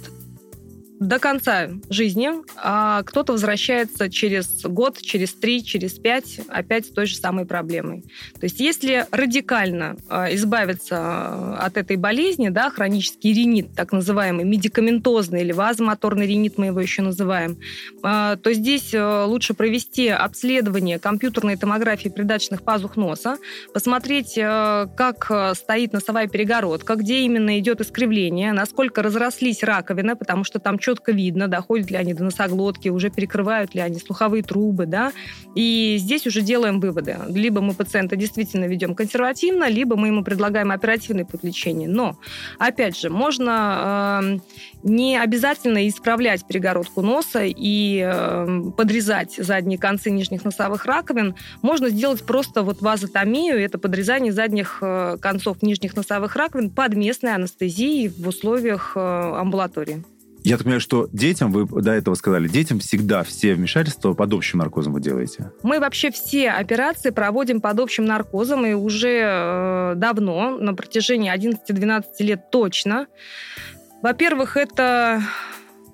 до 1.02 1.18
конца 1.18 1.68
жизни, 1.90 2.30
а 2.56 3.02
кто-то 3.02 3.32
возвращается 3.32 4.08
через 4.08 4.62
год, 4.62 5.00
через 5.00 5.34
три, 5.34 5.64
через 5.64 5.94
пять 5.94 6.40
опять 6.48 6.86
с 6.86 6.90
той 6.90 7.06
же 7.06 7.16
самой 7.16 7.44
проблемой. 7.44 8.04
То 8.38 8.44
есть 8.44 8.60
если 8.60 9.06
радикально 9.10 9.96
а, 10.08 10.32
избавиться 10.34 10.96
а, 10.98 11.58
от 11.60 11.76
этой 11.76 11.96
болезни, 11.96 12.48
да, 12.48 12.70
хронический 12.70 13.32
ринит, 13.32 13.74
так 13.74 13.92
называемый, 13.92 14.44
медикаментозный 14.44 15.42
или 15.42 15.52
вазомоторный 15.52 16.26
ринит 16.26 16.56
мы 16.56 16.66
его 16.66 16.80
еще 16.80 17.02
называем, 17.02 17.58
а, 18.02 18.36
то 18.36 18.52
здесь 18.52 18.94
лучше 18.94 19.54
провести 19.54 20.08
обследование 20.08 20.98
компьютерной 20.98 21.56
томографии 21.56 22.08
придаточных 22.08 22.62
пазух 22.62 22.96
носа, 22.96 23.38
посмотреть, 23.74 24.34
как 24.34 25.54
стоит 25.56 25.92
носовая 25.92 26.28
перегородка, 26.28 26.94
где 26.94 27.20
именно 27.20 27.58
идет 27.58 27.80
искривление, 27.80 28.52
насколько 28.52 29.02
разрослись 29.02 29.62
раковины, 29.62 30.14
потому 30.16 30.44
что 30.44 30.58
там 30.58 30.78
что 30.80 30.91
четко 30.92 31.12
видно, 31.12 31.48
доходят 31.48 31.90
ли 31.90 31.96
они 31.96 32.14
до 32.14 32.24
носоглотки, 32.24 32.88
уже 32.90 33.08
перекрывают 33.10 33.74
ли 33.74 33.80
они 33.80 33.98
слуховые 33.98 34.42
трубы, 34.42 34.86
да, 34.86 35.12
и 35.54 35.96
здесь 35.98 36.26
уже 36.26 36.42
делаем 36.42 36.80
выводы. 36.80 37.16
Либо 37.28 37.60
мы 37.60 37.74
пациента 37.74 38.16
действительно 38.16 38.66
ведем 38.66 38.94
консервативно, 38.94 39.68
либо 39.68 39.96
мы 39.96 40.08
ему 40.08 40.22
предлагаем 40.22 40.70
оперативный 40.70 41.24
путь 41.24 41.44
лечения. 41.44 41.88
Но, 41.88 42.16
опять 42.58 42.98
же, 42.98 43.08
можно 43.08 44.20
э, 44.22 44.38
не 44.82 45.16
обязательно 45.16 45.88
исправлять 45.88 46.46
перегородку 46.46 47.02
носа 47.02 47.44
и 47.44 48.02
э, 48.04 48.62
подрезать 48.76 49.34
задние 49.38 49.78
концы 49.78 50.10
нижних 50.10 50.44
носовых 50.44 50.84
раковин. 50.84 51.34
Можно 51.62 51.88
сделать 51.88 52.22
просто 52.22 52.62
вот 52.62 52.82
вазотомию, 52.82 53.58
это 53.58 53.78
подрезание 53.78 54.32
задних 54.32 54.78
э, 54.82 55.16
концов 55.20 55.62
нижних 55.62 55.96
носовых 55.96 56.36
раковин 56.36 56.70
под 56.70 56.94
местной 56.94 57.34
анестезией 57.34 58.08
в 58.08 58.28
условиях 58.28 58.92
э, 58.94 59.00
амбулатории. 59.00 60.04
Я 60.44 60.56
так 60.56 60.64
понимаю, 60.64 60.80
что 60.80 61.08
детям, 61.12 61.52
вы 61.52 61.66
до 61.82 61.92
этого 61.92 62.14
сказали, 62.14 62.48
детям 62.48 62.80
всегда 62.80 63.22
все 63.22 63.54
вмешательства 63.54 64.14
под 64.14 64.32
общим 64.32 64.58
наркозом 64.58 64.92
вы 64.92 65.00
делаете? 65.00 65.52
Мы 65.62 65.78
вообще 65.78 66.10
все 66.10 66.50
операции 66.50 67.10
проводим 67.10 67.60
под 67.60 67.78
общим 67.78 68.04
наркозом, 68.04 68.66
и 68.66 68.72
уже 68.72 69.20
э, 69.22 69.92
давно, 69.96 70.56
на 70.58 70.74
протяжении 70.74 71.32
11-12 71.32 72.04
лет 72.20 72.50
точно. 72.50 73.06
Во-первых, 74.02 74.56
это 74.56 75.22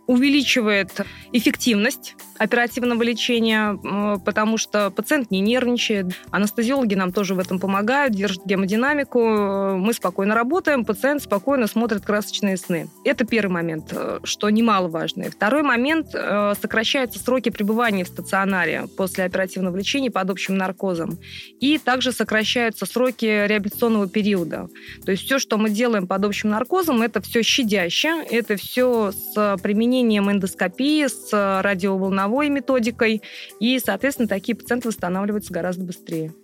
увеличивает 0.06 0.90
эффективность 1.33 2.14
оперативного 2.38 3.03
лечения, 3.03 3.79
потому 4.25 4.59
что 4.59 4.91
пациент 4.91 5.31
не 5.31 5.41
нервничает. 5.41 6.07
Анестезиологи 6.31 6.95
нам 6.95 7.12
тоже 7.12 7.35
в 7.35 7.38
этом 7.38 7.59
помогают, 7.59 8.14
держат 8.14 8.47
гемодинамику. 8.47 9.77
Мы 9.77 9.93
спокойно 9.93 10.35
работаем, 10.35 10.85
пациент 10.85 11.23
спокойно 11.23 11.67
смотрит 11.67 12.05
красочные 12.05 12.57
сны. 12.57 12.88
Это 13.05 13.25
первый 13.25 13.53
момент, 13.53 13.93
э, 13.93 14.21
что 14.25 14.51
немаловажно. 14.51 15.31
Второй 15.31 15.62
момент 15.62 16.09
э,– 16.14 16.55
сокращаются 16.61 17.19
сроки 17.19 17.49
пребывания 17.49 18.05
в 18.05 18.09
стационаре 18.09 18.87
после 18.97 19.25
оперативного 19.25 19.77
лечения 19.77 20.11
под 20.11 20.31
общим 20.31 20.57
наркозом. 20.57 21.18
И 21.61 21.79
также 21.79 22.12
сокращаются 22.12 22.87
сроки 22.87 23.24
реабилитационного 23.24 24.09
периода. 24.09 24.68
То 25.05 25.11
есть 25.12 25.24
все, 25.24 25.39
что 25.39 25.59
мы 25.59 25.70
делаем 25.70 26.07
под 26.07 26.24
общим 26.24 26.51
наркозом, 26.51 27.03
это 27.03 27.20
все 27.20 27.43
щадяще, 27.43 28.24
это 28.31 28.57
все 28.57 29.12
с 29.12 29.57
применением 29.62 30.31
эндоскопии, 30.31 31.07
с 31.07 31.18
радиоволновой 31.33 32.49
методикой. 32.49 33.23
И, 33.61 33.79
соответственно, 33.79 34.29
такие 34.29 34.57
пациенты 34.57 34.89
восстанавливаются 34.89 35.53
гораздо 35.53 35.85
быстрее. 35.85 36.35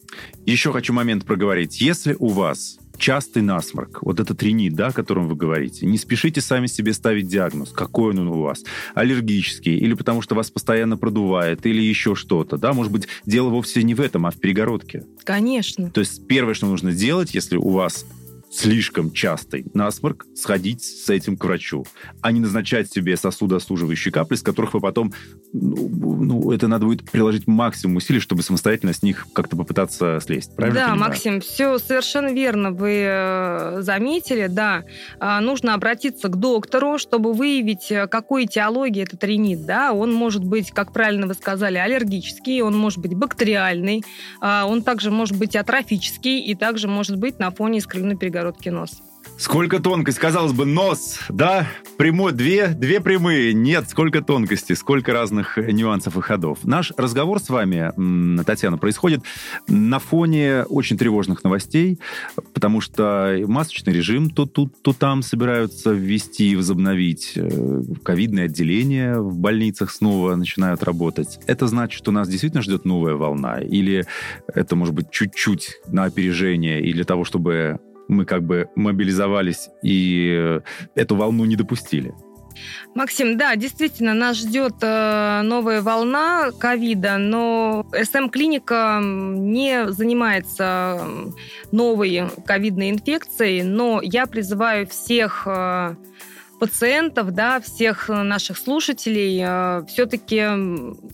Еще 0.47 0.73
хочу 0.73 0.93
момент 0.93 1.25
проговорить. 1.25 1.81
Если 1.81 2.17
у 2.19 2.29
вас 2.29 2.79
частый 2.99 3.43
насморк, 3.43 4.03
вот 4.03 4.21
этот 4.21 4.43
ринит, 4.43 4.75
да, 4.75 4.89
о 4.89 4.93
котором 4.93 5.29
вы 5.29 5.35
говорите, 5.35 5.87
не 5.87 5.99
спешите 5.99 6.41
сами 6.41 6.67
себе 6.67 6.93
ставить 6.93 7.27
диагноз, 7.27 7.71
какой 7.73 8.11
он 8.17 8.29
у 8.29 8.43
вас, 8.43 8.63
аллергический, 8.95 9.77
или 9.77 9.95
потому 9.95 10.23
что 10.23 10.35
вас 10.35 10.51
постоянно 10.51 10.97
продувает, 10.97 11.67
или 11.67 11.83
еще 11.83 12.15
что-то, 12.15 12.57
да, 12.57 12.73
может 12.73 12.93
быть, 12.93 13.09
дело 13.27 13.49
вовсе 13.49 13.83
не 13.83 13.95
в 13.95 14.01
этом, 14.01 14.27
а 14.27 14.31
в 14.31 14.37
перегородке. 14.37 15.05
Конечно. 15.25 15.91
То 15.91 16.01
есть 16.01 16.27
первое, 16.27 16.55
что 16.55 16.67
нужно 16.67 16.93
сделать, 16.93 17.35
если 17.35 17.57
у 17.57 17.71
вас 17.71 18.07
слишком 18.55 19.11
частый 19.13 19.67
насморк, 19.75 20.27
сходить 20.35 20.85
с 20.85 21.11
этим 21.11 21.37
к 21.37 21.45
врачу, 21.45 21.85
а 22.21 22.31
не 22.31 22.41
назначать 22.41 22.91
себе 22.91 23.17
сосудослуживающие 23.17 24.13
капли, 24.13 24.37
с 24.37 24.43
которых 24.43 24.75
вы 24.75 24.81
потом, 24.81 25.13
ну, 25.53 25.89
ну, 26.21 26.53
это 26.53 26.69
надо 26.69 26.87
будет 26.87 27.11
приложить 27.11 27.47
максимум 27.47 27.97
усилий, 27.97 28.21
чтобы 28.21 28.43
самостоятельно 28.43 28.93
с 28.93 29.03
них 29.03 29.27
как-то 29.33 29.57
попытаться 29.57 30.21
слезть. 30.25 30.55
Правильно 30.55 30.81
Да? 30.81 30.95
Максим, 30.95 31.41
все 31.41 31.79
совершенно 31.79 32.33
верно 32.33 32.71
вы 32.71 33.05
э, 33.07 33.83
заметили, 33.83 34.47
да. 34.47 34.85
А, 35.19 35.41
нужно 35.41 35.75
обратиться 35.75 36.29
к 36.29 36.37
доктору, 36.37 36.99
чтобы 36.99 37.33
выявить, 37.33 37.91
э, 37.91 38.07
какой 38.07 38.45
этиологии 38.45 39.03
этот 39.03 39.25
ринит, 39.25 39.67
да. 39.67 39.93
Он 39.93 40.13
может 40.13 40.45
быть, 40.45 40.71
как 40.71 40.93
правильно 40.93 41.27
вы 41.27 41.35
сказали, 41.35 41.79
аллергический, 41.79 42.63
он 42.63 42.77
может 42.77 43.01
быть 43.01 43.15
бактериальный, 43.15 44.05
а, 44.41 44.67
он 44.67 44.83
также 44.83 45.11
может 45.11 45.37
быть 45.37 45.57
атрофический 45.57 46.41
и 46.41 46.55
также 46.55 46.87
может 46.87 47.17
быть 47.17 47.39
на 47.39 47.51
фоне 47.51 47.81
искривленной 47.81 48.17
перегородки 48.17 48.44
короткий 48.45 48.71
нос. 48.71 49.03
Сколько 49.39 49.81
тонкость, 49.81 50.19
казалось 50.19 50.53
бы, 50.53 50.67
нос, 50.67 51.19
да, 51.31 51.67
прямой, 51.97 52.33
две, 52.33 52.69
две 52.69 53.01
прямые, 53.01 53.55
нет, 53.55 53.89
сколько 53.89 54.21
тонкости, 54.21 54.75
сколько 54.75 55.15
разных 55.15 55.57
нюансов 55.57 56.19
и 56.19 56.21
ходов. 56.21 56.59
Наш 56.63 56.93
разговор 56.99 57.41
с 57.41 57.49
вами, 57.49 57.91
Татьяна, 58.45 58.77
происходит 58.77 59.23
на 59.67 59.99
фоне 59.99 60.65
очень 60.69 60.99
тревожных 60.99 61.43
новостей, 61.43 61.99
потому 62.53 62.83
что 62.83 63.35
масочный 63.47 63.95
режим 63.95 64.29
то 64.29 64.45
тут, 64.45 64.83
то 64.83 64.93
там 64.93 65.23
собираются 65.23 65.91
ввести 65.93 66.51
и 66.51 66.57
возобновить. 66.57 67.33
Э, 67.37 67.81
ковидные 68.05 68.45
отделения 68.45 69.19
в 69.19 69.39
больницах 69.39 69.91
снова 69.91 70.37
начинают 70.37 70.83
работать. 70.83 71.41
Это 71.47 71.67
значит, 71.67 71.97
что 71.97 72.13
нас 72.13 72.29
действительно 72.29 72.63
ждет 72.63 72.85
новая 72.85 73.15
волна? 73.15 73.59
Или 73.59 74.05
это, 74.55 74.77
может 74.77 74.95
быть, 74.95 75.11
чуть-чуть 75.11 75.81
на 75.87 76.05
опережение 76.05 76.83
и 76.83 76.93
для 76.93 77.05
того, 77.05 77.25
чтобы 77.25 77.81
мы 78.09 78.25
как 78.25 78.43
бы 78.43 78.69
мобилизовались 78.75 79.69
и 79.83 80.35
э, 80.37 80.61
эту 80.95 81.17
волну 81.17 81.45
не 81.45 81.57
допустили. 81.57 82.15
Максим, 82.95 83.37
да, 83.37 83.57
действительно, 83.57 84.15
нас 84.15 84.37
ждет 84.39 84.75
э, 84.81 85.41
новая 85.43 85.83
волна 85.83 86.51
ковида, 86.53 87.19
но 87.19 87.87
СМ-клиника 87.93 89.01
не 89.03 89.91
занимается 89.91 91.07
новой 91.73 92.29
ковидной 92.47 92.91
инфекцией, 92.91 93.63
но 93.63 94.01
я 94.03 94.27
призываю 94.27 94.87
всех 94.87 95.43
э, 95.47 95.97
пациентов, 96.65 97.35
да, 97.35 97.61
всех 97.61 98.09
наших 98.09 98.57
слушателей 98.57 99.39
э, 99.45 99.85
все-таки 99.87 100.39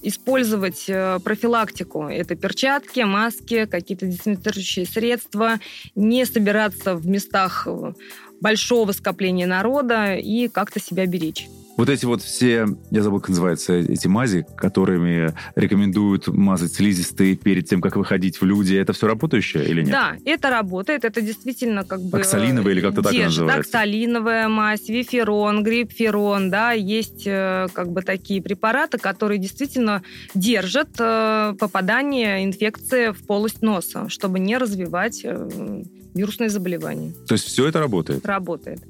использовать 0.00 0.84
э, 0.86 1.18
профилактику. 1.24 2.04
Это 2.04 2.36
перчатки, 2.36 3.00
маски, 3.00 3.64
какие-то 3.64 4.06
дезинфицирующие 4.06 4.86
средства, 4.86 5.58
не 5.96 6.24
собираться 6.24 6.94
в 6.94 7.04
местах 7.04 7.66
э, 7.66 7.94
большого 8.40 8.92
скопления 8.92 9.48
народа 9.48 10.14
и 10.14 10.46
как-то 10.46 10.78
себя 10.78 11.04
беречь. 11.06 11.48
Вот 11.76 11.88
эти 11.88 12.04
вот 12.04 12.22
все, 12.22 12.66
я 12.90 13.02
забыл, 13.02 13.20
как 13.20 13.30
называются 13.30 13.74
эти 13.74 14.06
мази, 14.06 14.46
которыми 14.56 15.32
рекомендуют 15.54 16.26
мазать 16.28 16.74
слизистые 16.74 17.36
перед 17.36 17.66
тем, 17.66 17.80
как 17.80 17.96
выходить 17.96 18.40
в 18.40 18.44
люди, 18.44 18.74
это 18.74 18.92
все 18.92 19.06
работающее 19.06 19.64
или 19.64 19.82
нет? 19.82 19.92
Да, 19.92 20.16
это 20.24 20.50
работает, 20.50 21.04
это 21.04 21.20
действительно 21.22 21.84
как 21.84 22.02
бы... 22.02 22.18
Оксалиновая 22.18 22.74
или 22.74 22.80
как-то 22.80 23.02
так 23.02 23.14
называется? 23.14 23.60
Оксалиновая 23.60 24.48
мазь, 24.48 24.88
виферон, 24.88 25.62
грипферон, 25.62 26.50
да, 26.50 26.72
есть 26.72 27.26
э, 27.26 27.68
как 27.72 27.90
бы 27.90 28.02
такие 28.02 28.42
препараты, 28.42 28.98
которые 28.98 29.38
действительно 29.38 30.02
держат 30.34 30.90
э, 30.98 31.54
попадание 31.58 32.44
инфекции 32.44 33.12
в 33.12 33.26
полость 33.26 33.62
носа, 33.62 34.08
чтобы 34.08 34.38
не 34.38 34.58
развивать 34.58 35.22
э, 35.24 35.82
вирусные 36.14 36.50
заболевания. 36.50 37.14
То 37.26 37.34
есть 37.34 37.46
все 37.46 37.66
это 37.66 37.78
работает? 37.78 38.26
Работает. 38.26 38.80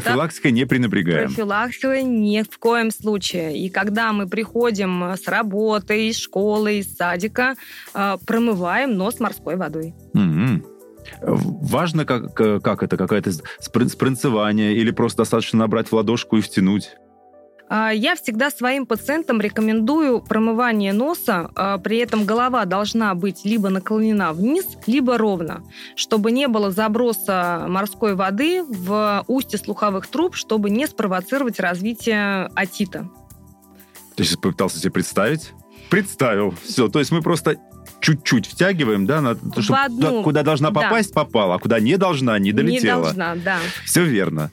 Профилактика 0.00 0.50
не 0.50 0.64
пренебрегаем. 0.64 1.28
Профилактика 1.28 2.02
ни 2.02 2.42
в 2.42 2.58
коем 2.58 2.90
случае. 2.90 3.58
И 3.58 3.68
когда 3.68 4.12
мы 4.12 4.26
приходим 4.26 5.02
с 5.02 5.26
работы, 5.28 6.08
из 6.08 6.18
школы, 6.18 6.78
из 6.78 6.96
садика, 6.96 7.54
э, 7.94 8.16
промываем 8.26 8.96
нос 8.96 9.20
морской 9.20 9.56
водой. 9.56 9.94
Угу. 10.14 10.72
Важно, 11.20 12.04
как, 12.04 12.34
как 12.34 12.82
это, 12.82 12.96
какое-то 12.96 13.32
спринцевание 13.60 14.74
или 14.74 14.90
просто 14.90 15.18
достаточно 15.18 15.60
набрать 15.60 15.88
в 15.88 15.92
ладошку 15.92 16.36
и 16.36 16.40
втянуть? 16.40 16.96
А, 17.74 17.90
я 17.90 18.16
всегда 18.16 18.50
своим 18.50 18.84
пациентам 18.84 19.40
рекомендую 19.40 20.20
промывание 20.20 20.92
носа, 20.92 21.50
а, 21.54 21.78
при 21.78 21.96
этом 21.96 22.26
голова 22.26 22.66
должна 22.66 23.14
быть 23.14 23.46
либо 23.46 23.70
наклонена 23.70 24.34
вниз, 24.34 24.66
либо 24.86 25.16
ровно, 25.16 25.64
чтобы 25.96 26.32
не 26.32 26.48
было 26.48 26.70
заброса 26.70 27.64
морской 27.66 28.14
воды 28.14 28.62
в 28.62 29.24
устье 29.26 29.58
слуховых 29.58 30.06
труб, 30.06 30.36
чтобы 30.36 30.68
не 30.68 30.86
спровоцировать 30.86 31.60
развитие 31.60 32.50
отита. 32.54 33.08
Ты 34.16 34.24
сейчас 34.24 34.36
попытался 34.36 34.78
себе 34.78 34.90
представить? 34.90 35.52
Представил. 35.88 36.54
Все. 36.62 36.88
То 36.88 36.98
есть 36.98 37.10
мы 37.10 37.22
просто 37.22 37.56
чуть-чуть 38.00 38.48
втягиваем, 38.48 39.06
да, 39.06 39.22
на, 39.22 39.34
чтобы 39.34 39.78
одну, 39.78 40.22
куда 40.22 40.42
должна 40.42 40.72
попасть, 40.72 41.14
да. 41.14 41.24
попала, 41.24 41.54
а 41.54 41.58
куда 41.58 41.80
не 41.80 41.96
должна, 41.96 42.38
не 42.38 42.52
долетела. 42.52 42.98
Не 42.98 43.02
должна, 43.04 43.34
да. 43.36 43.58
Все 43.86 44.04
верно. 44.04 44.50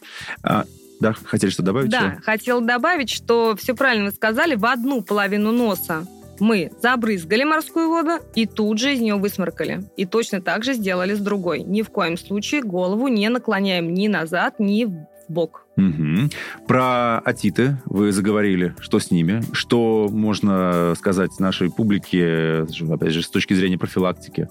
Да, 1.00 1.14
хотели 1.14 1.50
что 1.50 1.64
добавить? 1.64 1.89
Да, 1.89 2.14
что? 2.14 2.22
хотела 2.24 2.62
добавить, 2.62 3.10
что 3.10 3.56
все 3.58 3.76
правильно 3.76 4.12
сказали, 4.12 4.56
в 4.56 4.66
одну 4.66 5.02
половину 5.02 5.52
носа 5.52 6.06
мы 6.39 6.72
забрызгали 6.82 7.43
морскую 7.43 7.89
воду 7.89 8.24
и 8.36 8.45
тут 8.45 8.80
же 8.80 8.93
из 8.93 9.02
нее 9.02 9.16
высморкали. 9.16 9.84
И 9.97 10.06
точно 10.06 10.41
так 10.41 10.64
же 10.64 10.74
сделали 10.74 11.14
с 11.14 11.20
другой. 11.20 11.64
Ни 11.64 11.82
в 11.82 11.89
коем 11.89 12.18
случае 12.18 12.62
голову 12.62 13.08
не 13.08 13.28
наклоняем 13.30 13.93
ни 13.93 14.08
назад, 14.08 14.56
ни 14.60 14.86
в 14.86 15.06
бок. 15.28 15.66
Угу. 15.78 16.30
Про 16.68 17.20
атиты 17.20 17.78
вы 17.86 18.12
заговорили. 18.12 18.76
Что 18.80 19.00
с 19.00 19.12
ними? 19.12 19.41
Что 19.54 20.10
можно 20.12 20.93
сказать 20.97 21.39
нашей 21.39 21.72
публике, 21.72 22.66
опять 22.89 23.12
же, 23.12 23.22
с 23.22 23.30
точки 23.30 23.54
зрения 23.54 23.78
профилактики? 23.78 24.50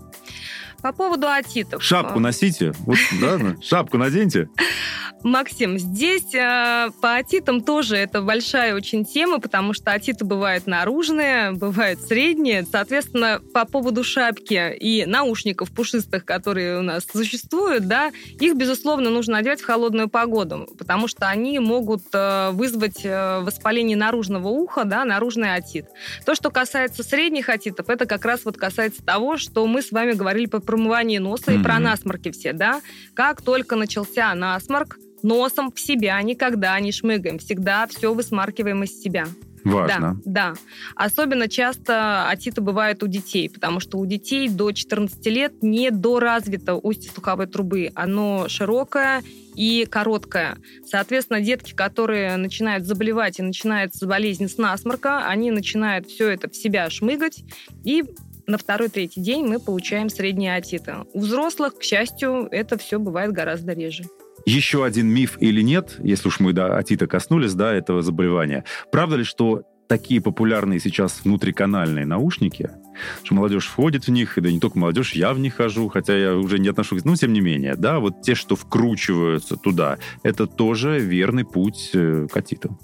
По 0.83 0.93
поводу 0.93 1.29
атитов. 1.29 1.83
Шапку 1.83 2.20
носите. 2.20 2.72
Вот, 2.87 2.99
да, 3.20 3.57
шапку 3.62 3.99
наденьте. 3.99 4.49
Максим, 5.24 5.79
здесь 5.79 6.33
э, 6.35 6.91
по 7.03 7.16
атитам 7.16 7.61
тоже 7.61 7.97
это 7.97 8.22
большая 8.22 8.74
очень 8.74 9.05
тема, 9.05 9.41
потому 9.41 9.72
что 9.72 9.91
атиты 9.93 10.24
бывают 10.24 10.66
наружные, 10.66 11.53
бывают 11.53 12.01
средние. 12.01 12.64
Соответственно, 12.70 13.41
по 13.53 13.64
поводу 13.64 14.05
шапки 14.05 14.76
и 14.76 15.05
наушников 15.07 15.72
пушистых, 15.72 16.24
которые 16.24 16.79
у 16.79 16.83
нас 16.83 17.05
существуют, 17.11 17.89
да, 17.89 18.12
их, 18.39 18.57
безусловно, 18.57 19.11
нужно 19.11 19.39
одевать 19.39 19.61
в 19.61 19.64
холодную 19.64 20.09
погоду, 20.09 20.68
потому 20.79 21.09
что 21.09 21.29
они 21.29 21.59
могут 21.59 22.03
э, 22.12 22.51
вызвать 22.53 23.05
э, 23.05 23.41
воспаление 23.41 23.97
наружного 23.97 24.49
уха, 24.49 24.85
да, 24.85 25.05
наружный 25.05 25.55
атит. 25.55 25.87
То, 26.26 26.37
что 26.37 26.51
касается 26.51 27.03
средних 27.03 27.49
атитов, 27.49 27.89
это 27.89 28.07
как 28.07 28.24
раз 28.24 28.45
вот 28.45 28.57
касается 28.57 29.03
того, 29.03 29.37
что 29.37 29.66
мы 29.66 29.83
с 29.83 29.91
вами 29.91 30.12
говорили 30.12 30.47
по 30.47 30.61
промыванию 30.69 31.23
носа 31.23 31.51
mm-hmm. 31.51 31.61
и 31.61 31.62
про 31.62 31.79
насморки 31.79 32.31
все, 32.31 32.53
да. 32.53 32.83
Как 33.14 33.41
только 33.41 33.75
начался 33.75 34.35
насморк, 34.35 34.99
носом 35.23 35.73
в 35.73 35.81
себя 35.81 36.21
никогда 36.21 36.79
не 36.79 36.93
шмыгаем, 36.93 37.39
всегда 37.39 37.87
все 37.87 38.12
высмаркиваем 38.12 38.85
из 38.85 39.01
себя. 39.01 39.27
Важно. 39.64 40.21
Да, 40.27 40.53
да. 40.53 40.55
Особенно 40.95 41.49
часто 41.49 42.29
атиты 42.29 42.61
бывают 42.61 43.03
у 43.03 43.07
детей, 43.07 43.49
потому 43.49 43.81
что 43.81 43.97
у 43.97 44.05
детей 44.05 44.51
до 44.51 44.73
14 44.73 45.27
лет 45.27 45.62
не 45.62 45.91
доразвито 45.91 46.75
устье 46.75 47.11
слуховой 47.11 47.47
трубы. 47.47 47.91
Оно 47.95 48.47
широкое, 48.49 49.23
и 49.59 49.87
короткая. 49.91 50.57
Соответственно, 50.87 51.41
детки, 51.41 51.75
которые 51.75 52.37
начинают 52.37 52.85
заболевать 52.85 53.41
и 53.41 53.43
начинается 53.43 54.07
болезнь 54.07 54.47
с 54.47 54.57
насморка, 54.57 55.27
они 55.27 55.51
начинают 55.51 56.07
все 56.07 56.29
это 56.29 56.49
в 56.49 56.55
себя 56.55 56.89
шмыгать, 56.91 57.43
и 57.85 58.05
на 58.49 58.59
второй-третий 58.59 59.20
день 59.20 59.46
мы 59.46 59.61
получаем 59.61 60.09
средние 60.09 60.57
отиты. 60.57 60.96
У 61.12 61.20
взрослых, 61.20 61.78
к 61.78 61.82
счастью, 61.82 62.49
это 62.51 62.78
все 62.78 62.99
бывает 62.99 63.30
гораздо 63.32 63.74
реже. 63.74 64.05
Еще 64.46 64.84
один 64.84 65.09
миф 65.09 65.36
или 65.40 65.61
нет, 65.61 65.96
если 65.99 66.28
уж 66.28 66.40
мы 66.40 66.53
до 66.53 66.76
отита 66.76 67.07
коснулись, 67.07 67.55
да, 67.55 67.74
этого 67.74 68.03
заболевания. 68.03 68.64
Правда 68.90 69.16
ли, 69.16 69.24
что 69.24 69.64
такие 69.88 70.20
популярные 70.20 70.80
сейчас 70.80 71.20
внутриканальные 71.24 72.07
наушники, 72.07 72.70
что 73.22 73.34
молодежь 73.34 73.66
входит 73.66 74.07
в 74.07 74.11
них, 74.11 74.38
и 74.38 74.40
да 74.40 74.51
не 74.51 74.61
только 74.61 74.78
молодежь, 74.78 75.12
я 75.12 75.32
в 75.32 75.38
них 75.38 75.55
хожу, 75.55 75.88
хотя 75.88 76.16
я 76.16 76.34
уже 76.34 76.59
не 76.59 76.68
отношусь, 76.68 77.05
но 77.05 77.16
тем 77.16 77.32
не 77.32 77.40
менее, 77.40 77.74
да, 77.74 77.99
вот 77.99 78.22
те, 78.22 78.34
что 78.34 78.57
вкручиваются 78.57 79.57
туда, 79.57 79.99
это 80.22 80.46
тоже 80.46 80.99
верный 80.99 81.44
путь 81.44 81.90
э, 81.94 82.26
к 82.30 82.36
отиту. 82.36 82.78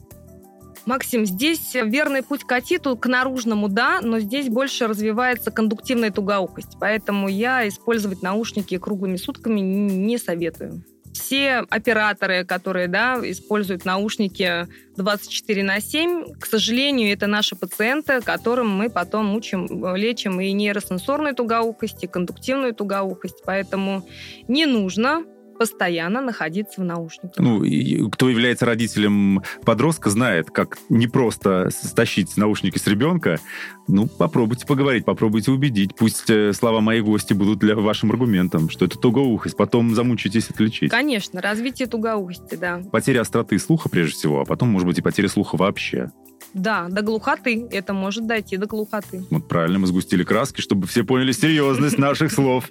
Максим, 0.87 1.27
здесь 1.27 1.75
верный 1.75 2.23
путь 2.23 2.45
к 2.45 2.53
отиту, 2.53 2.97
к 2.97 3.07
наружному, 3.07 3.69
да, 3.69 4.01
но 4.03 4.21
здесь 4.21 4.49
больше 4.49 4.87
развивается 4.87 5.51
кондуктивная 5.51 6.11
тугоухость, 6.11 6.77
поэтому 6.81 7.29
я 7.29 7.67
использовать 7.69 8.23
наушники 8.23 8.79
круглыми 8.79 9.17
сутками 9.17 9.61
не 9.61 10.19
советую 10.19 10.85
все 11.15 11.65
операторы, 11.71 12.45
которые 12.45 12.89
да, 12.89 13.19
используют 13.23 13.85
наушники 13.85 14.67
24 14.97 15.63
на 15.63 15.81
7, 15.81 16.35
к 16.39 16.47
сожалению, 16.47 17.13
это 17.13 17.27
наши 17.27 17.57
пациенты, 17.57 18.21
которым 18.21 18.69
мы 18.69 18.91
потом 18.91 19.35
учим, 19.35 19.95
лечим 19.97 20.41
и 20.41 20.53
нейросенсорную 20.53 21.35
тугоухость, 21.35 22.05
и 22.05 22.09
кондуктивную 22.09 22.75
тугоухость. 22.75 23.43
Поэтому 23.45 24.07
не 24.49 24.67
нужно 24.67 25.25
постоянно 25.57 26.21
находиться 26.21 26.81
в 26.81 26.85
наушниках. 26.85 27.39
Ну, 27.39 27.63
и 27.65 28.09
кто 28.11 28.29
является 28.29 28.67
родителем 28.67 29.43
подростка, 29.65 30.11
знает, 30.11 30.51
как 30.51 30.79
непросто 30.89 31.71
стащить 31.71 32.37
наушники 32.37 32.79
с 32.79 32.87
ребенка. 32.87 33.39
Ну, 33.87 34.07
попробуйте 34.07 34.67
поговорить, 34.67 35.05
попробуйте 35.05 35.51
убедить. 35.51 35.95
Пусть 35.97 36.29
э, 36.31 36.53
слова 36.53 36.81
моей 36.81 37.03
гости 37.03 37.35
будут 37.35 37.59
для 37.59 37.75
вашим 37.77 38.11
аргументом, 38.11 38.71
что 38.71 38.85
это 38.85 38.99
тугоухость. 38.99 39.57
Потом 39.57 39.95
замучитесь 39.95 40.49
это 40.51 40.63
лечить. 40.63 40.91
Конечно, 40.91 41.41
развитие 41.41 41.87
тугоухости, 41.87 42.55
да. 42.55 42.83
Потеря 42.91 43.21
остроты 43.21 43.59
слуха, 43.59 43.89
прежде 43.89 44.15
всего, 44.15 44.41
а 44.41 44.45
потом, 44.45 44.71
может 44.71 44.87
быть, 44.87 44.99
и 44.99 45.03
потеря 45.03 45.29
слуха 45.29 45.57
вообще. 45.57 46.11
Да, 46.55 46.87
до 46.89 47.03
глухоты. 47.03 47.67
Это 47.71 47.93
может 47.93 48.27
дойти 48.27 48.57
до 48.57 48.67
глухоты. 48.67 49.25
Вот 49.31 49.49
правильно, 49.49 49.81
мы 49.81 49.87
сгустили 49.89 50.23
краски, 50.23 50.61
чтобы 50.61 50.87
все 50.87 51.05
поняли 51.05 51.33
серьезность 51.33 51.99
наших 51.99 52.33
слов. 52.33 52.71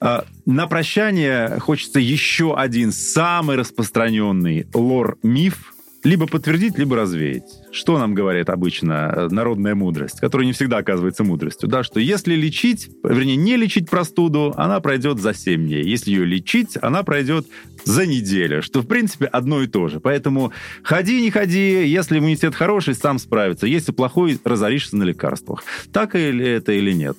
А, 0.00 0.24
на 0.46 0.66
прощание 0.66 1.58
хочется 1.60 2.00
еще 2.00 2.56
один 2.56 2.90
самый 2.90 3.56
распространенный 3.56 4.66
лор-миф 4.72 5.74
либо 6.04 6.26
подтвердить, 6.26 6.78
либо 6.78 6.96
развеять. 6.96 7.44
Что 7.70 7.98
нам 7.98 8.14
говорит 8.14 8.50
обычно 8.50 9.12
э, 9.14 9.28
народная 9.30 9.74
мудрость, 9.74 10.20
которая 10.20 10.46
не 10.46 10.52
всегда 10.52 10.78
оказывается 10.78 11.24
мудростью, 11.24 11.68
да, 11.68 11.82
что 11.82 12.00
если 12.00 12.34
лечить, 12.34 12.90
вернее, 13.04 13.36
не 13.36 13.56
лечить 13.56 13.88
простуду, 13.88 14.52
она 14.56 14.80
пройдет 14.80 15.20
за 15.20 15.34
7 15.34 15.64
дней. 15.64 15.84
Если 15.84 16.10
ее 16.10 16.24
лечить, 16.24 16.76
она 16.80 17.02
пройдет 17.02 17.46
за 17.84 18.06
неделю, 18.06 18.62
что, 18.62 18.80
в 18.80 18.86
принципе, 18.86 19.26
одно 19.26 19.62
и 19.62 19.66
то 19.66 19.88
же. 19.88 20.00
Поэтому 20.00 20.52
ходи, 20.82 21.20
не 21.20 21.30
ходи, 21.30 21.86
если 21.86 22.18
иммунитет 22.18 22.54
хороший, 22.54 22.94
сам 22.94 23.18
справится. 23.18 23.66
Если 23.66 23.92
плохой, 23.92 24.38
разоришься 24.44 24.96
на 24.96 25.04
лекарствах. 25.04 25.64
Так 25.92 26.14
или 26.14 26.46
это 26.46 26.72
или 26.72 26.92
нет? 26.92 27.16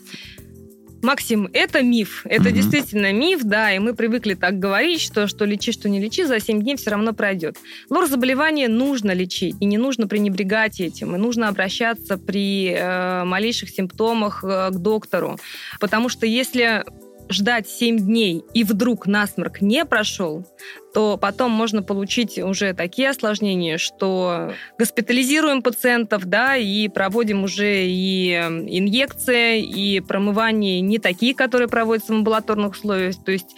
Максим, 1.03 1.49
это 1.53 1.83
миф. 1.83 2.25
Это 2.25 2.49
угу. 2.49 2.55
действительно 2.55 3.11
миф, 3.11 3.41
да, 3.43 3.73
и 3.73 3.79
мы 3.79 3.93
привыкли 3.93 4.33
так 4.35 4.57
говорить, 4.57 5.01
что 5.01 5.27
что 5.27 5.45
лечи, 5.45 5.71
что 5.71 5.89
не 5.89 5.99
лечи, 5.99 6.23
за 6.23 6.39
7 6.39 6.61
дней 6.61 6.77
все 6.77 6.91
равно 6.91 7.13
пройдет. 7.13 7.57
Лор 7.89 8.07
заболевания 8.07 8.69
нужно 8.69 9.11
лечить, 9.11 9.55
и 9.59 9.65
не 9.65 9.77
нужно 9.77 10.07
пренебрегать 10.07 10.79
этим, 10.79 11.15
и 11.15 11.19
нужно 11.19 11.49
обращаться 11.49 12.17
при 12.17 12.73
э, 12.73 13.23
малейших 13.25 13.69
симптомах 13.69 14.43
э, 14.43 14.69
к 14.71 14.75
доктору. 14.77 15.37
Потому 15.79 16.07
что 16.07 16.25
если 16.25 16.85
ждать 17.29 17.67
7 17.67 17.97
дней 17.97 18.43
и 18.53 18.63
вдруг 18.63 19.07
насморк 19.07 19.61
не 19.61 19.85
прошел, 19.85 20.45
то 20.93 21.17
потом 21.17 21.51
можно 21.51 21.81
получить 21.81 22.37
уже 22.37 22.73
такие 22.73 23.09
осложнения, 23.09 23.77
что 23.77 24.53
госпитализируем 24.77 25.61
пациентов, 25.61 26.25
да, 26.25 26.55
и 26.55 26.87
проводим 26.87 27.43
уже 27.43 27.85
и 27.85 28.33
инъекции, 28.33 29.61
и 29.61 29.99
промывание 29.99 30.81
не 30.81 30.99
такие, 30.99 31.33
которые 31.33 31.67
проводятся 31.67 32.13
в 32.13 32.17
амбулаторных 32.17 32.73
условиях. 32.73 33.23
То 33.23 33.31
есть 33.31 33.55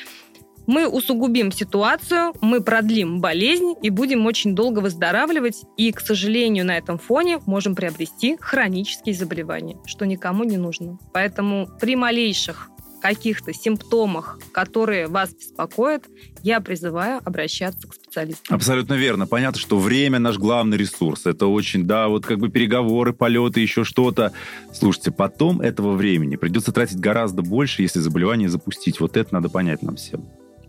мы 0.67 0.87
усугубим 0.87 1.51
ситуацию, 1.51 2.33
мы 2.41 2.61
продлим 2.61 3.19
болезнь 3.21 3.75
и 3.81 3.89
будем 3.89 4.25
очень 4.25 4.55
долго 4.55 4.79
выздоравливать. 4.79 5.61
И, 5.77 5.91
к 5.91 5.99
сожалению, 5.99 6.65
на 6.65 6.77
этом 6.77 6.97
фоне 6.97 7.39
можем 7.45 7.75
приобрести 7.75 8.37
хронические 8.39 9.13
заболевания, 9.13 9.77
что 9.85 10.05
никому 10.05 10.43
не 10.43 10.57
нужно. 10.57 10.97
Поэтому 11.13 11.67
при 11.79 11.95
малейших 11.95 12.69
каких-то 13.05 13.53
симптомах, 13.53 14.39
которые 14.51 15.07
вас 15.07 15.31
беспокоят, 15.31 16.05
я 16.41 16.59
призываю 16.59 17.21
обращаться 17.23 17.87
к 17.87 17.93
специалисту. 17.93 18.51
Абсолютно 18.51 18.95
верно. 18.95 19.27
Понятно, 19.27 19.59
что 19.59 19.77
время 19.77 20.17
наш 20.17 20.39
главный 20.39 20.75
ресурс. 20.75 21.27
Это 21.27 21.45
очень, 21.45 21.83
да, 21.83 22.07
вот 22.07 22.25
как 22.25 22.39
бы 22.39 22.49
переговоры, 22.49 23.13
полеты, 23.13 23.59
еще 23.59 23.83
что-то. 23.83 24.31
Слушайте, 24.73 25.11
потом 25.11 25.61
этого 25.61 25.91
времени 25.91 26.35
придется 26.35 26.71
тратить 26.71 26.99
гораздо 26.99 27.43
больше, 27.43 27.83
если 27.83 27.99
заболевание 27.99 28.49
запустить. 28.49 28.99
Вот 28.99 29.17
это 29.17 29.31
надо 29.35 29.49
понять 29.49 29.83
нам 29.83 29.97
всем. 29.97 30.25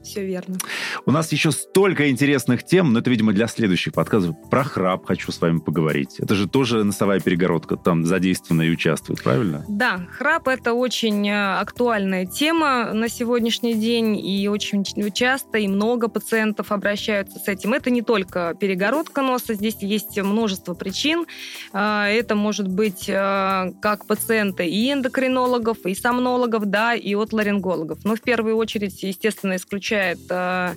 Все 0.07 0.25
верно. 0.25 0.57
У 1.05 1.11
нас 1.11 1.33
еще 1.33 1.51
столько 1.51 2.09
интересных 2.09 2.65
тем, 2.65 2.93
но 2.93 3.01
это, 3.01 3.11
видимо, 3.11 3.33
для 3.33 3.49
следующих 3.49 3.93
подкастов. 3.93 4.37
Про 4.49 4.63
храп 4.63 5.05
хочу 5.05 5.33
с 5.33 5.41
вами 5.41 5.59
поговорить. 5.59 6.21
Это 6.21 6.37
же 6.37 6.49
тоже 6.49 6.85
носовая 6.85 7.19
перегородка 7.19 7.77
там 7.77 8.07
задействована 8.07 8.63
и 8.63 8.71
участвует, 8.71 9.21
правильно? 9.21 9.65
Да, 9.69 10.07
храп– 10.13 10.47
это 10.49 10.75
очень 10.75 11.29
э, 11.29 11.59
актуальная 11.59 12.25
тема 12.25 12.93
на 12.93 13.09
сегодняшний 13.09 13.75
день, 13.75 14.17
и 14.17 14.47
очень 14.47 14.85
часто 15.13 15.59
и 15.59 15.67
много 15.67 16.07
пациентов 16.07 16.71
обращаются 16.71 17.41
с 17.41 17.49
этим. 17.49 17.75
Это 17.75 17.91
не 17.91 18.03
только 18.03 18.55
перегородка 18.59 19.23
носа, 19.23 19.55
здесь 19.55 19.79
есть 19.81 20.17
множество 20.21 20.75
причин. 20.75 21.27
Э, 21.73 22.05
это 22.05 22.37
может 22.37 22.69
быть 22.69 23.09
э, 23.09 23.73
как 23.83 24.07
пациенты 24.07 24.67
и 24.67 24.93
эндокринологов, 24.93 25.85
и 25.85 25.97
сомнологов, 25.97 26.67
да, 26.67 26.95
и 26.95 27.17
от 27.17 27.33
ларингологов. 27.33 28.05
Но 28.05 28.15
в 28.15 28.21
первую 28.21 28.57
очередь, 28.57 29.03
естественно, 29.03 29.57
исключая 29.57 29.96
получает 29.97 30.19
э, 30.31 30.75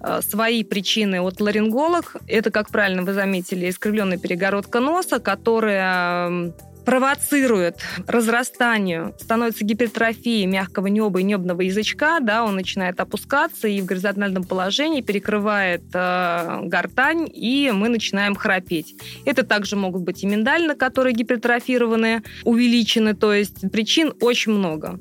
э, 0.00 0.20
свои 0.22 0.64
причины 0.64 1.20
от 1.20 1.40
ларинголог. 1.40 2.16
Это, 2.28 2.50
как 2.50 2.70
правильно 2.70 3.02
вы 3.02 3.12
заметили, 3.12 3.68
искривленная 3.68 4.18
перегородка 4.18 4.80
носа, 4.80 5.18
которая 5.18 6.52
провоцирует 6.84 7.78
разрастанию, 8.06 9.14
становится 9.20 9.64
гипертрофией 9.64 10.46
мягкого 10.46 10.86
неба 10.88 11.20
и 11.20 11.24
небного 11.24 11.62
язычка, 11.62 12.20
да, 12.20 12.44
он 12.44 12.56
начинает 12.56 13.00
опускаться 13.00 13.68
и 13.68 13.80
в 13.80 13.86
горизонтальном 13.86 14.44
положении 14.44 15.00
перекрывает 15.00 15.82
э, 15.92 16.60
гортань, 16.64 17.28
и 17.32 17.70
мы 17.72 17.88
начинаем 17.88 18.34
храпеть. 18.34 18.94
Это 19.24 19.42
также 19.42 19.76
могут 19.76 20.02
быть 20.02 20.22
и 20.22 20.26
миндально, 20.26 20.74
которые 20.74 21.14
гипертрофированы, 21.14 22.22
увеличены, 22.44 23.14
то 23.14 23.32
есть 23.32 23.70
причин 23.70 24.12
очень 24.20 24.52
много. 24.52 25.00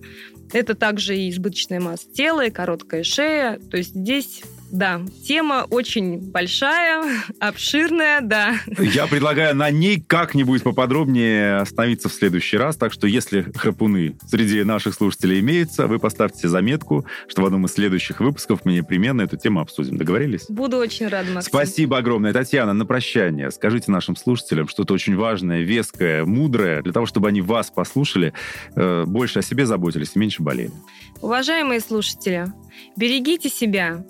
Это 0.51 0.73
также 0.73 1.15
и 1.15 1.29
избыточная 1.29 1.79
масса 1.79 2.11
тела, 2.11 2.45
и 2.45 2.49
короткая 2.49 3.03
шея. 3.03 3.59
То 3.69 3.77
есть 3.77 3.93
здесь 3.95 4.41
да, 4.71 5.01
тема 5.25 5.65
очень 5.69 6.19
большая, 6.19 7.03
обширная, 7.39 8.21
да. 8.21 8.55
Я 8.77 9.07
предлагаю 9.07 9.55
на 9.55 9.69
ней 9.71 10.03
как-нибудь 10.05 10.63
поподробнее 10.63 11.57
остановиться 11.57 12.09
в 12.09 12.13
следующий 12.13 12.57
раз. 12.57 12.75
Так 12.77 12.93
что, 12.93 13.07
если 13.07 13.51
храпуны 13.55 14.17
среди 14.27 14.63
наших 14.63 14.93
слушателей 14.93 15.39
имеются, 15.39 15.87
вы 15.87 15.99
поставьте 15.99 16.47
заметку, 16.47 17.05
что 17.27 17.41
в 17.41 17.45
одном 17.45 17.65
из 17.65 17.73
следующих 17.73 18.19
выпусков 18.19 18.61
мы 18.65 18.73
непременно 18.73 19.21
эту 19.21 19.37
тему 19.37 19.59
обсудим. 19.59 19.97
Договорились? 19.97 20.45
Буду 20.49 20.77
очень 20.77 21.07
рада, 21.07 21.31
Максим. 21.31 21.49
Спасибо 21.49 21.97
огромное. 21.97 22.33
Татьяна, 22.33 22.73
на 22.73 22.85
прощание 22.85 23.51
скажите 23.51 23.91
нашим 23.91 24.15
слушателям 24.15 24.67
что-то 24.67 24.93
очень 24.93 25.15
важное, 25.15 25.61
веское, 25.61 26.25
мудрое, 26.25 26.81
для 26.81 26.93
того, 26.93 27.05
чтобы 27.05 27.27
они 27.27 27.41
вас 27.41 27.71
послушали, 27.71 28.33
э, 28.75 29.03
больше 29.05 29.39
о 29.39 29.41
себе 29.41 29.65
заботились 29.65 30.11
и 30.15 30.19
меньше 30.19 30.41
болели. 30.41 30.71
Уважаемые 31.21 31.79
слушатели, 31.81 32.47
берегите 32.95 33.49
себя, 33.49 34.05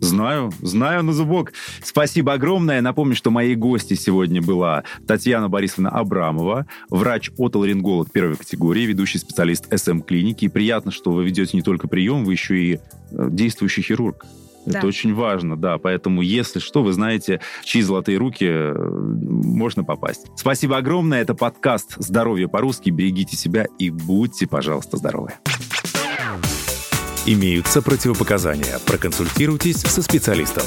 Знаю, 0.00 0.52
знаю 0.60 1.02
на 1.02 1.12
зубок. 1.12 1.52
Спасибо 1.82 2.34
огромное. 2.34 2.80
Напомню, 2.82 3.16
что 3.16 3.30
моей 3.30 3.54
гостью 3.54 3.96
сегодня 3.96 4.42
была 4.42 4.84
Татьяна 5.06 5.48
Борисовна 5.48 5.88
Абрамова, 5.90 6.66
врач-отоларинголог 6.90 8.10
первой 8.12 8.36
категории, 8.36 8.82
ведущий 8.82 9.18
специалист 9.18 9.66
СМ-клиники. 9.74 10.44
И 10.46 10.48
приятно, 10.48 10.90
что 10.90 11.12
вы 11.12 11.24
ведете 11.24 11.56
не 11.56 11.62
только 11.62 11.86
прием, 11.88 12.24
вы 12.24 12.32
еще 12.32 12.58
и 12.58 12.74
э, 12.74 12.78
действующий 13.30 13.82
хирург. 13.82 14.26
Да. 14.66 14.78
Это 14.78 14.86
очень 14.86 15.14
важно, 15.14 15.56
да. 15.56 15.78
Поэтому, 15.78 16.22
если 16.22 16.58
что, 16.58 16.82
вы 16.82 16.92
знаете, 16.92 17.40
чьи 17.62 17.82
золотые 17.82 18.18
руки 18.18 18.46
э, 18.48 18.74
можно 18.74 19.84
попасть. 19.84 20.26
Спасибо 20.36 20.76
огромное. 20.76 21.22
Это 21.22 21.34
подкаст 21.34 21.94
«Здоровье 21.98 22.48
по-русски». 22.48 22.90
Берегите 22.90 23.36
себя 23.36 23.66
и 23.78 23.90
будьте, 23.90 24.46
пожалуйста, 24.46 24.96
здоровы. 24.96 25.32
Имеются 27.26 27.80
противопоказания. 27.80 28.78
Проконсультируйтесь 28.86 29.80
со 29.80 30.02
специалистом. 30.02 30.64